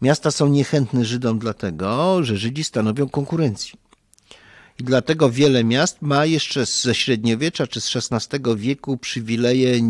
Miasta 0.03 0.31
są 0.31 0.49
niechętne 0.49 1.05
Żydom 1.05 1.39
dlatego, 1.39 2.25
że 2.25 2.37
Żydzi 2.37 2.65
stanowią 2.65 3.09
konkurencję. 3.09 3.75
I 4.79 4.85
dlatego 4.85 5.31
wiele 5.31 5.65
miast 5.65 6.03
ma 6.03 6.27
jeszcze 6.27 6.67
ze 6.67 6.95
średniowiecza 6.95 7.67
czy 7.67 7.81
z 7.81 7.97
XVI 7.97 8.39
wieku 8.57 8.97
przywileje 8.97 9.81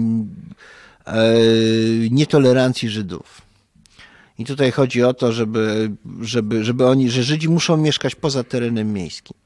nietolerancji 2.11 2.89
Żydów. 2.89 3.43
I 4.39 4.45
tutaj 4.45 4.71
chodzi 4.71 5.03
o 5.03 5.15
to, 5.15 5.33
żeby, 5.33 5.91
żeby, 6.21 6.65
żeby 6.65 6.87
oni, 6.87 7.11
że 7.11 7.23
Żydzi 7.23 7.49
muszą 7.49 7.77
mieszkać 7.77 8.15
poza 8.15 8.45
terenem 8.45 8.93
miejskim, 8.93 9.37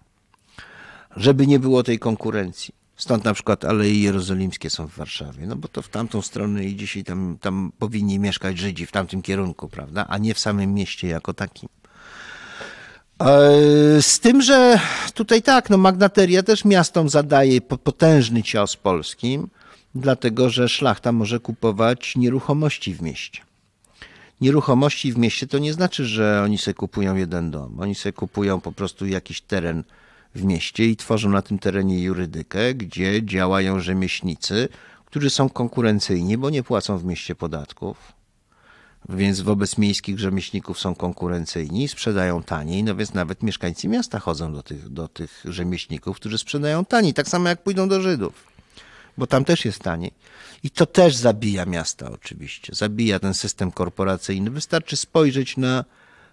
żeby 1.16 1.46
nie 1.46 1.58
było 1.58 1.82
tej 1.82 1.98
konkurencji. 1.98 2.74
Stąd 2.96 3.24
na 3.24 3.34
przykład 3.34 3.64
Alei 3.64 4.00
Jerozolimskie 4.00 4.70
są 4.70 4.88
w 4.88 4.96
Warszawie, 4.96 5.46
no 5.46 5.56
bo 5.56 5.68
to 5.68 5.82
w 5.82 5.88
tamtą 5.88 6.22
stronę 6.22 6.64
i 6.64 6.76
dzisiaj 6.76 7.04
tam, 7.04 7.38
tam 7.40 7.72
powinni 7.78 8.18
mieszkać 8.18 8.58
Żydzi 8.58 8.86
w 8.86 8.92
tamtym 8.92 9.22
kierunku, 9.22 9.68
prawda, 9.68 10.06
a 10.08 10.18
nie 10.18 10.34
w 10.34 10.38
samym 10.38 10.74
mieście 10.74 11.08
jako 11.08 11.34
takim. 11.34 11.68
E, 13.20 14.02
z 14.02 14.20
tym, 14.20 14.42
że 14.42 14.80
tutaj 15.14 15.42
tak, 15.42 15.70
no 15.70 15.78
magnateria 15.78 16.42
też 16.42 16.64
miastom 16.64 17.08
zadaje 17.08 17.60
potężny 17.60 18.42
cios 18.42 18.76
polskim, 18.76 19.48
dlatego 19.94 20.50
że 20.50 20.68
szlachta 20.68 21.12
może 21.12 21.40
kupować 21.40 22.16
nieruchomości 22.16 22.94
w 22.94 23.02
mieście. 23.02 23.40
Nieruchomości 24.40 25.12
w 25.12 25.18
mieście 25.18 25.46
to 25.46 25.58
nie 25.58 25.72
znaczy, 25.72 26.04
że 26.04 26.42
oni 26.44 26.58
sobie 26.58 26.74
kupują 26.74 27.16
jeden 27.16 27.50
dom. 27.50 27.80
Oni 27.80 27.94
sobie 27.94 28.12
kupują 28.12 28.60
po 28.60 28.72
prostu 28.72 29.06
jakiś 29.06 29.40
teren 29.40 29.84
w 30.34 30.44
mieście 30.44 30.86
i 30.86 30.96
tworzą 30.96 31.30
na 31.30 31.42
tym 31.42 31.58
terenie 31.58 32.02
jurydykę, 32.02 32.74
gdzie 32.74 33.22
działają 33.22 33.80
rzemieślnicy, 33.80 34.68
którzy 35.04 35.30
są 35.30 35.48
konkurencyjni, 35.48 36.38
bo 36.38 36.50
nie 36.50 36.62
płacą 36.62 36.98
w 36.98 37.04
mieście 37.04 37.34
podatków. 37.34 38.12
Więc 39.08 39.40
wobec 39.40 39.78
miejskich 39.78 40.18
rzemieślników 40.18 40.78
są 40.78 40.94
konkurencyjni, 40.94 41.88
sprzedają 41.88 42.42
taniej, 42.42 42.84
no 42.84 42.96
więc 42.96 43.14
nawet 43.14 43.42
mieszkańcy 43.42 43.88
miasta 43.88 44.18
chodzą 44.18 44.52
do 44.52 44.62
tych, 44.62 44.88
do 44.88 45.08
tych 45.08 45.42
rzemieślników, 45.44 46.16
którzy 46.16 46.38
sprzedają 46.38 46.84
taniej, 46.84 47.14
tak 47.14 47.28
samo 47.28 47.48
jak 47.48 47.62
pójdą 47.62 47.88
do 47.88 48.00
Żydów, 48.00 48.53
bo 49.18 49.26
tam 49.26 49.44
też 49.44 49.64
jest 49.64 49.78
taniej. 49.78 50.12
I 50.62 50.70
to 50.70 50.86
też 50.86 51.16
zabija 51.16 51.66
miasta 51.66 52.10
oczywiście, 52.10 52.74
zabija 52.74 53.18
ten 53.18 53.34
system 53.34 53.70
korporacyjny. 53.70 54.50
Wystarczy 54.50 54.96
spojrzeć 54.96 55.56
na 55.56 55.84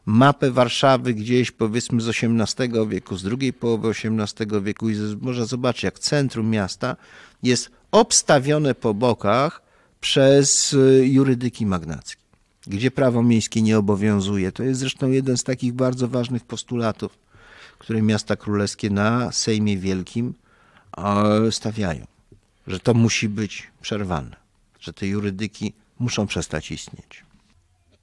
mapę 0.06 0.52
Warszawy 0.52 1.14
gdzieś 1.14 1.52
powiedzmy 1.52 2.02
z 2.02 2.10
XVIII 2.10 2.88
wieku, 2.88 3.18
z 3.18 3.24
drugiej 3.24 3.54
połowy 3.54 3.90
XVIII 3.90 4.62
wieku 4.62 4.90
i 4.90 4.96
można 5.22 5.46
zobaczyć, 5.46 5.84
jak 5.84 6.00
centrum 6.00 6.50
miasta 6.50 6.96
jest 7.44 7.72
obstawione 7.92 8.76
po 8.76 8.94
bokach 8.94 9.62
przez 10.02 10.74
y, 10.74 11.08
jurydyki 11.08 11.66
magnackie, 11.66 12.22
gdzie 12.68 12.92
prawo 12.92 13.24
miejskie 13.24 13.62
nie 13.62 13.78
obowiązuje. 13.78 14.52
To 14.52 14.64
jest 14.64 14.80
zresztą 14.80 15.12
jeden 15.12 15.38
z 15.38 15.44
takich 15.44 15.74
bardzo 15.74 16.08
ważnych 16.08 16.44
postulatów, 16.44 17.18
które 17.80 18.02
miasta 18.02 18.36
królewskie 18.36 18.90
na 18.90 19.32
Sejmie 19.32 19.78
Wielkim 19.78 20.34
stawiają, 21.52 22.06
że 22.72 22.80
to 22.80 22.94
musi 22.94 23.30
być 23.30 23.68
przerwane, 23.82 24.36
że 24.80 24.94
te 24.94 25.08
jurydyki 25.08 25.74
muszą 26.00 26.28
przestać 26.28 26.72
istnieć. 26.72 27.24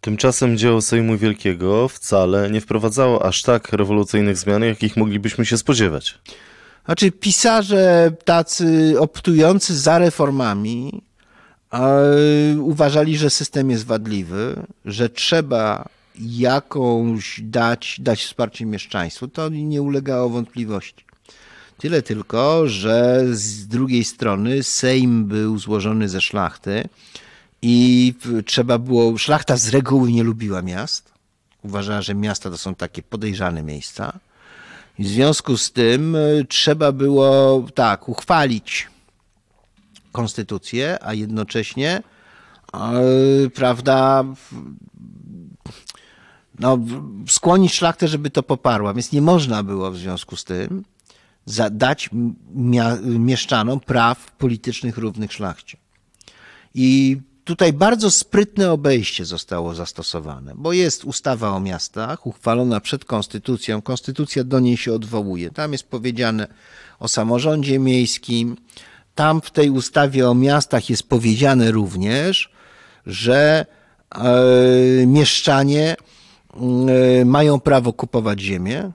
Tymczasem 0.00 0.58
dzieło 0.58 0.82
Sejmu 0.82 1.18
Wielkiego 1.18 1.88
wcale 1.88 2.50
nie 2.50 2.60
wprowadzało 2.60 3.26
aż 3.26 3.42
tak 3.42 3.72
rewolucyjnych 3.72 4.36
zmian, 4.36 4.62
jakich 4.62 4.96
moglibyśmy 4.96 5.46
się 5.46 5.58
spodziewać. 5.58 6.18
Znaczy, 6.84 7.10
pisarze 7.12 8.12
tacy 8.24 8.94
optujący 8.98 9.78
za 9.78 9.98
reformami 9.98 11.02
uważali, 12.60 13.16
że 13.16 13.30
system 13.30 13.70
jest 13.70 13.86
wadliwy, 13.86 14.66
że 14.84 15.08
trzeba 15.08 15.88
jakąś 16.20 17.40
dać, 17.42 17.96
dać 18.00 18.24
wsparcie 18.24 18.66
mieszczaństwu. 18.66 19.28
To 19.28 19.48
nie 19.48 19.82
ulegało 19.82 20.28
wątpliwości. 20.28 21.07
Tyle 21.78 22.02
tylko, 22.02 22.68
że 22.68 23.24
z 23.30 23.66
drugiej 23.66 24.04
strony 24.04 24.62
Sejm 24.62 25.24
był 25.24 25.58
złożony 25.58 26.08
ze 26.08 26.20
szlachty, 26.20 26.88
i 27.62 28.14
trzeba 28.46 28.78
było, 28.78 29.18
szlachta 29.18 29.56
z 29.56 29.68
reguły 29.68 30.12
nie 30.12 30.22
lubiła 30.22 30.62
miast. 30.62 31.12
Uważała, 31.62 32.02
że 32.02 32.14
miasta 32.14 32.50
to 32.50 32.58
są 32.58 32.74
takie 32.74 33.02
podejrzane 33.02 33.62
miejsca. 33.62 34.18
I 34.98 35.04
w 35.04 35.08
związku 35.08 35.56
z 35.56 35.72
tym 35.72 36.16
e, 36.16 36.44
trzeba 36.48 36.92
było 36.92 37.64
tak, 37.74 38.08
uchwalić 38.08 38.88
konstytucję, 40.12 40.98
a 41.00 41.14
jednocześnie, 41.14 42.02
yy, 42.74 43.50
prawda, 43.50 44.24
no, 46.58 46.78
skłonić 47.28 47.74
szlachtę, 47.74 48.08
żeby 48.08 48.30
to 48.30 48.42
poparła. 48.42 48.94
Więc 48.94 49.12
nie 49.12 49.22
można 49.22 49.62
było 49.62 49.90
w 49.90 49.96
związku 49.96 50.36
z 50.36 50.44
tym 50.44 50.84
dać 51.70 52.10
mieszczanom 53.02 53.80
praw 53.80 54.32
politycznych 54.32 54.98
równych 54.98 55.32
szlachcie. 55.32 55.78
I 56.74 57.16
tutaj 57.44 57.72
bardzo 57.72 58.10
sprytne 58.10 58.72
obejście 58.72 59.24
zostało 59.24 59.74
zastosowane, 59.74 60.52
bo 60.56 60.72
jest 60.72 61.04
ustawa 61.04 61.50
o 61.50 61.60
miastach 61.60 62.26
uchwalona 62.26 62.80
przed 62.80 63.04
konstytucją. 63.04 63.82
Konstytucja 63.82 64.44
do 64.44 64.60
niej 64.60 64.76
się 64.76 64.92
odwołuje. 64.92 65.50
Tam 65.50 65.72
jest 65.72 65.88
powiedziane 65.88 66.46
o 66.98 67.08
samorządzie 67.08 67.78
miejskim. 67.78 68.56
Tam 69.14 69.40
w 69.40 69.50
tej 69.50 69.70
ustawie 69.70 70.28
o 70.28 70.34
miastach 70.34 70.90
jest 70.90 71.02
powiedziane 71.02 71.70
również, 71.70 72.50
że 73.06 73.66
e, 74.14 75.06
mieszczanie 75.06 75.96
e, 77.20 77.24
mają 77.24 77.60
prawo 77.60 77.92
kupować 77.92 78.40
ziemię, 78.40 78.90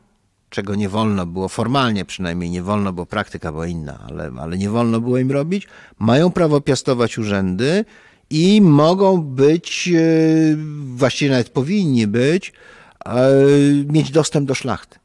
czego 0.54 0.76
nie 0.76 0.89
wolno 0.89 1.26
było, 1.26 1.49
formalnie 1.49 2.06
przynajmniej 2.06 2.49
nie 2.49 2.64
wolno, 2.64 2.93
bo 2.93 3.06
praktyka 3.06 3.51
była 3.51 3.68
inna, 3.68 3.99
ale, 4.10 4.32
ale 4.39 4.58
nie 4.58 4.70
wolno 4.70 4.99
było 5.01 5.18
im 5.18 5.32
robić. 5.32 5.68
Mają 5.99 6.32
prawo 6.32 6.62
piastować 6.62 7.18
urzędy 7.18 7.86
i 8.30 8.62
mogą 8.62 9.22
być, 9.22 9.89
e, 9.95 9.99
właściwie 10.95 11.32
nawet 11.32 11.49
powinni 11.49 12.08
być, 12.08 12.54
e, 13.06 13.14
mieć 13.86 14.12
dostęp 14.12 14.47
do 14.47 14.56
szlachty. 14.56 14.99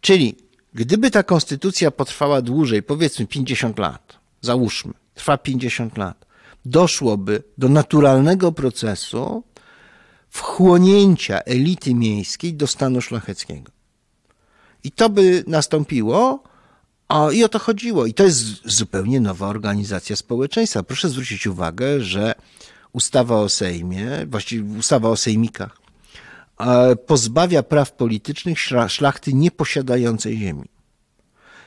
Czyli 0.00 0.36
gdyby 0.74 1.10
ta 1.10 1.22
konstytucja 1.22 1.90
potrwała 1.90 2.42
dłużej, 2.42 2.82
powiedzmy 2.82 3.26
50 3.26 3.78
lat, 3.78 4.18
załóżmy, 4.40 4.92
trwa 5.14 5.38
50 5.38 5.98
lat, 5.98 6.26
doszłoby 6.64 7.42
do 7.58 7.68
naturalnego 7.68 8.52
procesu 8.52 9.44
wchłonięcia 10.30 11.40
elity 11.40 11.94
miejskiej 11.94 12.54
do 12.54 12.66
stanu 12.66 13.00
szlacheckiego. 13.00 13.77
I 14.84 14.90
to 14.90 15.08
by 15.08 15.44
nastąpiło 15.46 16.42
o, 17.08 17.30
I 17.30 17.44
o 17.44 17.48
to 17.48 17.58
chodziło. 17.58 18.06
I 18.06 18.14
to 18.14 18.24
jest 18.24 18.44
zupełnie 18.64 19.20
nowa 19.20 19.46
organizacja 19.46 20.16
społeczeństwa. 20.16 20.82
Proszę 20.82 21.08
zwrócić 21.08 21.46
uwagę, 21.46 22.00
że 22.00 22.34
ustawa 22.92 23.36
o 23.36 23.48
Sejmie, 23.48 24.26
właściwie 24.26 24.78
ustawa 24.78 25.08
o 25.08 25.16
sejmikach, 25.16 25.78
e, 26.60 26.96
pozbawia 26.96 27.62
praw 27.62 27.92
politycznych 27.92 28.60
szlachty 28.88 29.32
nieposiadającej 29.32 30.38
ziemi. 30.38 30.68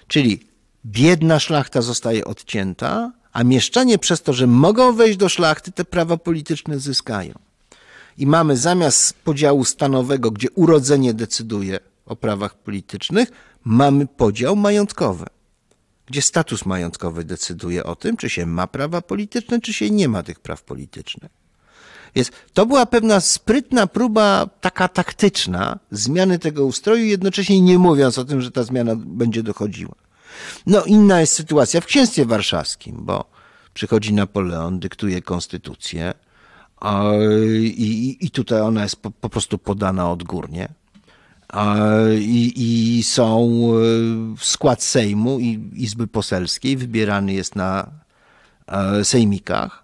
Czyli 0.08 0.40
biedna 0.86 1.40
szlachta 1.40 1.82
zostaje 1.82 2.26
odcięta, 2.26 3.12
a 3.34 3.44
mieszczanie 3.44 3.98
przez 3.98 4.22
to, 4.22 4.34
że 4.34 4.48
mogą 4.48 4.94
wejść 4.96 5.18
do 5.18 5.30
szlachty, 5.30 5.72
te 5.72 5.86
prawa 5.86 6.18
polityczne 6.18 6.80
zyskają. 6.80 7.34
I 8.18 8.28
mamy 8.28 8.58
zamiast 8.58 9.14
podziału 9.14 9.66
stanowego, 9.66 10.32
gdzie 10.32 10.52
urodzenie 10.52 11.14
decyduje 11.14 11.80
o 12.06 12.16
prawach 12.16 12.56
politycznych, 12.56 13.32
mamy 13.64 14.08
podział 14.08 14.56
majątkowy, 14.56 15.26
gdzie 16.06 16.22
status 16.22 16.66
majątkowy 16.66 17.24
decyduje 17.24 17.84
o 17.84 17.96
tym, 17.96 18.18
czy 18.18 18.30
się 18.30 18.46
ma 18.46 18.68
prawa 18.68 19.02
polityczne, 19.02 19.62
czy 19.62 19.74
się 19.74 19.90
nie 19.90 20.08
ma 20.10 20.24
tych 20.24 20.40
praw 20.40 20.64
politycznych. 20.64 21.32
Więc 22.16 22.32
to 22.54 22.66
była 22.66 22.86
pewna 22.86 23.20
sprytna 23.20 23.88
próba, 23.88 24.50
taka 24.62 24.88
taktyczna, 24.88 25.80
zmiany 25.92 26.40
tego 26.40 26.66
ustroju, 26.66 27.06
jednocześnie 27.06 27.62
nie 27.62 27.80
mówiąc 27.80 28.18
o 28.18 28.26
tym, 28.26 28.42
że 28.42 28.52
ta 28.52 28.64
zmiana 28.64 28.96
będzie 28.96 29.44
dochodziła. 29.44 29.96
No 30.66 30.84
inna 30.84 31.20
jest 31.20 31.34
sytuacja 31.34 31.82
w 31.82 31.86
księstwie 31.86 32.26
warszawskim, 32.26 32.98
bo 33.00 33.26
przychodzi 33.74 34.14
Napoleon, 34.14 34.80
dyktuje 34.80 35.22
konstytucję 35.22 36.14
i, 37.64 38.18
i 38.22 38.32
tutaj 38.32 38.62
ona 38.62 38.84
jest 38.84 38.96
po, 38.96 39.12
po 39.12 39.30
prostu 39.30 39.58
podana 39.58 40.12
odgórnie. 40.12 40.74
I, 42.20 42.54
I, 42.56 43.04
są 43.04 43.50
w 44.38 44.46
skład 44.46 44.84
Sejmu 44.84 45.40
i 45.40 45.70
Izby 45.76 46.08
Poselskiej 46.08 46.78
wybierany 46.78 47.34
jest 47.34 47.56
na 47.56 47.92
sejmikach. 49.04 49.84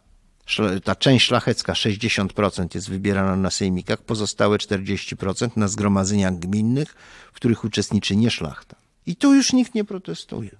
Ta 0.84 0.95
część 0.95 1.26
szlachecka, 1.26 1.74
60% 1.74 2.76
jest 2.76 2.89
wybierana 2.89 3.36
na 3.36 3.49
sejmikach, 3.49 4.01
pozostałe 4.01 4.57
40% 4.57 5.49
na 5.55 5.68
zgromadzeniach 5.68 6.39
gminnych, 6.39 6.95
w 7.34 7.36
których 7.36 7.63
uczestniczy 7.63 8.15
nie 8.15 8.32
szlachta. 8.32 8.76
I 9.05 9.15
tu 9.15 9.36
już 9.36 9.53
nikt 9.53 9.76
nie 9.76 9.84
protestuje. 9.84 10.51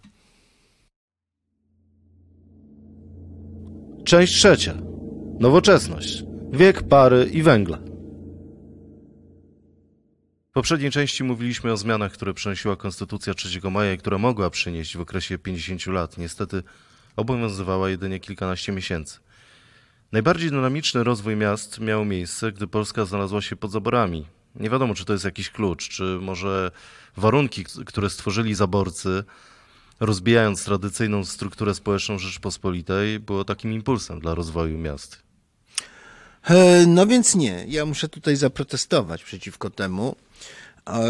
Część 4.06 4.34
trzecia. 4.34 4.74
Nowoczesność. 5.40 6.24
Wiek 6.52 6.84
pary 6.84 7.30
i 7.34 7.44
węgla. 7.44 7.87
Poprzedniej 10.58 10.92
części 10.92 11.24
mówiliśmy 11.24 11.72
o 11.72 11.78
zmianach, 11.78 12.12
które 12.12 12.34
przynosiła 12.34 12.76
Konstytucja 12.76 13.34
3 13.34 13.62
maja 13.72 13.94
i 13.94 13.98
które 13.98 14.18
mogła 14.18 14.50
przynieść 14.50 14.98
w 14.98 15.02
okresie 15.02 15.38
50 15.38 15.88
lat. 15.88 16.18
Niestety 16.18 16.64
obowiązywała 17.16 17.90
jedynie 17.90 18.20
kilkanaście 18.20 18.72
miesięcy. 18.72 19.20
Najbardziej 20.12 20.50
dynamiczny 20.50 21.04
rozwój 21.04 21.36
miast 21.36 21.80
miał 21.80 22.06
miejsce, 22.06 22.52
gdy 22.52 22.68
Polska 22.68 23.06
znalazła 23.06 23.42
się 23.42 23.56
pod 23.56 23.72
zaborami. 23.72 24.26
Nie 24.56 24.70
wiadomo, 24.70 24.94
czy 24.94 25.06
to 25.06 25.14
jest 25.14 25.26
jakiś 25.26 25.50
klucz, 25.50 25.90
czy 25.90 26.04
może 26.22 26.72
warunki, 27.18 27.66
które 27.86 28.10
stworzyli 28.10 28.56
zaborcy, 28.56 29.24
rozbijając 30.00 30.64
tradycyjną 30.64 31.26
strukturę 31.26 31.76
społeczną 31.76 32.20
Rzeczypospolitej, 32.20 33.20
było 33.20 33.44
takim 33.44 33.74
impulsem 33.74 34.20
dla 34.20 34.36
rozwoju 34.36 34.78
miast. 34.78 35.24
E, 36.44 36.86
no 36.88 37.08
więc 37.08 37.36
nie. 37.36 37.66
Ja 37.68 37.86
muszę 37.86 38.10
tutaj 38.10 38.36
zaprotestować 38.36 39.24
przeciwko 39.24 39.70
temu, 39.70 40.16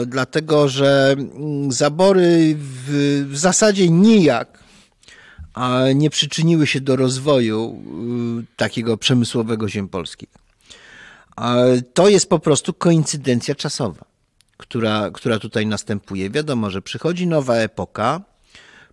dlatego 0.05 0.67
że 0.67 1.15
mm, 1.17 1.71
zabory 1.71 2.55
w, 2.57 3.25
w 3.31 3.37
zasadzie 3.37 3.89
nijak 3.89 4.59
nie 5.95 6.09
przyczyniły 6.09 6.67
się 6.67 6.81
do 6.81 6.95
rozwoju 6.95 7.81
y, 8.41 8.55
takiego 8.55 8.97
przemysłowego 8.97 9.69
ziem 9.69 9.87
polskich. 9.89 10.29
To 11.93 12.09
jest 12.09 12.29
po 12.29 12.39
prostu 12.39 12.73
koincydencja 12.73 13.55
czasowa, 13.55 14.05
która, 14.57 15.11
która 15.11 15.39
tutaj 15.39 15.65
następuje. 15.65 16.29
Wiadomo, 16.29 16.69
że 16.69 16.81
przychodzi 16.81 17.27
nowa 17.27 17.55
epoka, 17.55 18.21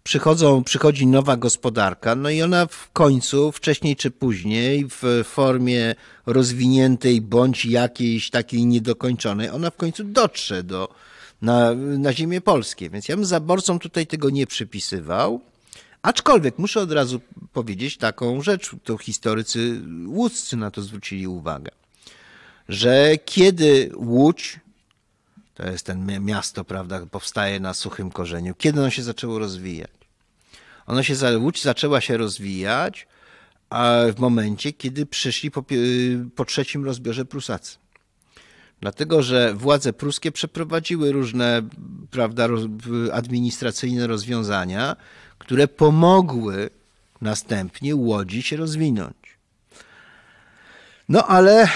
przychodzą, 0.04 0.64
przychodzi 0.64 1.06
nowa 1.06 1.36
gospodarka, 1.36 2.14
no 2.14 2.30
i 2.30 2.42
ona 2.42 2.66
w 2.66 2.90
końcu, 2.92 3.52
wcześniej 3.52 3.96
czy 3.96 4.10
później, 4.10 4.86
w 4.88 5.24
formie 5.24 5.94
rozwiniętej 6.26 7.20
bądź 7.20 7.64
jakiejś 7.64 8.30
takiej 8.30 8.66
niedokończonej, 8.66 9.50
ona 9.50 9.70
w 9.70 9.76
końcu 9.76 10.04
dotrze 10.04 10.62
do, 10.62 10.88
na, 11.42 11.74
na 11.74 12.12
ziemię 12.12 12.40
polskie. 12.40 12.90
Więc 12.90 13.08
ja 13.08 13.16
bym 13.16 13.24
zaborcom 13.24 13.78
tutaj 13.78 14.06
tego 14.06 14.30
nie 14.30 14.46
przypisywał. 14.46 15.40
Aczkolwiek 16.02 16.58
muszę 16.58 16.80
od 16.80 16.92
razu 16.92 17.20
powiedzieć 17.52 17.96
taką 17.96 18.42
rzecz, 18.42 18.70
to 18.84 18.98
historycy 18.98 19.80
łódzcy 20.06 20.56
na 20.56 20.70
to 20.70 20.82
zwrócili 20.82 21.26
uwagę, 21.26 21.70
że 22.68 23.12
kiedy 23.24 23.90
Łódź, 23.96 24.60
to 25.54 25.70
jest 25.70 25.86
ten 25.86 26.24
miasto, 26.24 26.64
prawda, 26.64 27.06
powstaje 27.06 27.60
na 27.60 27.74
suchym 27.74 28.10
korzeniu, 28.10 28.54
kiedy 28.54 28.80
ono 28.80 28.90
się 28.90 29.02
zaczęło 29.02 29.38
rozwijać? 29.38 29.90
Ono 30.86 31.02
się, 31.02 31.14
Łódź 31.38 31.62
zaczęła 31.62 32.00
się 32.00 32.16
rozwijać 32.16 33.06
a 33.70 34.00
w 34.16 34.20
momencie, 34.20 34.72
kiedy 34.72 35.06
przyszli 35.06 35.50
po, 35.50 35.64
po 36.36 36.44
trzecim 36.44 36.84
rozbiorze 36.84 37.24
Prusacy. 37.24 37.76
Dlatego, 38.80 39.22
że 39.22 39.54
władze 39.54 39.92
pruskie 39.92 40.32
przeprowadziły 40.32 41.12
różne 41.12 41.62
prawda, 42.10 42.48
administracyjne 43.12 44.06
rozwiązania, 44.06 44.96
które 45.38 45.68
pomogły 45.68 46.70
następnie 47.20 47.96
Łodzi 47.96 48.42
się 48.42 48.56
rozwinąć. 48.56 49.16
No 51.08 51.26
ale 51.26 51.68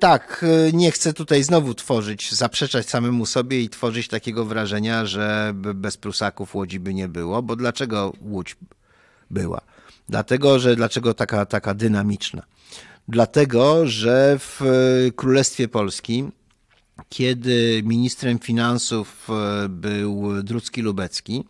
tak, 0.00 0.44
e, 0.68 0.72
nie 0.72 0.90
chcę 0.90 1.12
tutaj 1.12 1.42
znowu 1.42 1.74
tworzyć, 1.74 2.32
zaprzeczać 2.32 2.88
samemu 2.88 3.26
sobie 3.26 3.60
i 3.60 3.68
tworzyć 3.68 4.08
takiego 4.08 4.44
wrażenia, 4.44 5.06
że 5.06 5.52
bez 5.54 5.96
Prusaków 5.96 6.54
Łodzi 6.54 6.80
by 6.80 6.94
nie 6.94 7.08
było, 7.08 7.42
bo 7.42 7.56
dlaczego 7.56 8.12
Łódź 8.20 8.56
była? 9.30 9.60
Dlatego, 10.08 10.58
że 10.58 10.76
dlaczego 10.76 11.14
taka, 11.14 11.46
taka 11.46 11.74
dynamiczna? 11.74 12.42
Dlatego, 13.08 13.86
że 13.86 14.38
w 14.38 14.60
Królestwie 15.16 15.68
Polskim, 15.68 16.32
kiedy 17.08 17.82
ministrem 17.84 18.38
finansów 18.38 19.28
e, 19.30 19.68
był 19.68 20.42
Drucki 20.42 20.82
Lubecki, 20.82 21.44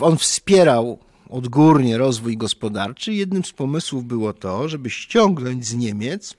on 0.00 0.18
wspierał 0.18 0.98
odgórnie 1.32 1.98
rozwój 1.98 2.36
gospodarczy. 2.36 3.12
Jednym 3.12 3.44
z 3.44 3.52
pomysłów 3.52 4.04
było 4.04 4.32
to, 4.32 4.68
żeby 4.68 4.90
ściągnąć 4.90 5.66
z 5.66 5.74
Niemiec 5.74 6.34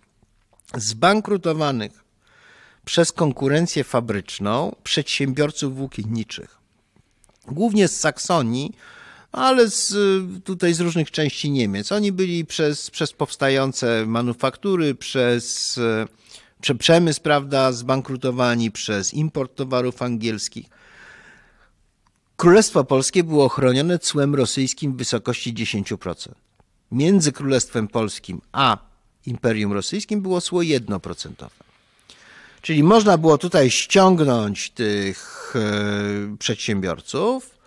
zbankrutowanych 0.76 2.04
przez 2.86 3.12
konkurencję 3.12 3.84
fabryczną 3.84 4.76
przedsiębiorców 4.84 5.76
włókienniczych. 5.76 6.58
Głównie 7.48 7.88
z 7.88 8.00
Saksonii, 8.00 8.72
ale 9.32 9.70
z, 9.70 9.96
tutaj 10.44 10.74
z 10.74 10.80
różnych 10.80 11.12
części 11.12 11.52
Niemiec. 11.52 11.92
Oni 11.92 12.12
byli 12.12 12.46
przez, 12.46 12.90
przez 12.90 13.14
powstające 13.14 14.06
manufaktury, 14.06 14.96
przez 14.96 15.80
prze, 16.62 16.76
przemysł, 16.76 17.22
prawda, 17.22 17.72
zbankrutowani, 17.72 18.72
przez 18.72 19.14
import 19.14 19.56
towarów 19.56 20.02
angielskich. 20.02 20.66
Królestwo 22.44 22.84
Polskie 22.84 23.24
było 23.24 23.50
chronione 23.50 24.00
cłem 24.00 24.36
rosyjskim 24.36 24.94
w 24.94 24.98
wysokości 24.98 25.54
10%. 25.54 26.32
Między 26.92 27.32
Królestwem 27.32 27.88
Polskim 27.88 28.42
a 28.52 28.78
Imperium 29.26 29.74
Rosyjskim 29.74 30.22
było 30.22 30.42
cło 30.42 30.60
1%. 30.60 31.48
Czyli 32.62 32.84
można 32.84 33.18
było 33.18 33.38
tutaj 33.38 33.70
ściągnąć 33.70 34.70
tych 34.70 35.54
e, 35.56 36.38
przedsiębiorców. 36.38 37.58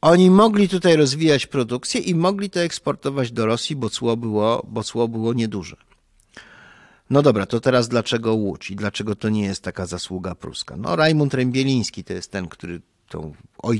Oni 0.00 0.30
mogli 0.30 0.68
tutaj 0.68 0.96
rozwijać 0.96 1.46
produkcję 1.46 2.00
i 2.00 2.14
mogli 2.14 2.50
to 2.50 2.60
eksportować 2.60 3.32
do 3.32 3.46
Rosji, 3.46 3.76
bo 3.76 3.90
cło 3.90 4.16
było, 4.16 4.66
bo 4.68 4.84
cło 4.84 5.08
było 5.08 5.32
nieduże. 5.32 5.76
No 7.10 7.22
dobra, 7.22 7.46
to 7.46 7.60
teraz 7.60 7.88
dlaczego 7.88 8.34
Łódź 8.34 8.70
i 8.70 8.76
dlaczego 8.76 9.14
to 9.14 9.28
nie 9.28 9.44
jest 9.44 9.62
taka 9.62 9.86
zasługa 9.86 10.34
pruska? 10.34 10.76
No 10.76 10.96
Rajmund 10.96 11.34
Rębieliński 11.34 12.04
to 12.04 12.12
jest 12.12 12.30
ten, 12.30 12.48
który 12.48 12.80
to 13.10 13.32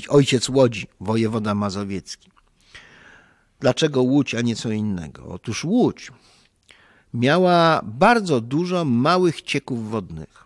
ojciec 0.08 0.48
Łodzi, 0.48 0.86
wojewoda 1.00 1.54
mazowiecki. 1.54 2.30
Dlaczego 3.60 4.02
Łódź, 4.02 4.34
a 4.34 4.40
nie 4.40 4.56
co 4.56 4.70
innego? 4.70 5.26
Otóż 5.26 5.64
Łódź 5.64 6.12
miała 7.14 7.80
bardzo 7.84 8.40
dużo 8.40 8.84
małych 8.84 9.42
cieków 9.42 9.90
wodnych. 9.90 10.44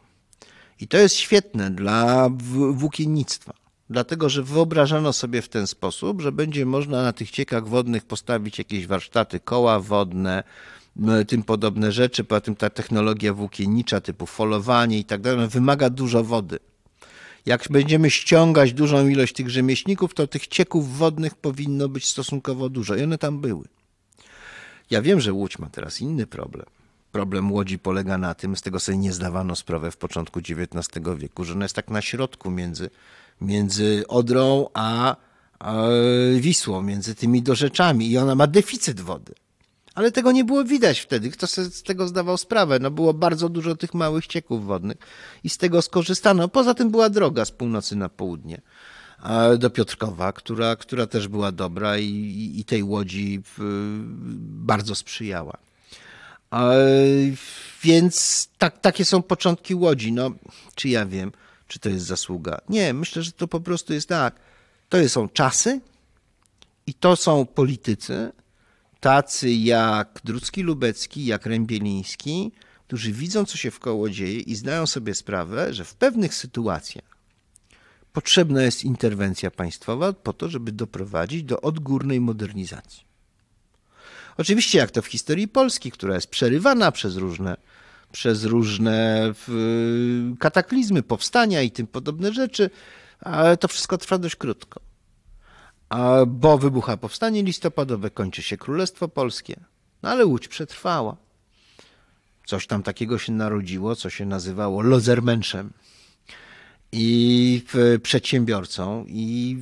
I 0.81 0.89
to 0.89 0.97
jest 0.99 1.17
świetne 1.17 1.71
dla 1.71 2.29
włókiennictwa, 2.73 3.53
dlatego 3.91 4.29
że 4.29 4.43
wyobrażano 4.43 5.13
sobie 5.13 5.43
w 5.43 5.49
ten 5.49 5.67
sposób, 5.67 6.21
że 6.21 6.33
będzie 6.33 6.67
można 6.67 7.03
na 7.03 7.13
tych 7.13 7.31
ciekach 7.31 7.69
wodnych 7.69 8.05
postawić 8.05 8.59
jakieś 8.59 8.87
warsztaty, 8.87 9.41
koła 9.41 9.81
wodne, 9.81 10.43
tym 11.29 11.43
podobne 11.43 11.93
rzeczy. 11.93 12.25
Poza 12.25 12.41
tym 12.41 12.57
ta 12.57 12.71
technologia 12.71 13.35
włókiennicza 13.35 14.01
typu 14.01 14.27
folowanie 14.27 14.99
i 14.99 15.05
tak 15.05 15.21
dalej 15.21 15.49
wymaga 15.49 15.91
dużo 15.91 16.25
wody 16.25 16.59
jak 17.47 17.69
będziemy 17.71 18.11
ściągać 18.11 18.73
dużą 18.73 19.09
ilość 19.09 19.33
tych 19.33 19.51
rzemieślników, 19.51 20.15
to 20.15 20.27
tych 20.27 20.47
cieków 20.47 20.99
wodnych 20.99 21.35
powinno 21.35 21.89
być 21.89 22.09
stosunkowo 22.09 22.69
dużo 22.69 22.97
i 22.97 23.03
one 23.03 23.19
tam 23.19 23.41
były. 23.41 23.65
Ja 24.91 25.03
wiem, 25.03 25.21
że 25.21 25.33
Łódź 25.33 25.59
ma 25.59 25.71
teraz 25.71 26.01
inny 26.01 26.27
problem. 26.27 26.67
Problem 27.13 27.53
Łodzi 27.53 27.79
polega 27.79 28.19
na 28.19 28.35
tym, 28.35 28.57
z 28.57 28.63
tego 28.63 28.81
sobie 28.81 28.99
nie 28.99 29.13
zdawano 29.13 29.57
sprawy 29.57 29.91
w 29.91 29.97
początku 29.97 30.39
XIX 30.41 30.89
wieku, 31.17 31.45
że 31.45 31.53
ona 31.53 31.65
jest 31.65 31.77
tak 31.77 31.91
na 31.91 32.03
środku 32.03 32.51
między, 32.51 32.91
między 33.41 34.05
Odrą 34.09 34.69
a, 34.75 35.17
a 35.59 35.83
Wisłą, 36.41 36.83
między 36.83 37.15
tymi 37.15 37.43
dorzeczami 37.43 38.11
i 38.11 38.19
ona 38.19 38.35
ma 38.35 38.47
deficyt 38.47 39.01
wody. 39.01 39.35
Ale 39.95 40.13
tego 40.13 40.33
nie 40.33 40.45
było 40.45 40.65
widać 40.65 41.01
wtedy. 41.01 41.31
Kto 41.31 41.47
sobie 41.47 41.71
z 41.71 41.83
tego 41.83 42.09
zdawał 42.09 42.37
sprawę? 42.37 42.79
No 42.79 42.91
było 42.91 43.15
bardzo 43.15 43.49
dużo 43.49 43.77
tych 43.77 43.95
małych 43.95 44.27
cieków 44.27 44.67
wodnych 44.67 44.97
i 45.45 45.51
z 45.51 45.59
tego 45.59 45.83
skorzystano. 45.83 46.49
Poza 46.49 46.75
tym 46.75 46.91
była 46.91 47.11
droga 47.11 47.45
z 47.45 47.51
północy 47.51 47.97
na 47.97 48.09
południe 48.09 48.61
do 49.59 49.71
Piotrkowa, 49.71 50.33
która, 50.33 50.77
która 50.77 51.07
też 51.07 51.29
była 51.29 51.53
dobra 51.53 51.99
i, 51.99 52.53
i 52.57 52.65
tej 52.65 52.83
łodzi 52.83 53.43
bardzo 54.39 54.95
sprzyjała. 54.95 55.57
Więc 57.83 58.49
tak, 58.59 58.81
takie 58.81 59.05
są 59.05 59.23
początki 59.23 59.75
łodzi. 59.75 60.13
No, 60.13 60.31
czy 60.75 60.89
ja 60.89 61.07
wiem, 61.07 61.33
czy 61.69 61.79
to 61.79 61.89
jest 61.89 62.07
zasługa? 62.07 62.61
Nie, 62.69 62.95
myślę, 62.95 63.23
że 63.23 63.33
to 63.33 63.49
po 63.49 63.61
prostu 63.61 63.93
jest 63.93 64.09
tak. 64.09 64.35
To 64.89 65.09
są 65.09 65.29
czasy 65.29 65.81
i 66.87 66.95
to 66.95 67.17
są 67.17 67.47
politycy, 67.47 68.33
tacy 69.05 69.51
jak 69.51 70.21
Drucki 70.25 70.63
Lubecki, 70.63 71.27
jak 71.27 71.47
Rębieliński, 71.47 72.53
którzy 72.87 73.13
widzą, 73.13 73.45
co 73.45 73.57
się 73.57 73.71
w 73.71 73.79
koło 73.79 74.11
dzieje 74.11 74.41
i 74.41 74.55
zdają 74.55 74.87
sobie 74.87 75.15
sprawę, 75.15 75.75
że 75.75 75.85
w 75.85 75.95
pewnych 75.95 76.35
sytuacjach 76.35 77.19
potrzebna 78.13 78.63
jest 78.63 78.85
interwencja 78.85 79.51
państwowa 79.51 80.13
po 80.13 80.33
to, 80.33 80.49
żeby 80.49 80.73
doprowadzić 80.73 81.43
do 81.43 81.61
odgórnej 81.61 82.21
modernizacji. 82.21 83.05
Oczywiście, 84.37 84.79
jak 84.79 84.91
to 84.91 85.03
w 85.03 85.07
historii 85.07 85.49
Polski, 85.49 85.91
która 85.91 86.15
jest 86.15 86.27
przerywana 86.27 86.93
przez 86.93 87.17
różne, 87.17 87.57
przez 88.13 88.45
różne 88.45 89.33
kataklizmy, 90.39 91.03
powstania 91.03 91.63
i 91.63 91.71
tym 91.71 91.87
podobne 91.87 92.33
rzeczy, 92.33 92.71
ale 93.21 93.57
to 93.57 93.69
wszystko 93.69 93.99
trwa 93.99 94.19
dość 94.19 94.37
krótko. 94.37 94.94
Bo 96.27 96.59
wybucha 96.59 96.97
powstanie 96.97 97.43
listopadowe, 97.43 98.11
kończy 98.11 98.43
się 98.43 98.57
Królestwo 98.57 99.09
Polskie, 99.09 99.57
no 100.03 100.11
ale 100.11 100.27
Łódź 100.27 100.49
przetrwała. 100.49 101.17
Coś 102.47 102.67
tam 102.67 102.83
takiego 102.83 103.19
się 103.19 103.33
narodziło, 103.33 103.97
co 103.97 104.11
się 104.11 104.27
nazywało 104.27 104.83
lozermenszem 104.83 105.73
i 106.93 107.63
przedsiębiorcą. 108.03 109.05
I 109.09 109.59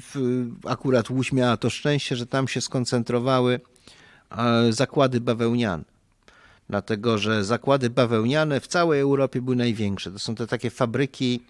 akurat 0.65 1.11
Łódź 1.11 1.33
miała 1.33 1.57
to 1.57 1.71
szczęście, 1.71 2.17
że 2.17 2.27
tam 2.27 2.49
się 2.49 2.61
skoncentrowały 2.61 3.61
zakłady 4.71 5.21
bawełniane. 5.21 5.85
Dlatego, 6.69 7.19
że 7.19 7.45
zakłady 7.45 7.91
bawełniane 7.91 8.61
w 8.61 8.67
całej 8.67 9.01
Europie 9.01 9.43
były 9.43 9.57
największe. 9.57 10.13
To 10.13 10.19
są 10.19 10.35
te 10.35 10.47
takie 10.47 10.71
fabryki, 10.71 11.43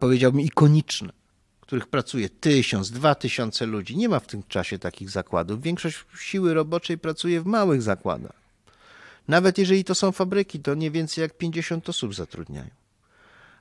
powiedziałbym, 0.00 0.40
ikoniczne, 0.40 1.12
których 1.74 1.88
pracuje 1.88 2.28
tysiąc, 2.28 2.90
dwa 2.90 3.14
tysiące 3.14 3.66
ludzi. 3.66 3.96
Nie 3.96 4.08
ma 4.08 4.20
w 4.20 4.26
tym 4.26 4.42
czasie 4.48 4.78
takich 4.78 5.10
zakładów. 5.10 5.62
Większość 5.62 6.04
siły 6.18 6.54
roboczej 6.54 6.98
pracuje 6.98 7.40
w 7.40 7.46
małych 7.46 7.82
zakładach. 7.82 8.36
Nawet 9.28 9.58
jeżeli 9.58 9.84
to 9.84 9.94
są 9.94 10.12
fabryki, 10.12 10.60
to 10.60 10.74
nie 10.74 10.90
więcej 10.90 11.22
jak 11.22 11.38
50 11.38 11.88
osób 11.88 12.14
zatrudniają. 12.14 12.70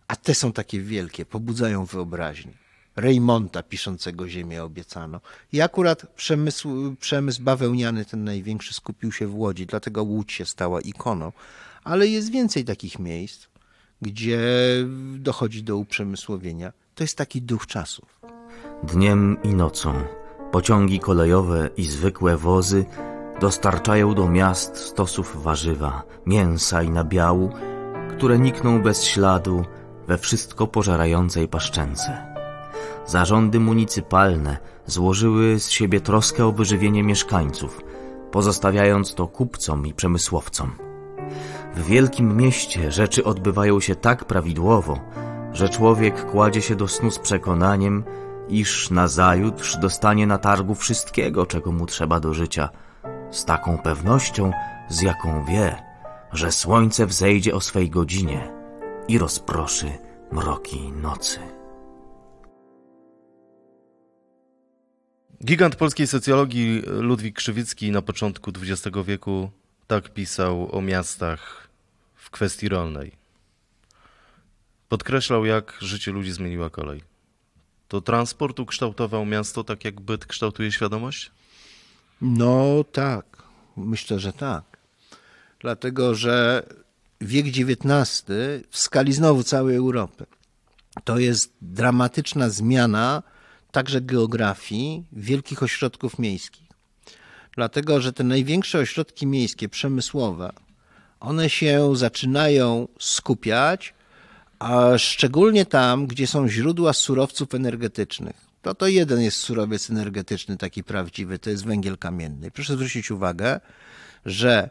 A 0.08 0.16
te 0.16 0.36
są 0.36 0.52
takie 0.52 0.82
wielkie, 0.82 1.26
pobudzają 1.26 1.86
wyobraźnię. 1.86 2.54
Reymonta 2.96 3.64
piszącego 3.64 4.30
Ziemię 4.30 4.64
obiecano. 4.64 5.22
I 5.52 5.62
akurat 5.62 6.14
przemysł, 6.16 6.96
przemysł 7.00 7.42
bawełniany, 7.42 8.06
ten 8.06 8.24
największy, 8.24 8.74
skupił 8.74 9.12
się 9.12 9.28
w 9.28 9.36
Łodzi, 9.36 9.66
dlatego 9.66 10.04
Łódź 10.04 10.34
się 10.34 10.46
stała 10.46 10.82
ikoną. 10.82 11.32
Ale 11.84 12.08
jest 12.08 12.32
więcej 12.32 12.66
takich 12.66 13.00
miejsc, 13.00 13.48
gdzie 14.02 14.40
dochodzi 15.18 15.64
do 15.64 15.78
uprzemysłowienia. 15.78 16.83
To 16.96 17.04
jest 17.04 17.18
taki 17.18 17.42
duch 17.42 17.68
czasów. 17.68 18.20
Dniem 18.84 19.38
i 19.44 19.56
nocą 19.56 19.94
pociągi 20.52 21.00
kolejowe 21.00 21.70
i 21.78 21.86
zwykłe 21.86 22.38
wozy 22.38 22.86
dostarczają 23.40 24.14
do 24.14 24.30
miast 24.30 24.78
stosów 24.78 25.44
warzywa, 25.44 26.04
mięsa 26.26 26.84
i 26.84 26.90
nabiału, 26.90 27.50
które 28.18 28.40
nikną 28.40 28.82
bez 28.82 29.04
śladu 29.04 29.66
we 30.08 30.18
wszystko 30.18 30.68
pożerającej 30.68 31.48
paszczęce. 31.48 32.34
Zarządy 33.06 33.60
municypalne 33.60 34.58
złożyły 34.86 35.60
z 35.60 35.70
siebie 35.70 36.02
troskę 36.02 36.46
o 36.46 36.52
wyżywienie 36.52 37.04
mieszkańców, 37.04 37.82
pozostawiając 38.32 39.16
to 39.16 39.28
kupcom 39.28 39.88
i 39.88 39.94
przemysłowcom. 39.94 40.72
W 41.76 41.86
wielkim 41.86 42.38
mieście 42.38 42.92
rzeczy 42.92 43.24
odbywają 43.24 43.80
się 43.80 43.96
tak 43.96 44.26
prawidłowo, 44.26 45.00
że 45.54 45.70
człowiek 45.70 46.26
kładzie 46.26 46.62
się 46.62 46.76
do 46.76 46.88
snu 46.88 47.12
z 47.12 47.20
przekonaniem, 47.20 48.04
iż 48.50 48.90
nazajutrz 48.90 49.78
dostanie 49.78 50.28
na 50.28 50.38
targu 50.38 50.76
wszystkiego, 50.76 51.46
czego 51.46 51.72
mu 51.72 51.86
trzeba 51.86 52.20
do 52.20 52.34
życia, 52.34 52.70
z 53.32 53.46
taką 53.46 53.78
pewnością, 53.78 54.52
z 54.90 55.02
jaką 55.02 55.46
wie, 55.46 55.84
że 56.34 56.52
słońce 56.52 57.06
wzejdzie 57.06 57.56
o 57.56 57.62
swej 57.62 57.90
godzinie 57.90 58.52
i 59.08 59.18
rozproszy 59.18 59.92
mroki 60.32 60.92
nocy. 60.92 61.40
Gigant 65.46 65.76
polskiej 65.76 66.08
socjologii 66.08 66.82
Ludwik 66.86 67.36
Krzywicki 67.36 67.92
na 67.92 68.02
początku 68.02 68.52
XX 68.62 68.98
wieku 69.06 69.50
tak 69.88 70.10
pisał 70.14 70.76
o 70.78 70.82
miastach 70.82 71.68
w 72.16 72.30
kwestii 72.30 72.70
rolnej. 72.70 73.23
Podkreślał, 74.94 75.46
jak 75.46 75.78
życie 75.82 76.12
ludzi 76.12 76.32
zmieniła 76.32 76.70
kolej. 76.70 77.02
To 77.88 78.02
transport 78.02 78.60
ukształtował 78.60 79.26
miasto 79.26 79.64
tak, 79.64 79.86
jak 79.86 80.02
byt 80.02 80.26
kształtuje 80.26 80.72
świadomość? 80.72 81.32
No 82.22 82.86
tak, 82.92 83.44
myślę, 83.78 84.20
że 84.20 84.34
tak. 84.34 84.64
Dlatego, 85.60 86.16
że 86.16 86.66
wiek 87.22 87.46
XIX 87.46 88.24
w 88.70 88.78
skali 88.78 89.14
znowu 89.14 89.44
całej 89.44 89.76
Europy 89.76 90.26
to 91.04 91.20
jest 91.20 91.54
dramatyczna 91.62 92.50
zmiana 92.50 93.24
także 93.72 94.02
geografii 94.02 95.04
wielkich 95.12 95.64
ośrodków 95.64 96.20
miejskich. 96.20 96.68
Dlatego, 97.56 98.02
że 98.02 98.14
te 98.14 98.24
największe 98.24 98.80
ośrodki 98.80 99.28
miejskie, 99.28 99.70
przemysłowe, 99.70 100.54
one 101.20 101.50
się 101.50 101.96
zaczynają 101.96 102.88
skupiać, 103.00 103.94
a 104.64 104.98
szczególnie 104.98 105.66
tam, 105.66 106.08
gdzie 106.08 106.28
są 106.28 106.48
źródła 106.48 106.94
surowców 106.94 107.56
energetycznych. 107.56 108.36
To 108.62 108.76
to 108.76 108.88
jeden 108.88 109.22
jest 109.22 109.38
surowiec 109.38 109.90
energetyczny, 109.90 110.58
taki 110.58 110.84
prawdziwy, 110.84 111.40
to 111.40 111.50
jest 111.50 111.66
węgiel 111.66 111.98
kamienny. 111.98 112.52
Proszę 112.52 112.74
zwrócić 112.74 113.12
uwagę, 113.12 113.60
że 114.26 114.70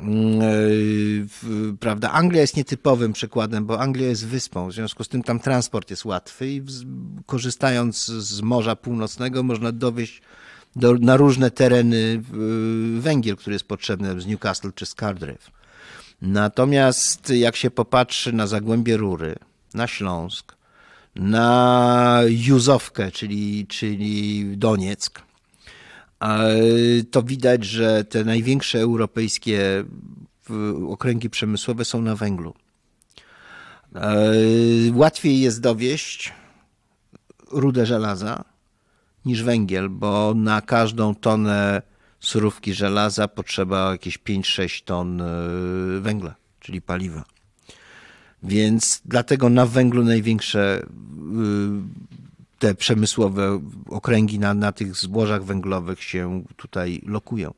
Yy, 0.00 1.76
prawda, 1.80 2.10
Anglia 2.10 2.40
jest 2.40 2.56
nietypowym 2.56 3.12
przykładem, 3.12 3.66
bo 3.66 3.80
Anglia 3.80 4.08
jest 4.08 4.26
wyspą, 4.26 4.68
w 4.68 4.72
związku 4.72 5.04
z 5.04 5.08
tym 5.08 5.22
tam 5.22 5.40
transport 5.40 5.90
jest 5.90 6.04
łatwy 6.04 6.48
i 6.48 6.62
korzystając 7.26 8.06
z 8.06 8.40
Morza 8.40 8.76
Północnego 8.76 9.42
można 9.42 9.72
dowieść 9.72 10.22
do, 10.76 10.94
na 10.94 11.16
różne 11.16 11.50
tereny 11.50 12.22
węgiel, 12.98 13.36
który 13.36 13.54
jest 13.54 13.64
potrzebny 13.64 14.20
z 14.20 14.26
Newcastle 14.26 14.72
czy 14.74 14.86
z 14.86 14.94
Cardiff. 14.94 15.61
Natomiast 16.22 17.30
jak 17.30 17.56
się 17.56 17.70
popatrzy 17.70 18.32
na 18.32 18.46
Zagłębie 18.46 18.96
Rury, 18.96 19.36
na 19.74 19.86
Śląsk, 19.86 20.56
na 21.14 22.20
Juzowkę, 22.26 23.10
czyli, 23.10 23.66
czyli 23.66 24.44
Donieck, 24.56 25.22
to 27.10 27.22
widać, 27.22 27.64
że 27.64 28.04
te 28.04 28.24
największe 28.24 28.80
europejskie 28.80 29.84
okręgi 30.88 31.30
przemysłowe 31.30 31.84
są 31.84 32.02
na 32.02 32.16
węglu. 32.16 32.54
Łatwiej 34.94 35.40
jest 35.40 35.60
dowieść 35.60 36.32
rudę 37.50 37.86
żelaza 37.86 38.44
niż 39.24 39.42
węgiel, 39.42 39.88
bo 39.90 40.34
na 40.36 40.60
każdą 40.60 41.14
tonę 41.14 41.82
surówki 42.22 42.74
żelaza 42.74 43.28
potrzeba 43.28 43.92
jakieś 43.92 44.18
5-6 44.18 44.84
ton 44.84 45.20
e, 45.20 45.26
węgla, 46.00 46.34
czyli 46.60 46.82
paliwa. 46.82 47.24
Więc 48.42 49.02
dlatego 49.04 49.48
na 49.48 49.66
węglu 49.66 50.04
największe 50.04 50.86
te 52.58 52.74
przemysłowe 52.74 53.60
okręgi 53.88 54.38
na, 54.38 54.54
na 54.54 54.72
tych 54.72 54.94
złożach 54.94 55.44
węglowych 55.44 56.02
się 56.02 56.44
tutaj 56.56 57.02
lokują. 57.06 57.54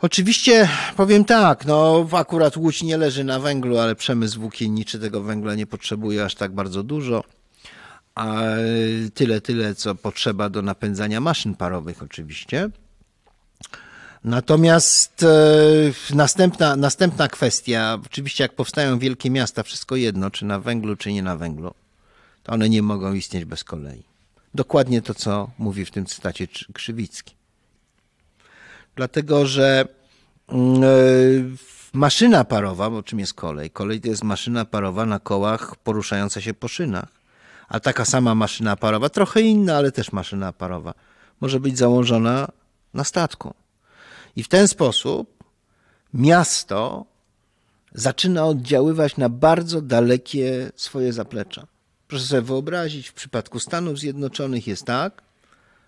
Oczywiście 0.00 0.68
powiem 0.96 1.24
tak, 1.24 1.66
no 1.66 2.08
akurat 2.12 2.56
Łódź 2.56 2.82
nie 2.82 2.96
leży 2.96 3.24
na 3.24 3.40
węglu, 3.40 3.78
ale 3.78 3.94
przemysł 3.94 4.40
włókienniczy 4.40 4.98
tego 4.98 5.22
węgla 5.22 5.54
nie 5.54 5.66
potrzebuje 5.66 6.24
aż 6.24 6.34
tak 6.34 6.52
bardzo 6.52 6.82
dużo. 6.82 7.24
A 8.14 8.42
tyle, 9.14 9.40
tyle, 9.40 9.74
co 9.74 9.94
potrzeba 9.94 10.50
do 10.50 10.62
napędzania 10.62 11.20
maszyn 11.20 11.54
parowych 11.54 12.02
oczywiście. 12.02 12.70
Natomiast 14.24 15.22
e, 15.22 16.14
następna, 16.14 16.76
następna 16.76 17.28
kwestia, 17.28 17.98
oczywiście 18.06 18.44
jak 18.44 18.52
powstają 18.52 18.98
wielkie 18.98 19.30
miasta, 19.30 19.62
wszystko 19.62 19.96
jedno, 19.96 20.30
czy 20.30 20.44
na 20.44 20.60
węglu, 20.60 20.96
czy 20.96 21.12
nie 21.12 21.22
na 21.22 21.36
węglu 21.36 21.74
to 22.44 22.52
one 22.52 22.68
nie 22.68 22.82
mogą 22.82 23.12
istnieć 23.12 23.44
bez 23.44 23.64
kolei. 23.64 24.02
Dokładnie 24.54 25.02
to, 25.02 25.14
co 25.14 25.50
mówi 25.58 25.84
w 25.84 25.90
tym 25.90 26.06
cytacie 26.06 26.48
Krzywicki. 26.72 27.34
Dlatego, 28.96 29.46
że 29.46 29.88
mm, 30.48 30.84
e, 30.84 30.86
maszyna 31.92 32.44
parowa, 32.44 32.90
bo 32.90 33.02
czym 33.02 33.18
jest 33.18 33.34
kolej? 33.34 33.70
Kolej 33.70 34.00
to 34.00 34.08
jest 34.08 34.24
maszyna 34.24 34.64
parowa 34.64 35.06
na 35.06 35.18
kołach 35.18 35.76
poruszająca 35.76 36.40
się 36.40 36.54
po 36.54 36.68
szynach. 36.68 37.08
A 37.68 37.80
taka 37.80 38.04
sama 38.04 38.34
maszyna 38.34 38.76
parowa, 38.76 39.08
trochę 39.08 39.40
inna, 39.40 39.76
ale 39.76 39.92
też 39.92 40.12
maszyna 40.12 40.52
parowa, 40.52 40.94
może 41.40 41.60
być 41.60 41.78
założona 41.78 42.48
na 42.94 43.04
statku. 43.04 43.54
I 44.36 44.42
w 44.42 44.48
ten 44.48 44.68
sposób 44.68 45.44
miasto 46.14 47.06
zaczyna 47.94 48.46
oddziaływać 48.46 49.16
na 49.16 49.28
bardzo 49.28 49.80
dalekie 49.80 50.72
swoje 50.76 51.12
zaplecza. 51.12 51.66
Proszę 52.08 52.24
sobie 52.24 52.42
wyobrazić, 52.42 53.08
w 53.08 53.14
przypadku 53.14 53.60
Stanów 53.60 53.98
Zjednoczonych 53.98 54.66
jest 54.66 54.84
tak, 54.84 55.22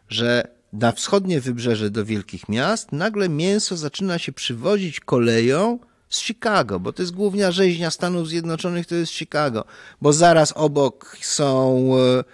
że 0.08 0.48
na 0.72 0.92
wschodnie 0.92 1.40
wybrzeże 1.40 1.90
do 1.90 2.04
wielkich 2.04 2.48
miast 2.48 2.92
nagle 2.92 3.28
mięso 3.28 3.76
zaczyna 3.76 4.18
się 4.18 4.32
przywozić 4.32 5.00
koleją 5.00 5.78
z 6.08 6.20
Chicago, 6.20 6.80
bo 6.80 6.92
to 6.92 7.02
jest 7.02 7.14
główna 7.14 7.50
rzeźnia 7.50 7.90
Stanów 7.90 8.28
Zjednoczonych, 8.28 8.86
to 8.86 8.94
jest 8.94 9.12
Chicago, 9.12 9.64
bo 10.00 10.12
zaraz 10.12 10.52
obok 10.52 11.16
są, 11.20 11.90
e, 11.96 12.24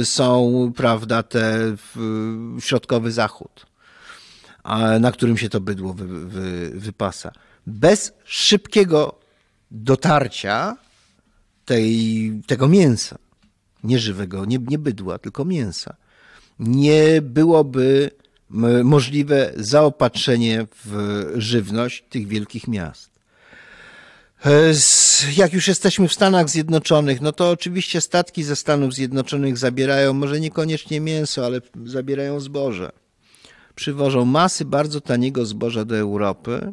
e, 0.00 0.04
są 0.04 0.72
prawda, 0.76 1.22
te 1.22 1.76
środkowy 2.60 3.12
zachód, 3.12 3.66
na 5.00 5.12
którym 5.12 5.38
się 5.38 5.48
to 5.48 5.60
bydło 5.60 5.94
wy, 5.94 6.06
wy, 6.26 6.70
wypasa. 6.74 7.32
Bez 7.66 8.12
szybkiego 8.24 9.18
dotarcia 9.70 10.76
tej, 11.64 12.32
tego 12.46 12.68
mięsa, 12.68 13.18
nie 13.84 13.98
żywego, 13.98 14.44
nie, 14.44 14.58
nie 14.58 14.78
bydła, 14.78 15.18
tylko 15.18 15.44
mięsa, 15.44 15.96
nie 16.58 17.22
byłoby 17.22 18.10
możliwe 18.84 19.52
zaopatrzenie 19.56 20.66
w 20.84 21.24
żywność 21.36 22.04
tych 22.10 22.28
wielkich 22.28 22.68
miast. 22.68 23.10
E, 24.46 24.72
jak 25.36 25.52
już 25.52 25.68
jesteśmy 25.68 26.08
w 26.08 26.12
Stanach 26.12 26.48
Zjednoczonych, 26.50 27.20
no 27.20 27.32
to 27.32 27.50
oczywiście 27.50 28.00
statki 28.00 28.42
ze 28.42 28.56
Stanów 28.56 28.94
Zjednoczonych 28.94 29.58
zabierają 29.58 30.12
może 30.12 30.40
niekoniecznie 30.40 31.00
mięso, 31.00 31.46
ale 31.46 31.60
zabierają 31.84 32.40
zboże. 32.40 32.92
Przywożą 33.76 34.24
masy 34.24 34.64
bardzo 34.64 35.00
taniego 35.00 35.46
zboża 35.46 35.84
do 35.84 35.96
Europy, 35.96 36.72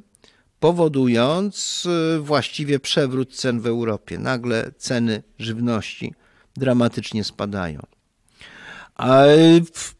powodując 0.60 1.88
e, 2.16 2.20
właściwie 2.20 2.80
przewrót 2.80 3.36
cen 3.36 3.60
w 3.60 3.68
Europie. 3.68 4.20
Nagle 4.20 4.72
ceny 4.78 5.24
żywności 5.40 6.14
dramatycznie 6.58 7.24
spadają. 7.24 7.80
A 8.96 9.24
w 9.74 9.96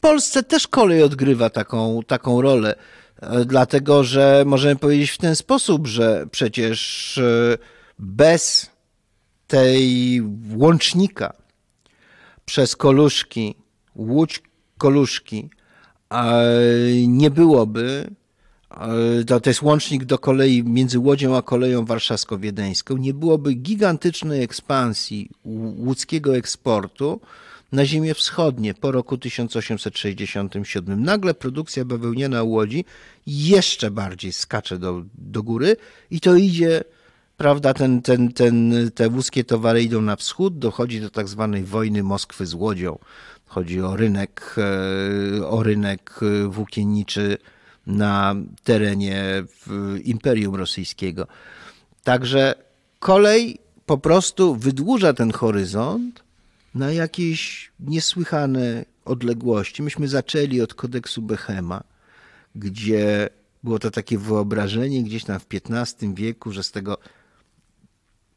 Polsce 0.00 0.42
też 0.42 0.68
kolej 0.68 1.02
odgrywa 1.02 1.50
taką, 1.50 2.00
taką 2.06 2.40
rolę, 2.40 2.74
e, 3.20 3.44
dlatego 3.44 4.04
że 4.04 4.44
możemy 4.46 4.76
powiedzieć 4.76 5.10
w 5.10 5.18
ten 5.18 5.36
sposób, 5.36 5.86
że 5.86 6.26
przecież 6.30 7.18
e, 7.18 7.58
bez 7.98 8.70
tej 9.46 10.22
łącznika 10.54 11.32
przez 12.44 12.76
Koluszki, 12.76 13.54
Łódź 13.96 14.42
Koluszki, 14.78 15.50
nie 17.06 17.30
byłoby, 17.30 18.10
to, 19.26 19.40
to 19.40 19.50
jest 19.50 19.62
łącznik 19.62 20.04
do 20.04 20.18
kolei 20.18 20.64
między 20.64 20.98
Łodzią 20.98 21.36
a 21.36 21.42
koleją 21.42 21.84
warszawsko-wiedeńską, 21.84 22.96
nie 22.96 23.14
byłoby 23.14 23.54
gigantycznej 23.54 24.42
ekspansji 24.42 25.30
łódzkiego 25.78 26.36
eksportu, 26.36 27.20
na 27.74 27.86
ziemię 27.86 28.14
wschodnie 28.14 28.74
po 28.74 28.92
roku 28.92 29.18
1867. 29.18 31.04
Nagle 31.04 31.34
produkcja 31.34 31.84
bawełniana 31.84 32.42
Łodzi 32.42 32.84
jeszcze 33.26 33.90
bardziej 33.90 34.32
skacze 34.32 34.78
do, 34.78 35.04
do 35.14 35.42
góry 35.42 35.76
i 36.10 36.20
to 36.20 36.36
idzie, 36.36 36.84
prawda, 37.36 37.74
ten, 37.74 38.02
ten, 38.02 38.32
ten, 38.32 38.74
te 38.94 39.08
wózkie 39.08 39.44
towary 39.44 39.82
idą 39.82 40.00
na 40.00 40.16
wschód, 40.16 40.58
dochodzi 40.58 41.00
do 41.00 41.10
tak 41.10 41.28
zwanej 41.28 41.64
wojny 41.64 42.02
Moskwy 42.02 42.46
z 42.46 42.54
Łodzią. 42.54 42.98
Chodzi 43.54 43.80
o 43.80 43.96
rynek, 43.96 44.56
e, 44.58 45.46
o 45.46 45.62
rynek 45.62 46.20
włókienniczy 46.48 47.38
na 47.86 48.34
terenie 48.64 49.44
Imperium 50.04 50.54
Rosyjskiego. 50.54 51.26
Także 52.04 52.54
kolej 52.98 53.58
po 53.86 53.98
prostu 53.98 54.56
wydłuża 54.56 55.12
ten 55.12 55.32
horyzont 55.32 56.24
na 56.74 56.92
jakieś 56.92 57.70
niesłychane 57.80 58.84
odległości. 59.04 59.82
Myśmy 59.82 60.08
zaczęli 60.08 60.60
od 60.60 60.74
kodeksu 60.74 61.22
Behema, 61.22 61.84
gdzie 62.54 63.28
było 63.64 63.78
to 63.78 63.90
takie 63.90 64.18
wyobrażenie 64.18 65.02
gdzieś 65.02 65.24
tam 65.24 65.40
w 65.40 65.46
XV 65.70 66.14
wieku, 66.14 66.52
że 66.52 66.62
z 66.62 66.70
tego 66.70 66.98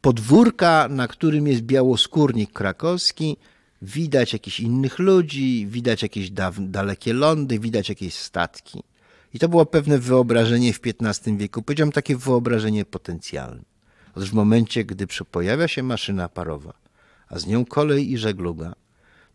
podwórka, 0.02 0.88
na 0.90 1.08
którym 1.08 1.48
jest 1.48 1.62
białoskórnik 1.62 2.54
krakowski, 2.54 3.38
widać 3.82 4.34
jakichś 4.34 4.60
innych 4.60 5.00
ludzi, 5.00 5.68
widać 5.68 6.02
jakieś 6.02 6.32
dalekie 6.60 7.14
lądy, 7.14 7.60
widać 7.60 7.90
jakieś 7.90 8.14
statki. 8.14 8.84
I 9.34 9.40
to 9.40 9.50
było 9.50 9.66
pewne 9.66 10.00
wyobrażenie 10.00 10.74
w 10.74 10.80
XV 10.86 11.38
wieku. 11.38 11.62
Powiedziałem 11.62 11.92
takie 11.92 12.18
wyobrażenie 12.18 12.86
potencjalne. 12.86 13.62
Otóż 14.16 14.30
w 14.30 14.34
momencie, 14.34 14.86
gdy 14.86 15.08
pojawia 15.32 15.68
się 15.68 15.84
maszyna 15.84 16.30
parowa, 16.30 16.74
a 17.28 17.40
z 17.40 17.48
nią 17.48 17.66
kolej 17.66 18.12
i 18.12 18.18
żegluga, 18.18 18.76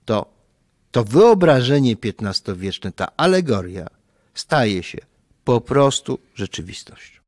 to 0.05 0.43
to 0.91 1.05
wyobrażenie 1.05 1.97
XV-wieczne, 2.23 2.93
ta 2.93 3.17
alegoria 3.17 3.87
staje 4.35 4.83
się 4.83 4.99
po 5.45 5.61
prostu 5.61 6.19
rzeczywistością. 6.35 7.21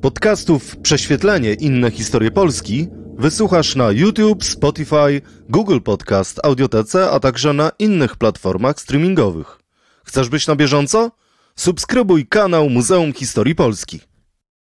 Podcastów 0.00 0.76
Prześwietlenie 0.76 1.54
inne 1.54 1.90
historie 1.90 2.30
Polski 2.30 2.88
wysłuchasz 3.18 3.76
na 3.76 3.90
YouTube, 3.90 4.44
Spotify, 4.44 5.20
Google 5.48 5.80
Podcast, 5.80 6.40
Audiotece, 6.44 7.10
a 7.10 7.20
także 7.20 7.52
na 7.52 7.72
innych 7.78 8.16
platformach 8.16 8.80
streamingowych. 8.80 9.58
Chcesz 10.04 10.28
być 10.28 10.46
na 10.46 10.56
bieżąco? 10.56 11.10
Subskrybuj 11.56 12.26
kanał 12.26 12.70
Muzeum 12.70 13.12
Historii 13.12 13.54
Polski. 13.54 14.11